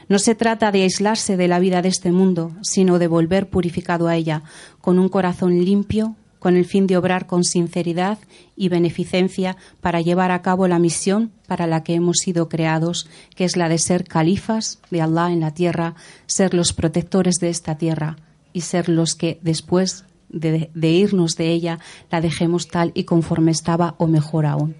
No 0.07 0.19
se 0.19 0.36
trata 0.36 0.71
de 0.71 0.84
aislarse 0.84 1.36
de 1.36 1.49
la 1.49 1.59
vida 1.59 1.82
de 1.82 1.89
este 1.89 2.13
mundo, 2.13 2.53
sino 2.61 2.97
de 2.97 3.07
volver 3.07 3.49
purificado 3.49 4.07
a 4.07 4.15
ella, 4.15 4.43
con 4.80 4.97
un 4.97 5.09
corazón 5.09 5.65
limpio, 5.65 6.15
con 6.47 6.55
el 6.55 6.63
fin 6.63 6.87
de 6.87 6.95
obrar 6.95 7.27
con 7.27 7.43
sinceridad 7.43 8.19
y 8.55 8.69
beneficencia 8.69 9.57
para 9.81 9.99
llevar 9.99 10.31
a 10.31 10.41
cabo 10.41 10.69
la 10.69 10.79
misión 10.79 11.33
para 11.45 11.67
la 11.67 11.83
que 11.83 11.93
hemos 11.93 12.19
sido 12.23 12.47
creados, 12.47 13.09
que 13.35 13.43
es 13.43 13.57
la 13.57 13.67
de 13.67 13.77
ser 13.77 14.05
califas 14.05 14.79
de 14.89 15.01
Allah 15.01 15.33
en 15.33 15.41
la 15.41 15.53
tierra, 15.53 15.95
ser 16.25 16.53
los 16.53 16.71
protectores 16.71 17.35
de 17.41 17.49
esta 17.49 17.77
tierra 17.77 18.15
y 18.53 18.61
ser 18.61 18.87
los 18.87 19.15
que 19.15 19.39
después 19.41 20.05
de, 20.29 20.69
irnos 20.73 21.35
de 21.35 21.51
ella 21.51 21.79
la 22.09 22.21
dejemos 22.21 22.69
tal 22.69 22.93
y 22.93 23.03
conforme 23.03 23.51
estaba 23.51 23.95
o 23.97 24.07
mejor 24.07 24.45
aún. 24.45 24.77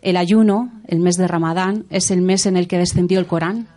El 0.00 0.16
ayuno, 0.16 0.72
el 0.88 1.00
mes 1.00 1.18
de 1.18 1.28
Ramadán, 1.28 1.84
es 1.90 2.10
el 2.10 2.22
mes 2.22 2.46
en 2.46 2.56
el 2.56 2.68
que 2.68 2.78
descendió 2.78 3.18
el 3.18 3.26
Corán. 3.26 3.68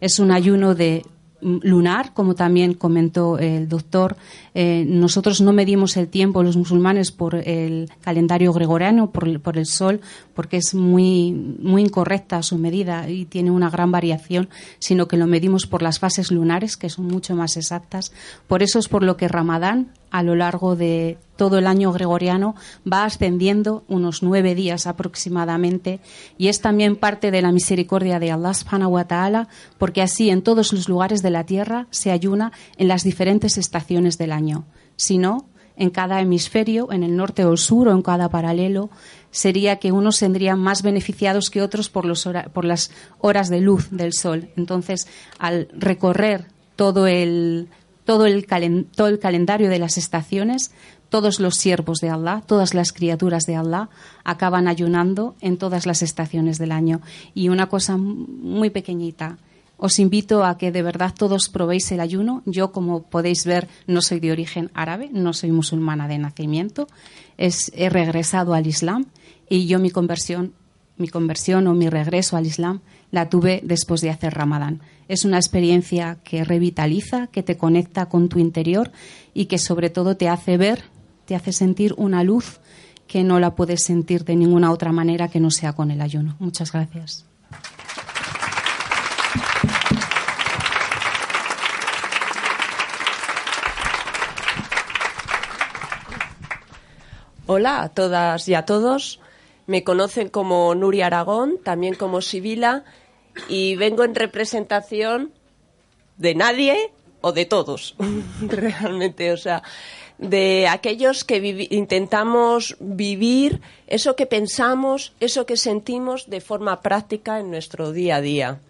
Es 0.00 0.18
un 0.18 0.32
ayuno 0.32 0.74
de 0.74 1.04
lunar, 1.40 2.12
como 2.14 2.34
también 2.34 2.74
comentó 2.74 3.38
el 3.38 3.68
doctor. 3.68 4.16
Eh, 4.54 4.84
nosotros 4.86 5.40
no 5.40 5.52
medimos 5.52 5.96
el 5.96 6.08
tiempo, 6.08 6.42
los 6.42 6.56
musulmanes, 6.56 7.12
por 7.12 7.34
el 7.34 7.90
calendario 8.00 8.52
gregoriano, 8.52 9.10
por, 9.10 9.40
por, 9.40 9.58
el 9.58 9.66
sol, 9.66 10.00
porque 10.34 10.58
es 10.58 10.74
muy, 10.74 11.32
muy 11.32 11.82
incorrecta 11.82 12.42
su 12.42 12.58
medida 12.58 13.08
y 13.08 13.24
tiene 13.24 13.50
una 13.50 13.70
gran 13.70 13.90
variación, 13.90 14.48
sino 14.78 15.08
que 15.08 15.16
lo 15.16 15.26
medimos 15.26 15.66
por 15.66 15.82
las 15.82 15.98
fases 15.98 16.30
lunares, 16.30 16.76
que 16.76 16.90
son 16.90 17.06
mucho 17.06 17.34
más 17.36 17.56
exactas. 17.56 18.12
Por 18.46 18.62
eso 18.62 18.78
es 18.78 18.88
por 18.88 19.02
lo 19.02 19.16
que 19.16 19.28
Ramadán 19.28 19.92
a 20.10 20.22
lo 20.22 20.34
largo 20.34 20.76
de 20.76 21.18
todo 21.40 21.56
el 21.56 21.66
año 21.66 21.90
gregoriano 21.90 22.54
va 22.84 23.06
ascendiendo 23.06 23.82
unos 23.88 24.22
nueve 24.22 24.54
días 24.54 24.86
aproximadamente 24.86 25.98
y 26.36 26.48
es 26.48 26.60
también 26.60 26.96
parte 26.96 27.30
de 27.30 27.40
la 27.40 27.50
misericordia 27.50 28.18
de 28.18 28.30
Allah 28.30 28.52
subhanahu 28.52 28.92
wa 28.92 29.06
ta'ala 29.06 29.48
porque 29.78 30.02
así 30.02 30.28
en 30.28 30.42
todos 30.42 30.74
los 30.74 30.86
lugares 30.86 31.22
de 31.22 31.30
la 31.30 31.44
tierra 31.44 31.86
se 31.88 32.10
ayuna 32.10 32.52
en 32.76 32.88
las 32.88 33.04
diferentes 33.04 33.56
estaciones 33.56 34.18
del 34.18 34.32
año. 34.32 34.66
Si 34.96 35.16
no, 35.16 35.46
en 35.76 35.88
cada 35.88 36.20
hemisferio, 36.20 36.92
en 36.92 37.04
el 37.04 37.16
norte 37.16 37.46
o 37.46 37.52
el 37.52 37.56
sur 37.56 37.88
o 37.88 37.92
en 37.92 38.02
cada 38.02 38.28
paralelo, 38.28 38.90
sería 39.30 39.76
que 39.76 39.92
unos 39.92 40.18
tendrían 40.18 40.58
más 40.58 40.82
beneficiados 40.82 41.48
que 41.48 41.62
otros 41.62 41.88
por, 41.88 42.04
las 42.04 42.90
horas 43.18 43.48
de 43.48 43.62
luz 43.62 43.88
del 43.90 44.12
sol. 44.12 44.50
Entonces, 44.58 45.08
al 45.38 45.68
recorrer 45.72 46.48
todo 46.76 47.06
el, 47.06 47.70
todo 48.04 48.26
el, 48.26 48.46
todo 48.46 49.06
el 49.06 49.18
calendario 49.18 49.70
de 49.70 49.78
las 49.78 49.96
estaciones, 49.96 50.72
todos 51.10 51.40
los 51.40 51.56
siervos 51.56 51.98
de 51.98 52.08
Allah, 52.08 52.42
todas 52.46 52.72
las 52.72 52.92
criaturas 52.92 53.44
de 53.44 53.56
Allah 53.56 53.90
acaban 54.24 54.68
ayunando 54.68 55.34
en 55.40 55.58
todas 55.58 55.84
las 55.84 56.02
estaciones 56.02 56.58
del 56.58 56.72
año. 56.72 57.00
Y 57.34 57.50
una 57.50 57.68
cosa 57.68 57.96
muy 57.98 58.70
pequeñita, 58.70 59.36
os 59.76 59.98
invito 59.98 60.44
a 60.44 60.58
que 60.58 60.72
de 60.72 60.82
verdad 60.82 61.14
todos 61.16 61.48
probéis 61.48 61.90
el 61.90 62.00
ayuno. 62.00 62.42
Yo, 62.44 62.70
como 62.70 63.02
podéis 63.02 63.44
ver, 63.44 63.66
no 63.86 64.02
soy 64.02 64.20
de 64.20 64.30
origen 64.30 64.70
árabe, 64.74 65.08
no 65.12 65.32
soy 65.32 65.52
musulmana 65.52 66.06
de 66.06 66.18
nacimiento, 66.18 66.86
es, 67.38 67.72
he 67.74 67.88
regresado 67.88 68.54
al 68.54 68.66
Islam 68.66 69.06
y 69.48 69.66
yo 69.66 69.78
mi 69.78 69.90
conversión, 69.90 70.52
mi 70.98 71.08
conversión 71.08 71.66
o 71.66 71.74
mi 71.74 71.88
regreso 71.88 72.36
al 72.36 72.46
Islam 72.46 72.82
la 73.10 73.30
tuve 73.30 73.62
después 73.64 74.02
de 74.02 74.10
hacer 74.10 74.34
Ramadán. 74.34 74.80
Es 75.08 75.24
una 75.24 75.38
experiencia 75.38 76.18
que 76.22 76.44
revitaliza, 76.44 77.28
que 77.28 77.42
te 77.42 77.56
conecta 77.56 78.06
con 78.06 78.28
tu 78.28 78.38
interior 78.38 78.92
y 79.32 79.46
que 79.46 79.58
sobre 79.58 79.90
todo 79.90 80.16
te 80.16 80.28
hace 80.28 80.58
ver, 80.58 80.84
te 81.30 81.36
hace 81.36 81.52
sentir 81.52 81.94
una 81.96 82.24
luz 82.24 82.58
que 83.06 83.22
no 83.22 83.38
la 83.38 83.54
puedes 83.54 83.84
sentir 83.84 84.24
de 84.24 84.34
ninguna 84.34 84.72
otra 84.72 84.90
manera 84.90 85.28
que 85.28 85.38
no 85.38 85.52
sea 85.52 85.74
con 85.74 85.92
el 85.92 86.00
ayuno. 86.00 86.34
Muchas 86.40 86.72
gracias. 86.72 87.24
Hola 97.46 97.82
a 97.82 97.90
todas 97.90 98.48
y 98.48 98.54
a 98.54 98.64
todos. 98.64 99.20
Me 99.68 99.84
conocen 99.84 100.30
como 100.30 100.74
Nuria 100.74 101.06
Aragón, 101.06 101.58
también 101.62 101.94
como 101.94 102.22
Sibila, 102.22 102.82
y 103.48 103.76
vengo 103.76 104.02
en 104.02 104.16
representación 104.16 105.32
de 106.16 106.34
nadie 106.34 106.90
o 107.20 107.30
de 107.30 107.44
todos, 107.44 107.94
realmente. 108.40 109.30
O 109.30 109.36
sea, 109.36 109.62
de 110.20 110.68
aquellos 110.68 111.24
que 111.24 111.66
intentamos 111.70 112.76
vivir 112.78 113.62
eso 113.86 114.16
que 114.16 114.26
pensamos, 114.26 115.14
eso 115.18 115.46
que 115.46 115.56
sentimos 115.56 116.28
de 116.28 116.42
forma 116.42 116.82
práctica 116.82 117.40
en 117.40 117.50
nuestro 117.50 117.90
día 117.92 118.16
a 118.16 118.20
día. 118.20 118.60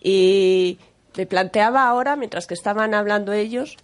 Y 0.00 0.78
me 1.16 1.26
planteaba 1.26 1.88
ahora, 1.88 2.14
mientras 2.14 2.46
que 2.46 2.54
estaban 2.54 2.94
hablando 2.94 3.32
ellos, 3.32 3.76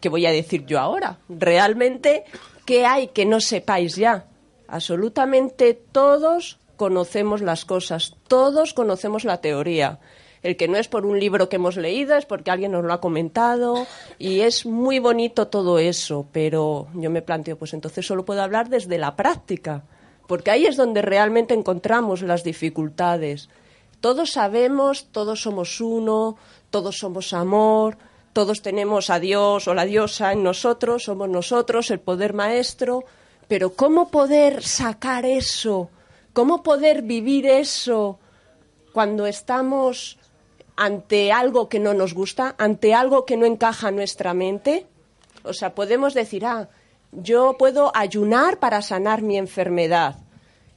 ¿qué 0.00 0.08
voy 0.10 0.26
a 0.26 0.30
decir 0.30 0.66
yo 0.66 0.78
ahora? 0.78 1.18
Realmente, 1.30 2.24
¿qué 2.66 2.84
hay 2.84 3.08
que 3.08 3.24
no 3.24 3.40
sepáis 3.40 3.96
ya? 3.96 4.26
Absolutamente 4.68 5.72
todos 5.72 6.58
conocemos 6.76 7.40
las 7.40 7.64
cosas, 7.64 8.14
todos 8.28 8.74
conocemos 8.74 9.24
la 9.24 9.40
teoría 9.40 9.98
el 10.42 10.56
que 10.56 10.68
no 10.68 10.78
es 10.78 10.88
por 10.88 11.04
un 11.04 11.20
libro 11.20 11.48
que 11.48 11.56
hemos 11.56 11.76
leído, 11.76 12.16
es 12.16 12.24
porque 12.24 12.50
alguien 12.50 12.72
nos 12.72 12.84
lo 12.84 12.92
ha 12.92 13.00
comentado 13.00 13.86
y 14.18 14.40
es 14.40 14.64
muy 14.64 14.98
bonito 14.98 15.48
todo 15.48 15.78
eso, 15.78 16.26
pero 16.32 16.88
yo 16.94 17.10
me 17.10 17.22
planteo, 17.22 17.56
pues 17.58 17.74
entonces 17.74 18.06
solo 18.06 18.24
puedo 18.24 18.42
hablar 18.42 18.68
desde 18.68 18.98
la 18.98 19.16
práctica, 19.16 19.82
porque 20.26 20.50
ahí 20.50 20.66
es 20.66 20.76
donde 20.76 21.02
realmente 21.02 21.54
encontramos 21.54 22.22
las 22.22 22.42
dificultades. 22.42 23.48
Todos 24.00 24.32
sabemos, 24.32 25.08
todos 25.12 25.42
somos 25.42 25.80
uno, 25.80 26.36
todos 26.70 26.96
somos 26.96 27.34
amor, 27.34 27.98
todos 28.32 28.62
tenemos 28.62 29.10
a 29.10 29.20
Dios 29.20 29.68
o 29.68 29.74
la 29.74 29.84
diosa 29.84 30.32
en 30.32 30.42
nosotros, 30.42 31.04
somos 31.04 31.28
nosotros, 31.28 31.90
el 31.90 32.00
poder 32.00 32.32
maestro, 32.32 33.04
pero 33.46 33.74
¿cómo 33.74 34.08
poder 34.10 34.62
sacar 34.62 35.26
eso? 35.26 35.90
¿Cómo 36.32 36.62
poder 36.62 37.02
vivir 37.02 37.44
eso 37.44 38.20
cuando 38.92 39.26
estamos 39.26 40.19
ante 40.80 41.30
algo 41.30 41.68
que 41.68 41.78
no 41.78 41.92
nos 41.92 42.14
gusta, 42.14 42.54
ante 42.56 42.94
algo 42.94 43.26
que 43.26 43.36
no 43.36 43.44
encaja 43.44 43.90
en 43.90 43.96
nuestra 43.96 44.32
mente. 44.32 44.86
O 45.42 45.52
sea, 45.52 45.74
podemos 45.74 46.14
decir, 46.14 46.46
ah, 46.46 46.70
yo 47.12 47.56
puedo 47.58 47.92
ayunar 47.94 48.58
para 48.60 48.80
sanar 48.80 49.20
mi 49.20 49.36
enfermedad. 49.36 50.16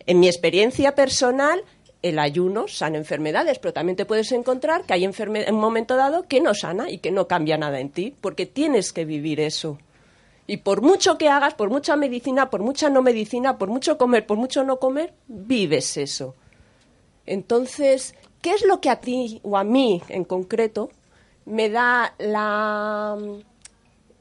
En 0.06 0.20
mi 0.20 0.28
experiencia 0.28 0.94
personal, 0.94 1.64
el 2.02 2.20
ayuno 2.20 2.68
sana 2.68 2.98
enfermedades, 2.98 3.60
pero 3.60 3.72
también 3.72 3.96
te 3.96 4.06
puedes 4.06 4.34
encontrar 4.34 4.84
que 4.84 4.94
hay 4.94 5.06
en 5.06 5.56
un 5.56 5.62
momento 5.62 5.96
dado 5.96 6.28
que 6.28 6.42
no 6.42 6.54
sana 6.54 6.90
y 6.90 6.98
que 6.98 7.12
no 7.12 7.30
cambia 7.30 7.58
nada 7.58 7.80
en 7.80 7.90
ti, 7.90 8.14
porque 8.20 8.46
tienes 8.46 8.92
que 8.92 9.06
vivir 9.06 9.40
eso. 9.40 9.78
Y 10.48 10.58
por 10.58 10.82
mucho 10.82 11.18
que 11.18 11.30
hagas, 11.30 11.54
por 11.54 11.70
mucha 11.70 11.96
medicina, 11.96 12.50
por 12.50 12.62
mucha 12.62 12.90
no 12.90 13.02
medicina, 13.02 13.58
por 13.58 13.70
mucho 13.70 13.98
comer, 13.98 14.26
por 14.26 14.36
mucho 14.36 14.66
no 14.66 14.80
comer, 14.80 15.14
vives 15.30 15.96
eso. 15.96 16.36
Entonces, 17.26 18.16
¿Qué 18.44 18.52
es 18.52 18.66
lo 18.66 18.82
que 18.82 18.90
a 18.90 19.00
ti 19.00 19.40
o 19.42 19.56
a 19.56 19.64
mí 19.64 20.02
en 20.10 20.26
concreto 20.26 20.90
me 21.46 21.70
da 21.70 22.14
la, 22.20 23.18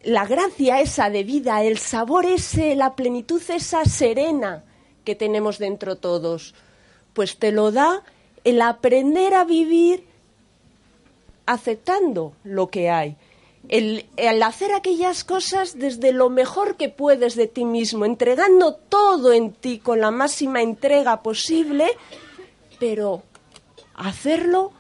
la 0.05 0.27
gracia 0.27 0.81
esa 0.81 1.11
de 1.11 1.25
vida, 1.25 1.65
el 1.65 1.77
sabor 1.77 2.25
ese, 2.25 2.77
la 2.77 2.95
plenitud 2.95 3.43
esa 3.49 3.85
serena 3.85 4.63
que 5.05 5.17
tenemos 5.17 5.59
dentro 5.59 5.97
todos? 5.97 6.55
Pues 7.15 7.37
te 7.37 7.51
lo 7.51 7.73
da 7.73 8.05
el 8.45 8.63
aprender 8.63 9.35
a 9.35 9.43
vivir 9.43 10.05
aceptando 11.45 12.35
lo 12.45 12.71
que 12.71 12.91
hay. 12.91 13.17
El, 13.69 14.07
el, 14.17 14.41
hacer 14.45 14.73
aquellas 14.73 15.25
cosas 15.25 15.81
desde 15.81 16.13
lo 16.13 16.31
mejor 16.31 16.77
que 16.77 16.89
puedes 16.89 17.35
de 17.35 17.49
ti 17.49 17.65
mismo, 17.65 18.05
entregando 18.05 18.75
todo 18.75 19.33
en 19.33 19.53
ti 19.53 19.81
con 19.81 20.01
la 20.01 20.13
máxima 20.13 20.63
entrega 20.63 21.25
posible, 21.25 21.89
pero 22.79 23.25
hacerlo 23.95 24.73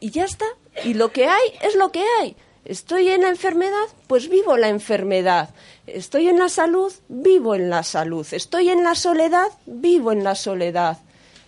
y 0.00 0.10
ya 0.10 0.24
está. 0.24 0.46
Y 0.84 0.94
lo 0.94 1.12
que 1.12 1.26
hay 1.26 1.52
es 1.62 1.74
lo 1.74 1.90
que 1.90 2.04
hay. 2.20 2.36
Estoy 2.64 3.08
en 3.08 3.22
la 3.22 3.30
enfermedad, 3.30 3.86
pues 4.06 4.28
vivo 4.28 4.56
la 4.56 4.68
enfermedad. 4.68 5.50
Estoy 5.86 6.28
en 6.28 6.38
la 6.38 6.48
salud, 6.48 6.92
vivo 7.08 7.54
en 7.54 7.70
la 7.70 7.82
salud. 7.82 8.26
Estoy 8.30 8.68
en 8.68 8.84
la 8.84 8.94
soledad, 8.94 9.48
vivo 9.66 10.12
en 10.12 10.22
la 10.22 10.34
soledad. 10.34 10.98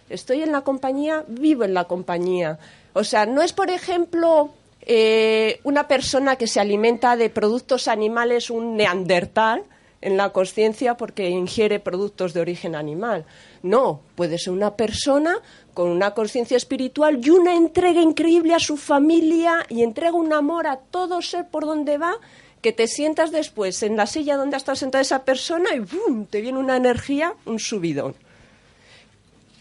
Estoy 0.08 0.42
en 0.42 0.50
la 0.50 0.62
compañía, 0.62 1.24
vivo 1.28 1.64
en 1.64 1.74
la 1.74 1.84
compañía. 1.84 2.58
O 2.94 3.04
sea, 3.04 3.26
no 3.26 3.42
es, 3.42 3.52
por 3.52 3.70
ejemplo, 3.70 4.50
eh, 4.82 5.60
una 5.62 5.86
persona 5.86 6.36
que 6.36 6.46
se 6.46 6.58
alimenta 6.58 7.16
de 7.16 7.28
productos 7.28 7.86
animales, 7.86 8.50
un 8.50 8.76
neandertal, 8.76 9.64
en 10.00 10.16
la 10.16 10.30
conciencia 10.30 10.96
porque 10.96 11.28
ingiere 11.28 11.78
productos 11.78 12.32
de 12.32 12.40
origen 12.40 12.74
animal. 12.74 13.24
No, 13.62 14.00
puede 14.14 14.38
ser 14.38 14.52
una 14.52 14.74
persona 14.74 15.38
con 15.74 15.88
una 15.90 16.14
conciencia 16.14 16.56
espiritual 16.56 17.20
y 17.22 17.30
una 17.30 17.54
entrega 17.54 18.00
increíble 18.00 18.54
a 18.54 18.58
su 18.58 18.76
familia 18.76 19.66
y 19.68 19.82
entrega 19.82 20.14
un 20.14 20.32
amor 20.32 20.66
a 20.66 20.78
todo 20.78 21.20
ser 21.20 21.48
por 21.48 21.66
donde 21.66 21.98
va 21.98 22.14
que 22.62 22.72
te 22.72 22.86
sientas 22.86 23.30
después 23.30 23.82
en 23.82 23.96
la 23.96 24.06
silla 24.06 24.36
donde 24.36 24.56
ha 24.56 24.58
estado 24.58 24.76
sentada 24.76 25.02
esa 25.02 25.24
persona 25.24 25.74
y 25.74 25.80
¡bum! 25.80 26.26
te 26.26 26.40
viene 26.40 26.58
una 26.58 26.76
energía, 26.76 27.34
un 27.46 27.58
subidón. 27.58 28.14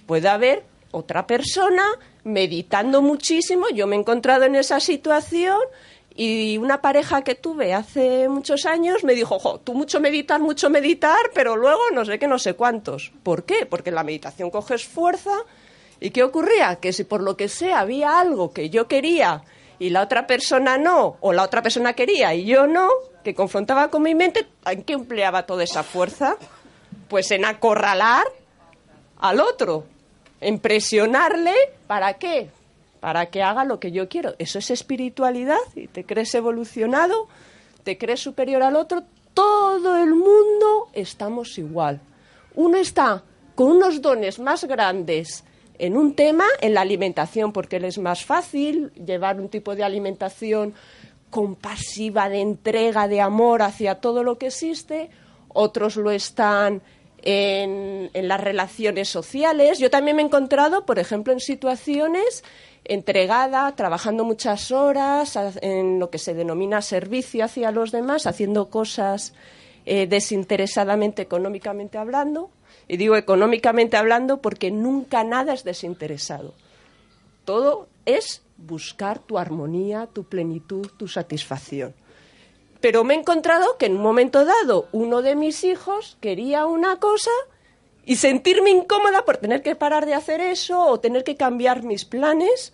Puede 0.05 0.27
haber 0.27 0.63
otra 0.91 1.27
persona 1.27 1.83
meditando 2.23 3.01
muchísimo, 3.01 3.69
yo 3.69 3.87
me 3.87 3.95
he 3.95 3.99
encontrado 3.99 4.43
en 4.45 4.55
esa 4.55 4.79
situación 4.79 5.57
y 6.21 6.57
una 6.57 6.81
pareja 6.81 7.21
que 7.21 7.33
tuve 7.33 7.73
hace 7.73 8.27
muchos 8.27 8.65
años 8.65 9.05
me 9.05 9.15
dijo, 9.15 9.39
jo, 9.39 9.61
tú 9.61 9.73
mucho 9.73 10.01
meditar, 10.01 10.41
mucho 10.41 10.69
meditar, 10.69 11.31
pero 11.33 11.55
luego 11.55 11.79
no 11.93 12.03
sé 12.03 12.19
qué, 12.19 12.27
no 12.27 12.37
sé 12.37 12.55
cuántos. 12.55 13.13
¿Por 13.23 13.45
qué? 13.45 13.65
Porque 13.65 13.89
la 13.89 14.03
meditación 14.03 14.51
coges 14.51 14.83
fuerza. 14.83 15.31
¿Y 16.01 16.09
qué 16.09 16.23
ocurría? 16.23 16.75
Que 16.75 16.91
si 16.91 17.05
por 17.05 17.21
lo 17.21 17.37
que 17.37 17.47
sea 17.47 17.79
había 17.79 18.19
algo 18.19 18.51
que 18.51 18.69
yo 18.69 18.89
quería 18.89 19.43
y 19.79 19.91
la 19.91 20.01
otra 20.01 20.27
persona 20.27 20.77
no, 20.77 21.15
o 21.21 21.31
la 21.31 21.43
otra 21.43 21.61
persona 21.61 21.93
quería 21.93 22.35
y 22.35 22.43
yo 22.43 22.67
no, 22.67 22.89
que 23.23 23.33
confrontaba 23.33 23.89
con 23.89 24.03
mi 24.03 24.13
mente, 24.13 24.45
¿en 24.65 24.83
qué 24.83 24.91
empleaba 24.91 25.45
toda 25.45 25.63
esa 25.63 25.83
fuerza? 25.83 26.35
Pues 27.07 27.31
en 27.31 27.45
acorralar 27.45 28.25
al 29.19 29.39
otro, 29.39 29.85
en 30.41 30.59
presionarle, 30.59 31.55
¿para 31.87 32.15
qué? 32.15 32.49
Para 32.99 33.27
que 33.27 33.41
haga 33.41 33.63
lo 33.63 33.79
que 33.79 33.91
yo 33.91 34.09
quiero. 34.09 34.35
Eso 34.39 34.59
es 34.59 34.71
espiritualidad 34.71 35.57
y 35.75 35.87
te 35.87 36.05
crees 36.05 36.33
evolucionado, 36.35 37.27
te 37.83 37.97
crees 37.97 38.19
superior 38.19 38.63
al 38.63 38.75
otro. 38.75 39.03
Todo 39.33 39.97
el 39.97 40.11
mundo 40.11 40.89
estamos 40.93 41.57
igual. 41.57 42.01
Uno 42.55 42.77
está 42.77 43.23
con 43.55 43.71
unos 43.71 44.01
dones 44.01 44.39
más 44.39 44.63
grandes 44.65 45.43
en 45.77 45.95
un 45.95 46.13
tema, 46.13 46.45
en 46.61 46.73
la 46.73 46.81
alimentación, 46.81 47.53
porque 47.53 47.79
le 47.79 47.87
es 47.87 47.97
más 47.97 48.25
fácil 48.25 48.91
llevar 48.93 49.39
un 49.39 49.49
tipo 49.49 49.75
de 49.75 49.83
alimentación 49.83 50.73
compasiva, 51.29 52.27
de 52.27 52.41
entrega, 52.41 53.07
de 53.07 53.21
amor 53.21 53.61
hacia 53.61 53.95
todo 53.95 54.23
lo 54.23 54.37
que 54.37 54.47
existe. 54.47 55.09
Otros 55.47 55.95
lo 55.95 56.11
están 56.11 56.81
en, 57.21 58.09
las 58.13 58.41
relaciones 58.41 59.09
sociales. 59.09 59.79
Yo 59.79 59.89
también 59.89 60.17
me 60.17 60.21
he 60.21 60.25
encontrado, 60.25 60.85
por 60.85 60.99
ejemplo, 60.99 61.33
en 61.33 61.39
situaciones 61.39 62.43
entregada, 62.89 63.73
trabajando 63.75 64.25
muchas 64.25 64.71
horas 64.71 65.37
en 65.61 65.99
lo 65.99 66.09
que 66.09 66.17
se 66.17 66.33
denomina 66.33 66.81
servicio 66.81 67.45
hacia 67.45 67.71
los 67.71 67.91
demás, 67.91 68.27
haciendo 68.27 68.69
cosas 68.69 69.33
eh, 69.85 70.07
desinteresadamente 70.07 71.21
económicamente 71.21 71.97
hablando. 71.97 72.49
Y 72.87 72.97
digo 72.97 73.15
económicamente 73.15 73.95
hablando 73.95 74.41
porque 74.41 74.71
nunca 74.71 75.23
nada 75.23 75.53
es 75.53 75.63
desinteresado. 75.63 76.53
Todo 77.45 77.87
es 78.05 78.41
buscar 78.57 79.19
tu 79.19 79.37
armonía, 79.37 80.07
tu 80.11 80.23
plenitud, 80.23 80.87
tu 80.97 81.07
satisfacción. 81.07 81.93
Pero 82.81 83.03
me 83.03 83.13
he 83.13 83.17
encontrado 83.17 83.77
que 83.77 83.85
en 83.85 83.97
un 83.97 84.01
momento 84.01 84.45
dado 84.45 84.87
uno 84.91 85.21
de 85.21 85.35
mis 85.35 85.63
hijos 85.63 86.17
quería 86.21 86.65
una 86.65 86.97
cosa 86.97 87.31
y 88.05 88.15
sentirme 88.15 88.71
incómoda 88.71 89.23
por 89.25 89.37
tener 89.37 89.61
que 89.61 89.75
parar 89.75 90.05
de 90.05 90.15
hacer 90.15 90.41
eso 90.41 90.83
o 90.83 90.99
tener 90.99 91.23
que 91.23 91.35
cambiar 91.35 91.83
mis 91.83 92.05
planes 92.05 92.73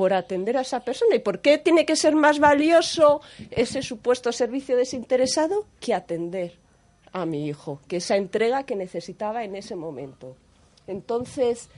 por 0.00 0.14
atender 0.14 0.56
a 0.56 0.62
esa 0.62 0.80
persona. 0.80 1.14
¿Y 1.14 1.18
por 1.18 1.40
qué 1.40 1.58
tiene 1.58 1.84
que 1.84 1.94
ser 1.94 2.14
más 2.14 2.38
valioso 2.38 3.20
ese 3.50 3.82
supuesto 3.82 4.32
servicio 4.32 4.74
desinteresado 4.78 5.66
que 5.78 5.92
atender 5.92 6.54
a 7.12 7.26
mi 7.26 7.46
hijo, 7.46 7.80
que 7.86 7.96
esa 7.98 8.16
entrega 8.16 8.62
que 8.62 8.76
necesitaba 8.76 9.44
en 9.44 9.56
ese 9.56 9.76
momento? 9.76 10.36
Entonces, 10.86 11.68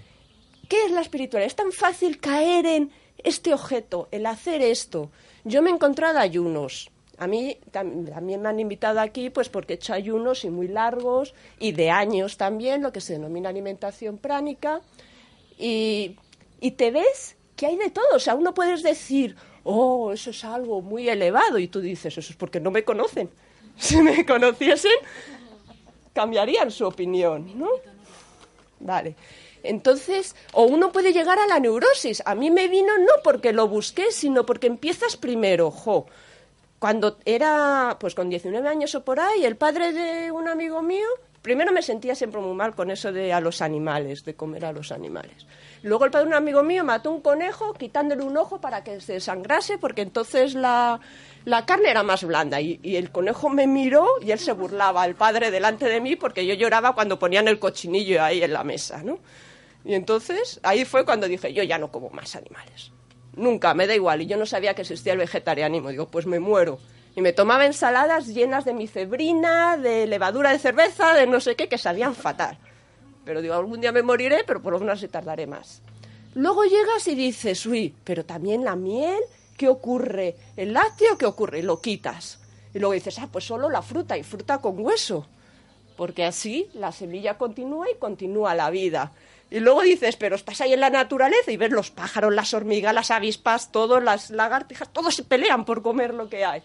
¿qué 0.69 0.85
es 0.85 0.93
la 0.93 1.01
espiritualidad? 1.01 1.49
Es 1.49 1.57
tan 1.57 1.73
fácil 1.73 2.21
caer 2.21 2.65
en 2.67 2.93
este 3.25 3.53
objeto, 3.53 4.07
el 4.13 4.25
hacer 4.27 4.63
esto. 4.63 5.11
Yo 5.43 5.61
me 5.61 5.71
he 5.71 5.75
encontrado 5.75 6.21
ayunos 6.21 6.91
A 7.19 7.27
mí 7.27 7.59
tam- 7.73 8.09
también 8.09 8.41
me 8.41 8.49
han 8.51 8.61
invitado 8.61 9.01
aquí 9.01 9.31
pues 9.31 9.49
porque 9.49 9.73
he 9.73 9.77
hecho 9.77 9.95
ayunos 9.95 10.45
y 10.45 10.51
muy 10.51 10.69
largos 10.69 11.35
y 11.59 11.73
de 11.73 11.91
años 11.91 12.37
también, 12.37 12.83
lo 12.83 12.93
que 12.93 13.01
se 13.01 13.15
denomina 13.15 13.49
alimentación 13.49 14.17
pránica. 14.19 14.81
Y 15.59 16.71
te 16.77 16.91
ves 16.93 17.37
que 17.57 17.67
hay 17.67 17.77
de 17.77 17.91
todo. 17.91 18.17
O 18.17 18.19
sea, 18.19 18.35
uno 18.35 18.55
puedes 18.55 18.83
decir, 18.83 19.37
oh, 19.65 20.13
eso 20.13 20.31
es 20.31 20.45
algo 20.45 20.83
muy 20.83 21.09
elevado. 21.09 21.59
Y 21.59 21.69
tú 21.69 21.81
dices, 21.81 22.17
eso 22.17 22.33
es 22.33 22.37
porque 22.37 22.61
no 22.61 22.71
me 22.71 22.85
conocen. 22.85 23.31
Si 23.75 23.97
me 24.03 24.27
conociesen, 24.27 24.93
cambiarían 26.13 26.71
su 26.71 26.87
opinión, 26.87 27.59
¿no? 27.59 27.69
Vale. 28.81 29.17
Entonces, 29.63 30.37
o 30.53 30.65
uno 30.65 30.93
puede 30.93 31.13
llegar 31.13 31.39
a 31.39 31.47
la 31.47 31.59
neurosis. 31.59 32.23
A 32.27 32.35
mí 32.35 32.51
me 32.51 32.69
vino 32.69 32.99
no 32.99 33.13
porque 33.25 33.53
lo 33.53 33.69
busqué, 33.69 34.11
sino 34.11 34.45
porque 34.45 34.67
empiezas 34.67 35.17
primero, 35.17 35.71
jo. 35.71 36.07
Cuando 36.79 37.17
era, 37.25 37.97
pues 38.01 38.15
con 38.15 38.29
19 38.29 38.69
años 38.69 38.95
o 38.95 39.05
por 39.05 39.21
ahí, 39.21 39.45
el 39.45 39.57
padre 39.57 39.93
de 39.93 40.33
un 40.33 40.49
amigo 40.49 40.83
mío, 40.83 41.07
primero 41.43 41.73
me 41.73 41.83
sentía 41.83 42.15
siempre 42.15 42.41
muy 42.41 42.55
mal 42.55 42.75
con 42.75 42.91
eso 42.91 43.13
de 43.13 43.33
a 43.33 43.41
los 43.41 43.61
animales, 43.61 44.25
de 44.25 44.35
comer 44.35 44.65
a 44.65 44.73
los 44.73 44.93
animales. 44.93 45.47
Luego 45.83 46.05
el 46.05 46.11
padre 46.11 46.27
de 46.27 46.29
un 46.29 46.35
amigo 46.35 46.63
mío 46.63 46.85
mató 46.85 47.11
un 47.11 47.21
conejo 47.21 47.75
quitándole 47.75 48.23
un 48.23 48.37
ojo 48.37 48.61
para 48.61 48.85
que 48.85 49.01
se 49.01 49.15
desangrase, 49.15 49.79
porque 49.79 50.03
entonces 50.03 50.55
la, 50.55 51.01
la 51.45 51.67
carne 51.67 51.91
era 51.91 52.03
más 52.03 52.25
blanda. 52.25 52.61
Y, 52.61 52.79
y 52.83 52.97
el 52.97 53.11
conejo 53.11 53.51
me 53.51 53.67
miró 53.67 54.07
y 54.23 54.31
él 54.31 54.39
se 54.39 54.53
burlaba, 54.53 55.05
el 55.05 55.17
padre 55.17 55.51
delante 55.51 55.87
de 55.87 56.01
mí, 56.01 56.17
porque 56.17 56.47
yo 56.47 56.55
lloraba 56.55 56.95
cuando 56.95 57.19
ponían 57.19 57.49
el 57.49 57.59
cochinillo 57.59 58.23
ahí 58.23 58.43
en 58.43 58.53
la 58.53 58.63
mesa, 58.63 59.03
¿no? 59.03 59.19
Y 59.85 59.95
entonces 59.95 60.61
ahí 60.63 60.85
fue 60.85 61.05
cuando 61.05 61.27
dije, 61.27 61.53
yo 61.53 61.63
ya 61.65 61.79
no 61.79 61.91
como 61.91 62.11
más 62.11 62.37
animales. 62.37 62.93
Nunca, 63.35 63.75
me 63.75 63.87
da 63.87 63.95
igual. 63.95 64.23
Y 64.23 64.27
yo 64.27 64.37
no 64.37 64.47
sabía 64.47 64.75
que 64.75 64.83
existía 64.83 65.15
el 65.15 65.19
vegetarianismo. 65.19 65.89
Digo, 65.91 66.07
pues 66.07 66.27
me 66.27 66.39
muero. 66.39 66.79
Y 67.15 67.21
me 67.21 67.33
tomaba 67.33 67.67
ensaladas 67.67 68.29
llenas 68.29 68.65
de 68.65 68.73
micebrina, 68.73 69.77
de 69.77 70.07
levadura 70.07 70.51
de 70.51 70.59
cerveza, 70.59 71.15
de 71.15 71.27
no 71.27 71.41
sé 71.41 71.57
qué, 71.57 71.69
que 71.69 71.79
sabían 71.79 72.15
fatal. 72.15 72.59
Pero 73.25 73.43
digo, 73.43 73.55
algún 73.55 73.81
día 73.81 73.93
me 73.93 74.03
moriré, 74.03 74.45
pero 74.47 74.63
por 74.63 74.73
lo 74.73 74.81
menos 74.81 74.99
así 74.99 75.09
tardaré 75.09 75.47
más. 75.47 75.83
Luego 76.35 76.65
llegas 76.65 77.07
y 77.09 77.15
dices, 77.15 77.67
uy, 77.67 77.95
pero 78.05 78.25
también 78.25 78.65
la 78.65 78.75
miel, 78.75 79.21
¿qué 79.57 79.69
ocurre? 79.69 80.37
¿El 80.57 80.73
lácteo 80.73 81.19
qué 81.19 81.27
ocurre? 81.27 81.63
Lo 81.63 81.81
quitas. 81.81 82.41
Y 82.73 82.79
luego 82.79 82.95
dices, 82.95 83.19
ah, 83.19 83.29
pues 83.31 83.45
solo 83.45 83.69
la 83.69 83.83
fruta, 83.83 84.17
y 84.17 84.23
fruta 84.23 84.59
con 84.59 84.81
hueso. 84.81 85.27
Porque 85.97 86.25
así 86.25 86.71
la 86.73 86.91
semilla 86.91 87.37
continúa 87.37 87.91
y 87.91 87.99
continúa 87.99 88.55
la 88.55 88.71
vida. 88.71 89.13
Y 89.51 89.61
luego 89.61 89.83
dices, 89.83 90.17
pero 90.17 90.35
estás 90.35 90.63
ahí 90.63 90.73
en 90.73 90.81
la 90.81 90.89
naturaleza 90.89 91.53
y 91.53 91.59
ves 91.59 91.71
los 91.71 91.91
pájaros, 91.91 92.35
las 92.35 92.55
hormigas, 92.55 92.95
las 92.95 93.11
avispas, 93.11 93.71
todos, 93.71 94.03
las 94.03 94.31
lagartijas, 94.31 94.91
todos 94.91 95.15
se 95.15 95.25
pelean 95.25 95.67
por 95.67 95.83
comer 95.83 96.15
lo 96.15 96.31
que 96.31 96.47
hay. 96.47 96.63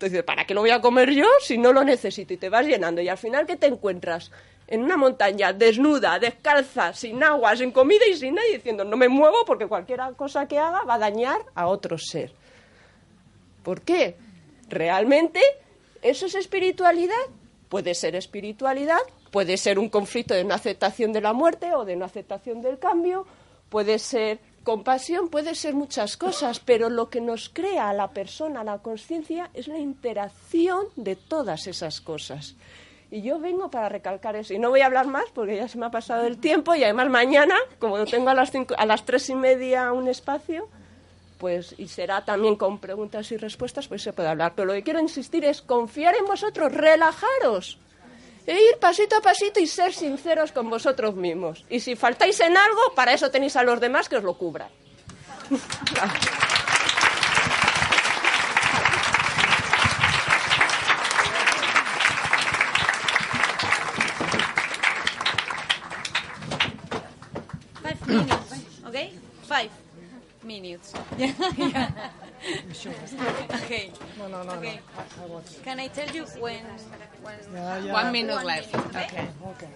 Entonces, 0.00 0.22
¿para 0.22 0.46
qué 0.46 0.54
lo 0.54 0.62
voy 0.62 0.70
a 0.70 0.80
comer 0.80 1.10
yo 1.10 1.26
si 1.42 1.58
no 1.58 1.74
lo 1.74 1.84
necesito? 1.84 2.32
Y 2.32 2.38
te 2.38 2.48
vas 2.48 2.64
llenando. 2.64 3.02
Y 3.02 3.08
al 3.10 3.18
final, 3.18 3.46
¿qué 3.46 3.56
te 3.56 3.66
encuentras? 3.66 4.30
En 4.66 4.82
una 4.82 4.96
montaña, 4.96 5.52
desnuda, 5.52 6.18
descalza, 6.18 6.94
sin 6.94 7.22
agua, 7.22 7.54
sin 7.54 7.70
comida 7.70 8.06
y 8.10 8.16
sin 8.16 8.34
nadie, 8.34 8.54
diciendo, 8.54 8.82
no 8.82 8.96
me 8.96 9.10
muevo 9.10 9.44
porque 9.44 9.66
cualquier 9.66 10.00
cosa 10.16 10.48
que 10.48 10.58
haga 10.58 10.84
va 10.84 10.94
a 10.94 10.98
dañar 10.98 11.36
a 11.54 11.66
otro 11.66 11.98
ser. 11.98 12.32
¿Por 13.62 13.82
qué? 13.82 14.16
¿Realmente 14.70 15.38
eso 16.00 16.24
es 16.24 16.34
espiritualidad? 16.34 17.26
Puede 17.68 17.94
ser 17.94 18.16
espiritualidad, 18.16 19.00
puede 19.30 19.58
ser 19.58 19.78
un 19.78 19.90
conflicto 19.90 20.32
de 20.32 20.44
no 20.44 20.54
aceptación 20.54 21.12
de 21.12 21.20
la 21.20 21.34
muerte 21.34 21.74
o 21.74 21.84
de 21.84 21.96
no 21.96 22.06
aceptación 22.06 22.62
del 22.62 22.78
cambio, 22.78 23.26
puede 23.68 23.98
ser 23.98 24.38
compasión, 24.64 25.28
puede 25.28 25.54
ser 25.54 25.74
muchas 25.74 26.16
cosas, 26.16 26.60
pero 26.60 26.90
lo 26.90 27.08
que 27.08 27.20
nos 27.20 27.48
crea 27.48 27.88
a 27.88 27.94
la 27.94 28.08
persona, 28.10 28.60
a 28.60 28.64
la 28.64 28.78
conciencia, 28.78 29.50
es 29.54 29.68
la 29.68 29.78
interacción 29.78 30.86
de 30.96 31.16
todas 31.16 31.66
esas 31.66 32.00
cosas. 32.00 32.56
Y 33.10 33.22
yo 33.22 33.40
vengo 33.40 33.70
para 33.70 33.88
recalcar 33.88 34.36
eso. 34.36 34.54
Y 34.54 34.58
no 34.58 34.70
voy 34.70 34.82
a 34.82 34.86
hablar 34.86 35.06
más 35.06 35.24
porque 35.34 35.56
ya 35.56 35.66
se 35.66 35.78
me 35.78 35.86
ha 35.86 35.90
pasado 35.90 36.26
el 36.26 36.38
tiempo 36.38 36.74
y 36.74 36.84
además 36.84 37.10
mañana, 37.10 37.56
como 37.78 38.04
tengo 38.04 38.30
a 38.30 38.34
las, 38.34 38.52
cinco, 38.52 38.74
a 38.78 38.86
las 38.86 39.04
tres 39.04 39.28
y 39.30 39.34
media 39.34 39.92
un 39.92 40.06
espacio, 40.06 40.68
pues 41.38 41.74
y 41.76 41.88
será 41.88 42.24
también 42.24 42.54
con 42.54 42.78
preguntas 42.78 43.32
y 43.32 43.36
respuestas, 43.36 43.88
pues 43.88 44.02
se 44.02 44.12
puede 44.12 44.28
hablar. 44.28 44.52
Pero 44.54 44.66
lo 44.66 44.74
que 44.74 44.84
quiero 44.84 45.00
insistir 45.00 45.44
es 45.44 45.60
confiar 45.60 46.14
en 46.14 46.26
vosotros, 46.26 46.72
relajaros, 46.72 47.78
e 48.46 48.54
ir 48.54 48.78
pasito 48.78 49.16
a 49.16 49.20
pasito 49.20 49.60
y 49.60 49.66
ser 49.66 49.92
sinceros 49.92 50.52
con 50.52 50.70
vosotros 50.70 51.14
mismos. 51.14 51.64
Y 51.68 51.80
si 51.80 51.96
faltáis 51.96 52.40
en 52.40 52.56
algo, 52.56 52.94
para 52.94 53.12
eso 53.12 53.30
tenéis 53.30 53.56
a 53.56 53.62
los 53.62 53.80
demás 53.80 54.08
que 54.08 54.16
os 54.16 54.24
lo 54.24 54.34
cubran. 54.34 54.68
Five 67.82 68.06
minutes, 68.06 68.64
okay? 68.86 69.18
Five 69.48 69.70
minutes. 70.42 70.92
okay. 72.40 73.92
No, 74.18 74.28
no, 74.28 74.42
no, 74.42 74.52
okay. 74.54 74.80
no. 75.28 75.42
Can 75.62 75.80
I 75.80 75.88
tell 75.88 76.08
you 76.08 76.24
when? 76.40 76.64
when 77.22 77.34
Yeah, 77.52 77.78
yeah. 77.78 77.92
One 77.92 78.12
minute 78.12 78.36
One 78.36 78.46
left. 78.46 78.72
minute, 78.72 78.96
Okay. 78.96 79.28
Okay. 79.46 79.68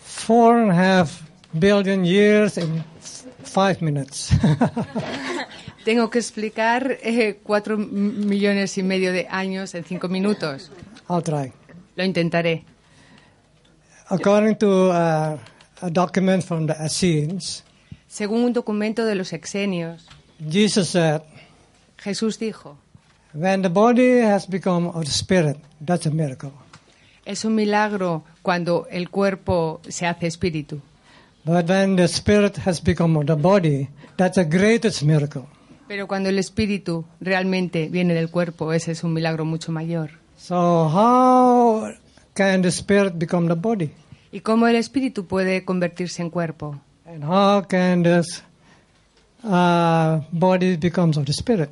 Four 0.00 0.60
and 0.60 0.70
a 0.70 0.74
half 0.74 1.22
billion 1.58 2.04
years 2.04 2.58
in 2.58 2.84
five 3.44 3.80
minutes. 3.80 4.30
Tengo 5.84 6.10
que 6.10 6.18
explicar 6.18 6.98
eh, 7.02 7.40
cuatro 7.42 7.78
millones 7.78 8.76
y 8.76 8.82
medio 8.82 9.12
de 9.12 9.26
años 9.30 9.74
en 9.74 9.84
cinco 9.84 10.08
minutos. 10.08 10.70
I'll 11.08 11.22
try. 11.22 11.52
Lo 11.96 12.04
intentaré. 12.04 12.64
According 14.10 14.56
to 14.56 14.90
uh, 14.90 15.38
a 15.82 15.90
document 15.90 16.42
from 16.44 16.66
the 16.66 16.74
Essenes, 16.84 17.64
Según 18.06 18.44
un 18.44 18.52
documento 18.54 19.04
de 19.04 19.14
los 19.14 19.32
exenios, 19.34 20.06
Jesus 20.48 20.88
said, 20.88 21.20
Jesús 21.98 22.38
dijo, 22.38 22.78
when 23.34 23.60
the 23.62 23.68
body 23.68 24.20
has 24.20 24.46
become 24.48 24.86
of 24.88 25.04
the 25.04 25.10
spirit, 25.10 25.58
that's 25.84 26.06
a 26.06 26.10
miracle. 26.10 26.52
es 27.26 27.44
un 27.44 27.54
milagro 27.54 28.24
cuando 28.40 28.86
el 28.90 29.10
cuerpo 29.10 29.80
se 29.88 30.06
hace 30.06 30.26
espíritu, 30.26 30.80
But 31.44 31.68
when 31.68 31.96
the 31.96 32.04
spirit 32.08 32.56
has 32.66 32.82
become 32.82 33.18
of 33.18 33.26
the 33.26 33.34
body, 33.34 33.88
that's 34.16 34.36
the 34.36 34.44
greatest 34.44 35.02
miracle. 35.02 35.44
pero 35.86 36.06
cuando 36.06 36.30
el 36.30 36.38
espíritu 36.38 37.04
realmente 37.20 37.88
viene 37.90 38.14
del 38.14 38.30
cuerpo, 38.30 38.72
ese 38.72 38.92
es 38.92 39.04
un 39.04 39.12
milagro 39.12 39.44
mucho 39.44 39.70
mayor. 39.70 40.12
So 40.38 40.88
how 40.88 41.92
can 42.34 42.62
the 42.62 42.70
spirit 42.70 43.18
become 43.18 43.48
the 43.48 43.54
body? 43.54 43.90
¿Y 44.30 44.40
cómo 44.40 44.68
el 44.68 44.76
espíritu 44.76 45.26
puede 45.26 45.64
convertirse 45.64 46.22
en 46.22 46.30
cuerpo? 46.30 46.80
And 47.06 47.24
how 47.24 47.66
can 47.66 48.02
this 48.02 48.42
uh, 49.42 50.20
body 50.30 50.76
becomes 50.76 51.16
of 51.16 51.24
the 51.24 51.32
spirit? 51.32 51.70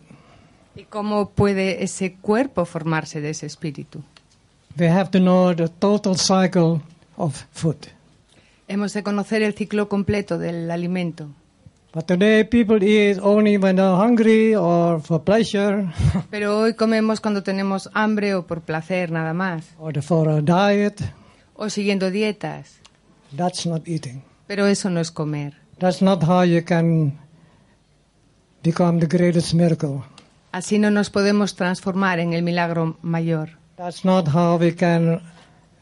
¿Y 0.75 0.85
cómo 0.85 1.31
puede 1.31 1.85
ese 1.85 2.17
cuerpo 2.17 2.65
formarse 2.65 3.21
de 3.21 3.31
ese 3.31 3.47
espíritu? 3.47 4.03
We 4.79 4.89
have 4.89 5.11
to 5.13 5.19
know 5.21 5.55
the 5.55 5.69
total 5.69 6.17
cycle 6.17 6.83
of 7.17 7.45
food. 7.53 7.77
Hemos 8.69 8.93
de 8.93 9.03
conocer 9.03 9.43
el 9.43 9.55
ciclo 9.55 9.89
completo 9.89 10.39
del 10.39 10.71
alimento. 10.71 11.29
But 11.97 12.09
today 12.09 12.45
people 12.45 12.83
eat 12.85 13.19
only 13.23 13.57
when 13.57 13.77
they're 13.77 13.97
hungry 13.97 14.55
or 14.55 15.01
for 15.01 15.19
pleasure 15.25 15.91
Pero 16.31 16.59
hoy 16.61 16.75
comemos 16.75 17.23
cuando 17.23 17.43
tenemos 17.43 17.89
hambre 17.95 18.35
o 18.35 18.47
por 18.47 18.61
placer 18.61 19.11
nada 19.11 19.33
más, 19.33 19.65
or 19.79 20.03
for 20.03 20.29
a 20.29 20.43
diet. 20.43 21.01
o 21.55 21.71
siguiendo 21.71 22.11
dietas. 22.11 22.81
That's 23.35 23.65
not 23.65 23.89
eating. 23.89 24.23
Pero 24.47 24.67
eso 24.67 24.91
no 24.91 25.01
es 25.01 25.11
comer. 25.11 25.55
That's 25.79 26.03
not 26.03 26.23
how 26.23 26.43
you 26.45 26.63
can 26.63 27.19
become 28.63 29.01
the 29.01 29.07
greatest 29.07 29.55
miracle. 29.55 30.03
Así 30.53 30.79
no 30.79 30.91
nos 30.91 31.09
podemos 31.09 31.55
transformar 31.55 32.19
en 32.19 32.35
el 32.35 32.43
milagro 32.43 32.99
mayor. 33.01 33.57
That's 33.79 34.05
not 34.05 34.29
how 34.29 34.59
we 34.59 34.75
can 34.75 35.23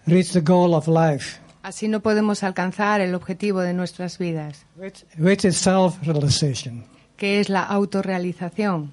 reach 0.06 0.30
the 0.30 0.42
goal 0.42 0.74
of 0.76 0.86
life, 0.86 1.40
Así 1.64 1.88
no 1.88 2.00
podemos 2.00 2.42
alcanzar 2.42 3.00
el 3.00 3.14
objetivo 3.14 3.60
de 3.62 3.72
nuestras 3.72 4.18
vidas, 4.18 4.66
which, 4.76 5.44
is 5.46 5.56
self-realization. 5.56 6.84
que 7.16 7.40
es 7.40 7.48
la 7.48 7.62
autorrealización. 7.62 8.92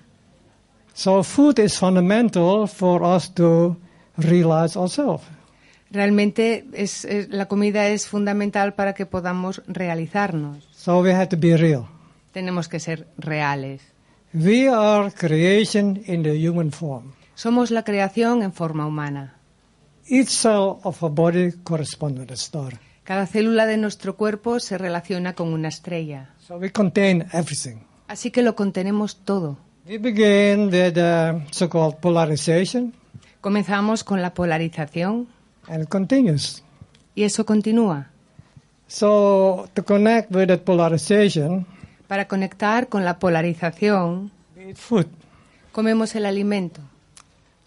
So 0.94 1.22
food 1.22 1.60
is 1.60 1.78
fundamental 1.78 2.70
for 2.70 3.04
us 3.04 3.30
to 3.34 3.76
realize 4.16 4.80
ourselves. 4.80 5.24
Realmente 5.90 6.66
es- 6.72 7.04
es- 7.04 7.28
la 7.28 7.48
comida 7.48 7.90
es 7.90 8.08
fundamental 8.08 8.74
para 8.74 8.94
que 8.94 9.06
podamos 9.06 9.62
realizarnos. 9.68 10.70
So 10.72 11.02
we 11.02 11.14
have 11.14 11.28
to 11.28 11.38
be 11.38 11.58
real. 11.58 11.88
Tenemos 12.32 12.70
que 12.70 12.80
ser 12.80 13.06
reales. 13.18 13.82
We 14.34 14.70
are 14.70 15.12
creation 15.12 16.02
in 16.08 16.24
the 16.24 16.38
human 16.48 16.72
form. 16.72 17.12
Somos 17.36 17.70
la 17.70 17.84
creación 17.84 18.44
en 18.44 18.54
forma 18.54 18.86
humana. 18.86 19.36
Each 20.12 20.28
cell 20.30 20.80
of 20.84 21.02
our 21.02 21.12
body 21.12 21.52
corresponds 21.64 22.20
with 22.20 22.32
a 22.32 22.36
star. 22.36 22.80
Cada 23.04 23.26
célula 23.26 23.66
de 23.66 23.78
nuestro 23.78 24.16
cuerpo 24.16 24.60
se 24.60 24.78
relaciona 24.78 25.34
con 25.34 25.54
una 25.54 25.70
estrella. 25.70 26.30
So 26.46 26.58
we 26.58 26.72
contain 26.72 27.26
everything. 27.34 27.78
Así 28.08 28.30
que 28.30 28.42
lo 28.44 28.56
contenemos 28.56 29.16
todo. 29.24 29.58
We 29.88 29.98
begin 29.98 30.66
with 30.66 30.94
the 30.94 31.42
so-called 31.52 31.96
polarization, 32.00 32.94
Comenzamos 33.42 34.04
con 34.04 34.22
la 34.22 34.34
polarización 34.36 35.28
and 35.68 35.84
it 35.84 35.90
continues. 35.90 36.64
y 37.16 37.24
eso 37.24 37.46
continúa. 37.46 38.10
So 38.88 39.68
to 39.74 39.84
connect 39.84 40.32
with 40.36 40.48
that 40.50 40.62
polarization, 40.62 41.66
Para 42.08 42.28
conectar 42.28 42.90
con 42.90 43.06
la 43.06 43.18
polarización, 43.20 44.32
we 44.56 44.70
eat 44.70 44.76
food. 44.78 45.08
comemos 45.72 46.14
el 46.16 46.26
alimento. 46.26 46.82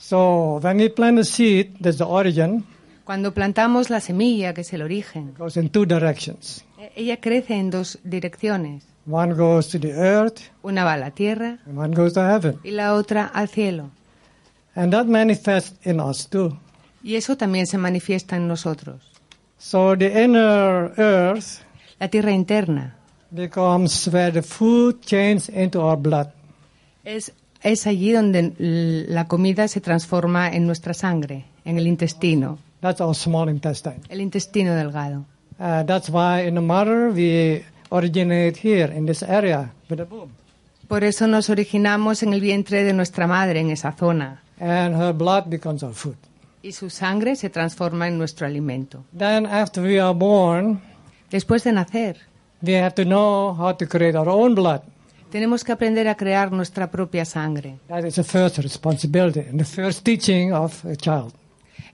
So 0.07 0.59
when 0.61 0.77
we 0.77 0.91
plant 0.91 1.19
a 1.19 1.25
seed, 1.25 1.77
that's 1.81 1.97
the 1.97 2.05
origin, 2.05 2.65
Cuando 3.07 3.33
plantamos 3.33 3.89
la 3.89 4.01
semilla, 4.01 4.53
que 4.53 4.61
es 4.61 4.73
el 4.75 4.83
origen, 4.83 5.33
goes 5.39 5.57
in 5.57 5.71
two 5.71 5.87
directions. 5.87 6.63
eh, 6.79 6.93
ella 6.95 7.19
crece 7.23 7.55
en 7.55 7.71
dos 7.71 7.99
direcciones. 8.05 8.85
One 9.11 9.33
goes 9.35 9.69
to 9.69 9.79
the 9.81 9.93
earth, 9.93 10.41
Una 10.63 10.85
va 10.85 10.93
a 10.95 10.99
la 10.99 11.11
tierra 11.11 11.59
and 11.67 11.79
one 11.79 11.95
goes 11.95 12.13
to 12.15 12.21
heaven. 12.21 12.59
y 12.65 12.71
la 12.73 12.93
otra 12.95 13.31
al 13.33 13.49
cielo. 13.49 13.91
And 14.75 14.93
that 14.93 15.07
manifests 15.07 15.75
in 15.87 16.01
us 16.01 16.29
too. 16.29 16.59
Y 17.03 17.17
eso 17.17 17.37
también 17.39 17.67
se 17.67 17.79
manifiesta 17.79 18.37
en 18.37 18.47
nosotros. 18.47 19.01
So 19.57 19.97
the 19.97 20.23
inner 20.25 20.93
earth 20.99 21.63
La 21.99 22.09
tierra 22.09 22.33
interna 22.33 22.95
becomes 23.31 24.07
where 24.09 24.31
the 24.31 24.43
food 24.43 25.01
changes 25.01 25.49
into 25.49 25.81
our 25.81 25.97
blood. 25.97 26.29
es, 27.05 27.33
es 27.65 27.87
allí 27.89 28.13
donde 28.13 28.53
la 29.09 29.27
comida 29.27 29.67
se 29.67 29.81
transforma 29.81 30.49
en 30.49 30.67
nuestra 30.67 30.95
sangre, 30.95 31.47
en 31.65 31.79
el 31.79 31.87
intestino, 31.89 32.59
That's 32.81 33.01
our 33.01 33.15
small 33.17 33.49
intestine. 33.49 34.01
el 34.09 34.21
intestino 34.21 34.75
delgado. 34.75 35.25
Uh, 35.59 35.83
that's 35.87 36.09
why 36.11 36.47
in 36.47 36.55
the 36.55 36.61
mother 36.61 37.11
we 37.13 37.65
originate 37.91 38.57
here 38.63 38.93
in 38.97 39.07
this 39.07 39.23
area. 39.23 39.73
Por 40.89 41.03
eso 41.05 41.27
nos 41.27 41.49
originamos 41.49 42.23
en 42.23 42.35
el 42.35 42.41
vientre 42.41 42.85
de 42.85 42.93
nuestra 42.93 43.27
madre, 43.27 43.61
en 43.61 43.71
esa 43.71 43.93
zona, 43.93 44.43
And 44.61 44.95
her 44.95 45.13
blood 45.13 45.45
becomes 45.49 45.83
our 45.83 45.95
food. 45.95 46.17
y 46.63 46.73
su 46.73 46.89
sangre 46.91 47.37
se 47.37 47.51
transforma 47.51 48.07
en 48.09 48.19
nuestro 48.19 48.47
alimento. 48.47 49.05
Then 49.17 49.47
after 49.47 49.83
we 49.83 50.01
are 50.01 50.15
born, 50.15 50.81
Después 51.31 51.65
de 51.65 51.73
nacer, 51.73 52.19
we 52.63 52.75
have 52.81 52.95
to 52.95 53.03
know 53.05 53.55
how 53.59 53.75
to 53.77 53.87
create 53.89 54.17
our 54.17 54.29
own 54.29 54.55
blood. 54.55 54.83
Tenemos 55.35 55.65
que 55.65 55.73
aprender 55.73 56.07
a 56.07 56.15
crear 56.15 56.53
nuestra 56.53 56.89
propia 56.93 57.25
sangre. 57.25 57.75
That 57.89 58.05
is 58.05 58.15
the 58.15 58.23
first 58.23 58.59
responsibility 58.59 59.41
and 59.41 59.59
the 59.59 59.65
first 59.65 60.05
teaching 60.05 60.53
of 60.53 60.85
a 60.85 60.95
child. 60.95 61.33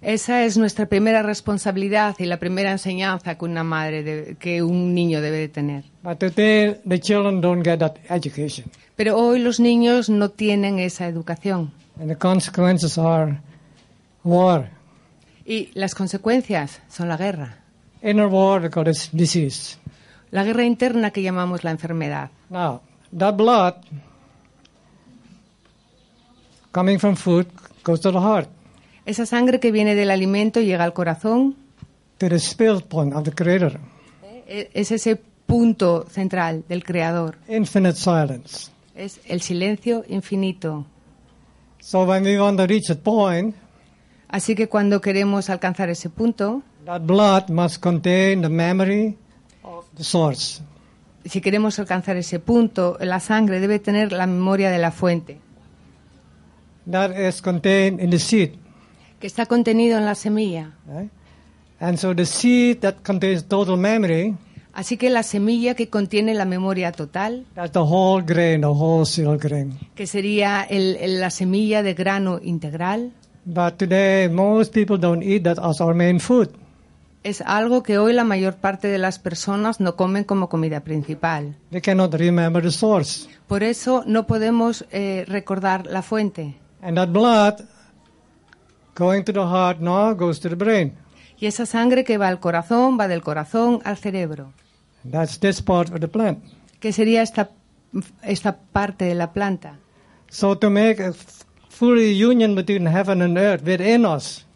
Esa 0.03 0.45
es 0.45 0.59
nuestra 0.59 0.84
primera 0.84 1.22
responsabilidad 1.22 2.16
y 2.18 2.26
la 2.26 2.36
primera 2.38 2.70
enseñanza 2.70 3.36
que 3.38 3.45
una 3.47 3.64
madre, 3.64 4.03
debe- 4.05 4.36
que 4.36 4.62
un 4.62 4.95
niño 4.95 5.22
debe 5.22 5.38
de 5.38 5.49
tener. 5.49 5.84
But 6.03 6.18
today 6.18 6.76
the 6.86 7.01
children 7.01 7.41
don't 7.41 7.64
get 7.64 7.78
that 7.78 7.95
education. 8.11 8.66
Pero 8.95 9.16
hoy 9.16 9.38
los 9.38 9.59
niños 9.59 10.11
no 10.11 10.28
tienen 10.28 10.78
esa 10.78 11.07
educación 11.07 11.72
And 11.99 12.11
the 12.11 12.16
consequences 12.18 12.99
are 12.99 13.38
war. 14.22 14.68
y 15.47 15.70
las 15.72 15.95
consecuencias 15.95 16.82
son 16.91 17.09
la 17.09 17.16
guerra. 17.16 17.57
Inner 18.03 18.26
war 18.26 18.61
because 18.61 18.91
it's 18.91 19.09
disease. 19.12 19.78
La 20.30 20.45
guerra 20.45 20.64
interna 20.64 21.11
que 21.11 21.22
llamamos 21.22 21.64
la 21.64 21.70
enfermedad. 21.70 22.30
Now, 22.51 22.82
that 23.17 23.37
blood 23.37 23.75
coming 26.73 26.99
from 26.99 27.17
food 27.17 27.47
goes 27.83 28.01
to 28.01 28.11
the 28.13 28.21
heart, 28.21 28.49
Esa 29.07 29.27
sangre 29.27 29.59
que 29.59 29.73
viene 29.73 29.95
del 29.95 30.11
alimento 30.11 30.61
llega 30.61 30.85
al 30.85 30.93
corazón, 30.93 31.57
to 32.19 32.29
the 32.29 32.39
spirit 32.39 32.85
point 32.87 33.15
of 33.15 33.25
the 33.25 33.33
Creator. 33.33 33.81
e- 34.47 34.71
es 34.75 34.91
ese 34.93 35.17
punto 35.47 36.07
central 36.09 36.65
del 36.69 36.85
Creador, 36.85 37.37
Infinite 37.49 37.97
silence. 37.97 38.71
es 38.95 39.21
el 39.27 39.41
silencio 39.41 40.05
infinito. 40.09 40.85
So 41.81 42.05
when 42.05 42.25
we 42.25 42.39
want 42.39 42.59
to 42.59 42.67
reach 42.67 42.87
that 42.89 42.99
point, 43.03 43.55
Así 44.29 44.55
que 44.55 44.69
cuando 44.69 45.01
queremos 45.01 45.51
alcanzar 45.51 45.89
ese 45.91 46.09
punto, 46.09 46.63
that 46.85 47.03
blood 47.05 47.49
must 47.49 47.81
contain 47.83 48.43
the 48.43 48.49
memory 48.49 49.17
of 49.65 49.87
the 49.97 50.05
source. 50.05 50.63
Si 51.25 51.41
queremos 51.41 51.79
alcanzar 51.79 52.16
ese 52.16 52.39
punto, 52.39 52.97
la 53.01 53.21
sangre 53.21 53.61
debe 53.61 53.79
tener 53.79 54.12
la 54.12 54.27
memoria 54.27 54.71
de 54.71 54.79
la 54.79 54.91
fuente, 54.91 55.39
That 56.91 57.16
is 57.16 57.41
contained 57.43 58.01
in 58.01 58.11
the 58.11 58.18
seed. 58.18 58.53
que 59.21 59.27
está 59.27 59.47
contenido 59.47 59.99
en 59.99 60.07
la 60.07 60.14
semilla. 60.14 60.73
Right? 60.87 61.11
And 61.79 61.99
so 61.99 62.14
the 62.14 62.25
seed 62.27 62.81
that 62.81 62.97
contains 63.03 63.45
total 63.45 63.77
memory, 63.77 64.35
Así 64.73 64.97
que 64.97 65.11
la 65.11 65.23
semilla 65.25 65.75
que 65.75 65.89
contiene 65.89 66.33
la 66.33 66.45
memoria 66.45 66.93
total, 66.93 67.45
that's 67.55 67.73
the 67.73 67.81
whole 67.81 68.23
grain, 68.25 68.61
the 68.61 68.68
whole 68.68 69.05
grain. 69.37 69.79
que 69.97 70.07
sería 70.07 70.62
el- 70.62 70.97
el- 71.01 71.21
la 71.21 71.31
semilla 71.31 71.83
de 71.83 71.95
grano 71.95 72.39
integral, 72.43 73.12
But 73.45 73.79
today, 73.79 74.29
most 74.29 74.73
people 74.73 74.99
don't 74.99 75.23
eat 75.25 75.43
that 75.45 75.59
as 75.59 75.81
our 75.81 75.95
main 75.95 76.21
food. 76.21 76.51
Es 77.23 77.41
algo 77.43 77.83
que 77.83 77.99
hoy 77.99 78.12
la 78.12 78.25
mayor 78.25 78.55
parte 78.57 78.89
de 78.89 78.99
las 78.99 79.18
personas 79.18 79.81
no 79.81 79.95
comen 79.97 80.25
como 80.25 80.49
comida 80.49 80.81
principal. 80.81 81.57
They 81.71 81.81
cannot 81.81 82.14
remember 82.14 82.62
the 82.62 82.71
source. 82.71 83.29
Por 83.47 83.62
eso 83.62 84.03
no 84.07 84.27
podemos 84.27 84.85
eh, 84.91 85.25
recordar 85.29 85.87
la 85.87 86.03
fuente. 86.03 86.55
And 86.83 86.97
that 86.97 87.09
blood 87.11 87.61
going 88.95 89.23
to 89.25 89.33
the 89.33 89.41
heart 89.41 89.81
now 89.81 90.14
goes 90.14 90.41
to 90.41 90.49
the 90.49 90.55
brain. 90.57 90.95
Y 91.39 91.47
esa 91.47 91.66
sangre 91.66 92.05
que 92.05 92.18
va 92.18 92.29
al 92.29 92.39
corazón 92.41 92.99
va 92.99 93.09
del 93.09 93.23
corazón 93.23 93.81
al 93.85 93.97
cerebro, 93.97 94.53
That's 95.11 95.39
this 95.41 95.62
part 95.62 95.91
of 95.93 96.01
the 96.01 96.09
plant. 96.09 96.43
que 96.81 96.93
sería 96.93 97.23
esta, 97.23 97.51
esta 98.23 98.57
parte 98.59 99.07
de 99.07 99.14
la 99.14 99.33
planta. 99.33 99.79
So 100.29 100.57
to 100.59 100.68
make 100.71 101.03
a 101.03 101.09
f- 101.09 101.45
fully 101.68 102.23
union 102.23 102.55
between 102.55 102.87
heaven 102.87 103.23
and 103.23 103.37
earth 103.39 103.62
within 103.66 104.05
us, 104.05 104.47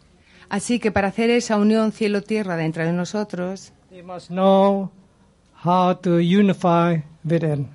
Así 0.49 0.79
que 0.79 0.91
para 0.91 1.07
hacer 1.09 1.29
esa 1.29 1.57
unión 1.57 1.91
cielo-tierra 1.91 2.55
dentro 2.55 2.83
de 2.85 2.93
nosotros, 2.93 3.71
we 3.91 4.03
must 4.03 4.27
know 4.29 4.91
how 5.63 5.95
to 5.95 6.17
unify 6.19 7.01
within. 7.23 7.67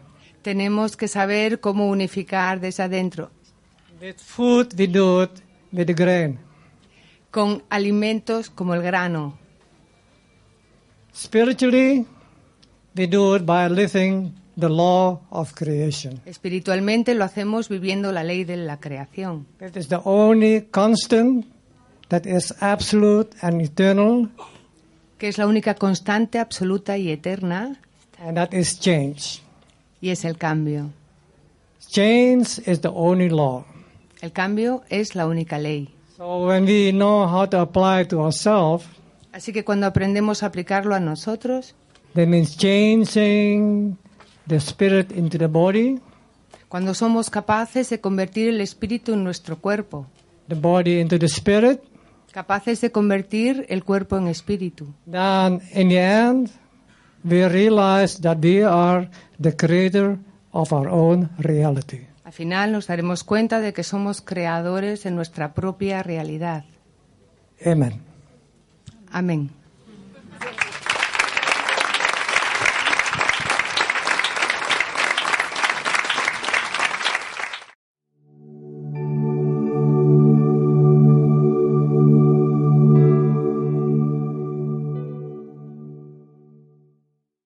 tenemos 0.43 0.97
que 0.97 1.09
saber 1.09 1.61
cómo 1.61 1.89
unificar 1.89 2.61
desde 2.61 2.83
adentro, 2.85 3.31
With 4.01 4.17
food, 4.17 4.69
we 4.79 4.87
do 4.87 5.23
it 5.25 5.31
with 5.73 5.85
the 5.87 5.93
grain. 5.95 6.39
con 7.31 7.63
alimentos 7.69 8.49
como 8.51 8.75
el 8.75 8.83
grano. 8.83 9.37
Spiritually, 11.13 12.07
we 12.97 13.07
do 13.07 13.37
it 13.37 13.45
by 13.45 13.69
living 13.69 14.33
the 14.57 14.69
law 14.69 15.21
of 15.31 15.53
creation. 15.55 16.21
Espiritualmente 16.25 17.15
lo 17.15 17.25
hacemos 17.25 17.69
viviendo 17.69 18.13
la 18.13 18.23
ley 18.25 18.45
de 18.45 18.57
la 18.57 18.79
creación. 18.79 19.47
It 19.61 19.77
is 19.77 19.89
the 19.89 20.01
only 20.05 20.63
constant 20.71 21.47
that 22.11 22.27
is 22.27 22.55
absolute 22.61 23.31
and 23.41 23.61
eternal, 23.63 24.29
que 25.19 25.29
es 25.29 25.39
la 25.39 25.47
única 25.47 25.75
constante 25.75 26.39
absoluta 26.39 26.97
y 26.99 27.11
eterna, 27.11 27.81
and 28.19 28.37
that 28.37 28.53
is 28.53 28.79
change. 28.79 29.43
y 30.01 30.11
es 30.11 30.25
el 30.25 30.37
cambio. 30.37 30.91
Change 31.89 32.61
is 32.67 32.81
the 32.83 32.91
only 32.93 33.29
law. 33.31 33.65
El 34.21 34.33
cambio 34.33 34.83
es 34.91 35.15
la 35.15 35.27
única 35.27 35.59
ley. 35.59 35.89
So 36.17 36.47
when 36.47 36.65
we 36.67 36.93
know 36.93 37.27
how 37.27 37.47
to 37.49 37.61
apply 37.61 38.03
it 38.03 38.09
to 38.11 38.21
ourselves, 38.23 38.85
Así 39.33 39.53
que 39.53 39.65
cuando 39.65 39.87
aprendemos 39.87 40.43
a 40.43 40.47
aplicarlo 40.47 40.95
a 40.95 41.01
nosotros, 41.01 41.75
that 42.15 42.27
means 42.27 42.57
changing 42.57 43.97
the 44.49 44.57
spirit 44.57 45.13
into 45.13 45.39
the 45.39 45.47
body, 45.47 46.01
cuando 46.69 46.95
somos 46.95 47.31
capaces 47.31 47.89
de 47.91 48.01
convertir 48.01 48.49
el 48.49 48.61
espíritu 48.61 49.13
en 49.15 49.23
nuestro 49.25 49.59
cuerpo, 49.59 50.07
the 50.49 50.57
body 50.57 51.01
into 51.01 51.19
the 51.19 51.27
spirit, 51.29 51.81
capaces 52.33 52.81
de 52.81 52.91
convertir 52.91 53.67
el 53.69 53.85
cuerpo 53.85 54.17
en 54.17 54.29
espíritu, 54.29 54.95
then 55.11 55.61
in 55.75 55.89
the 55.89 55.99
end, 55.99 56.51
we 57.25 57.49
realize 57.49 58.21
that 58.21 58.39
we 58.43 58.65
are 58.65 59.09
the 59.41 59.55
creator 59.55 60.19
of 60.53 60.73
our 60.73 60.89
own 60.89 61.29
reality. 61.39 62.07
al 62.25 62.33
final 62.33 62.71
nos 62.71 62.87
daremos 62.87 63.25
cuenta 63.25 63.61
de 63.61 63.73
que 63.73 63.83
somos 63.83 64.21
creadores 64.21 65.03
de 65.03 65.11
nuestra 65.11 65.53
propia 65.53 66.03
realidad. 66.03 66.65
Amen. 67.67 68.01
Amén. 69.11 69.51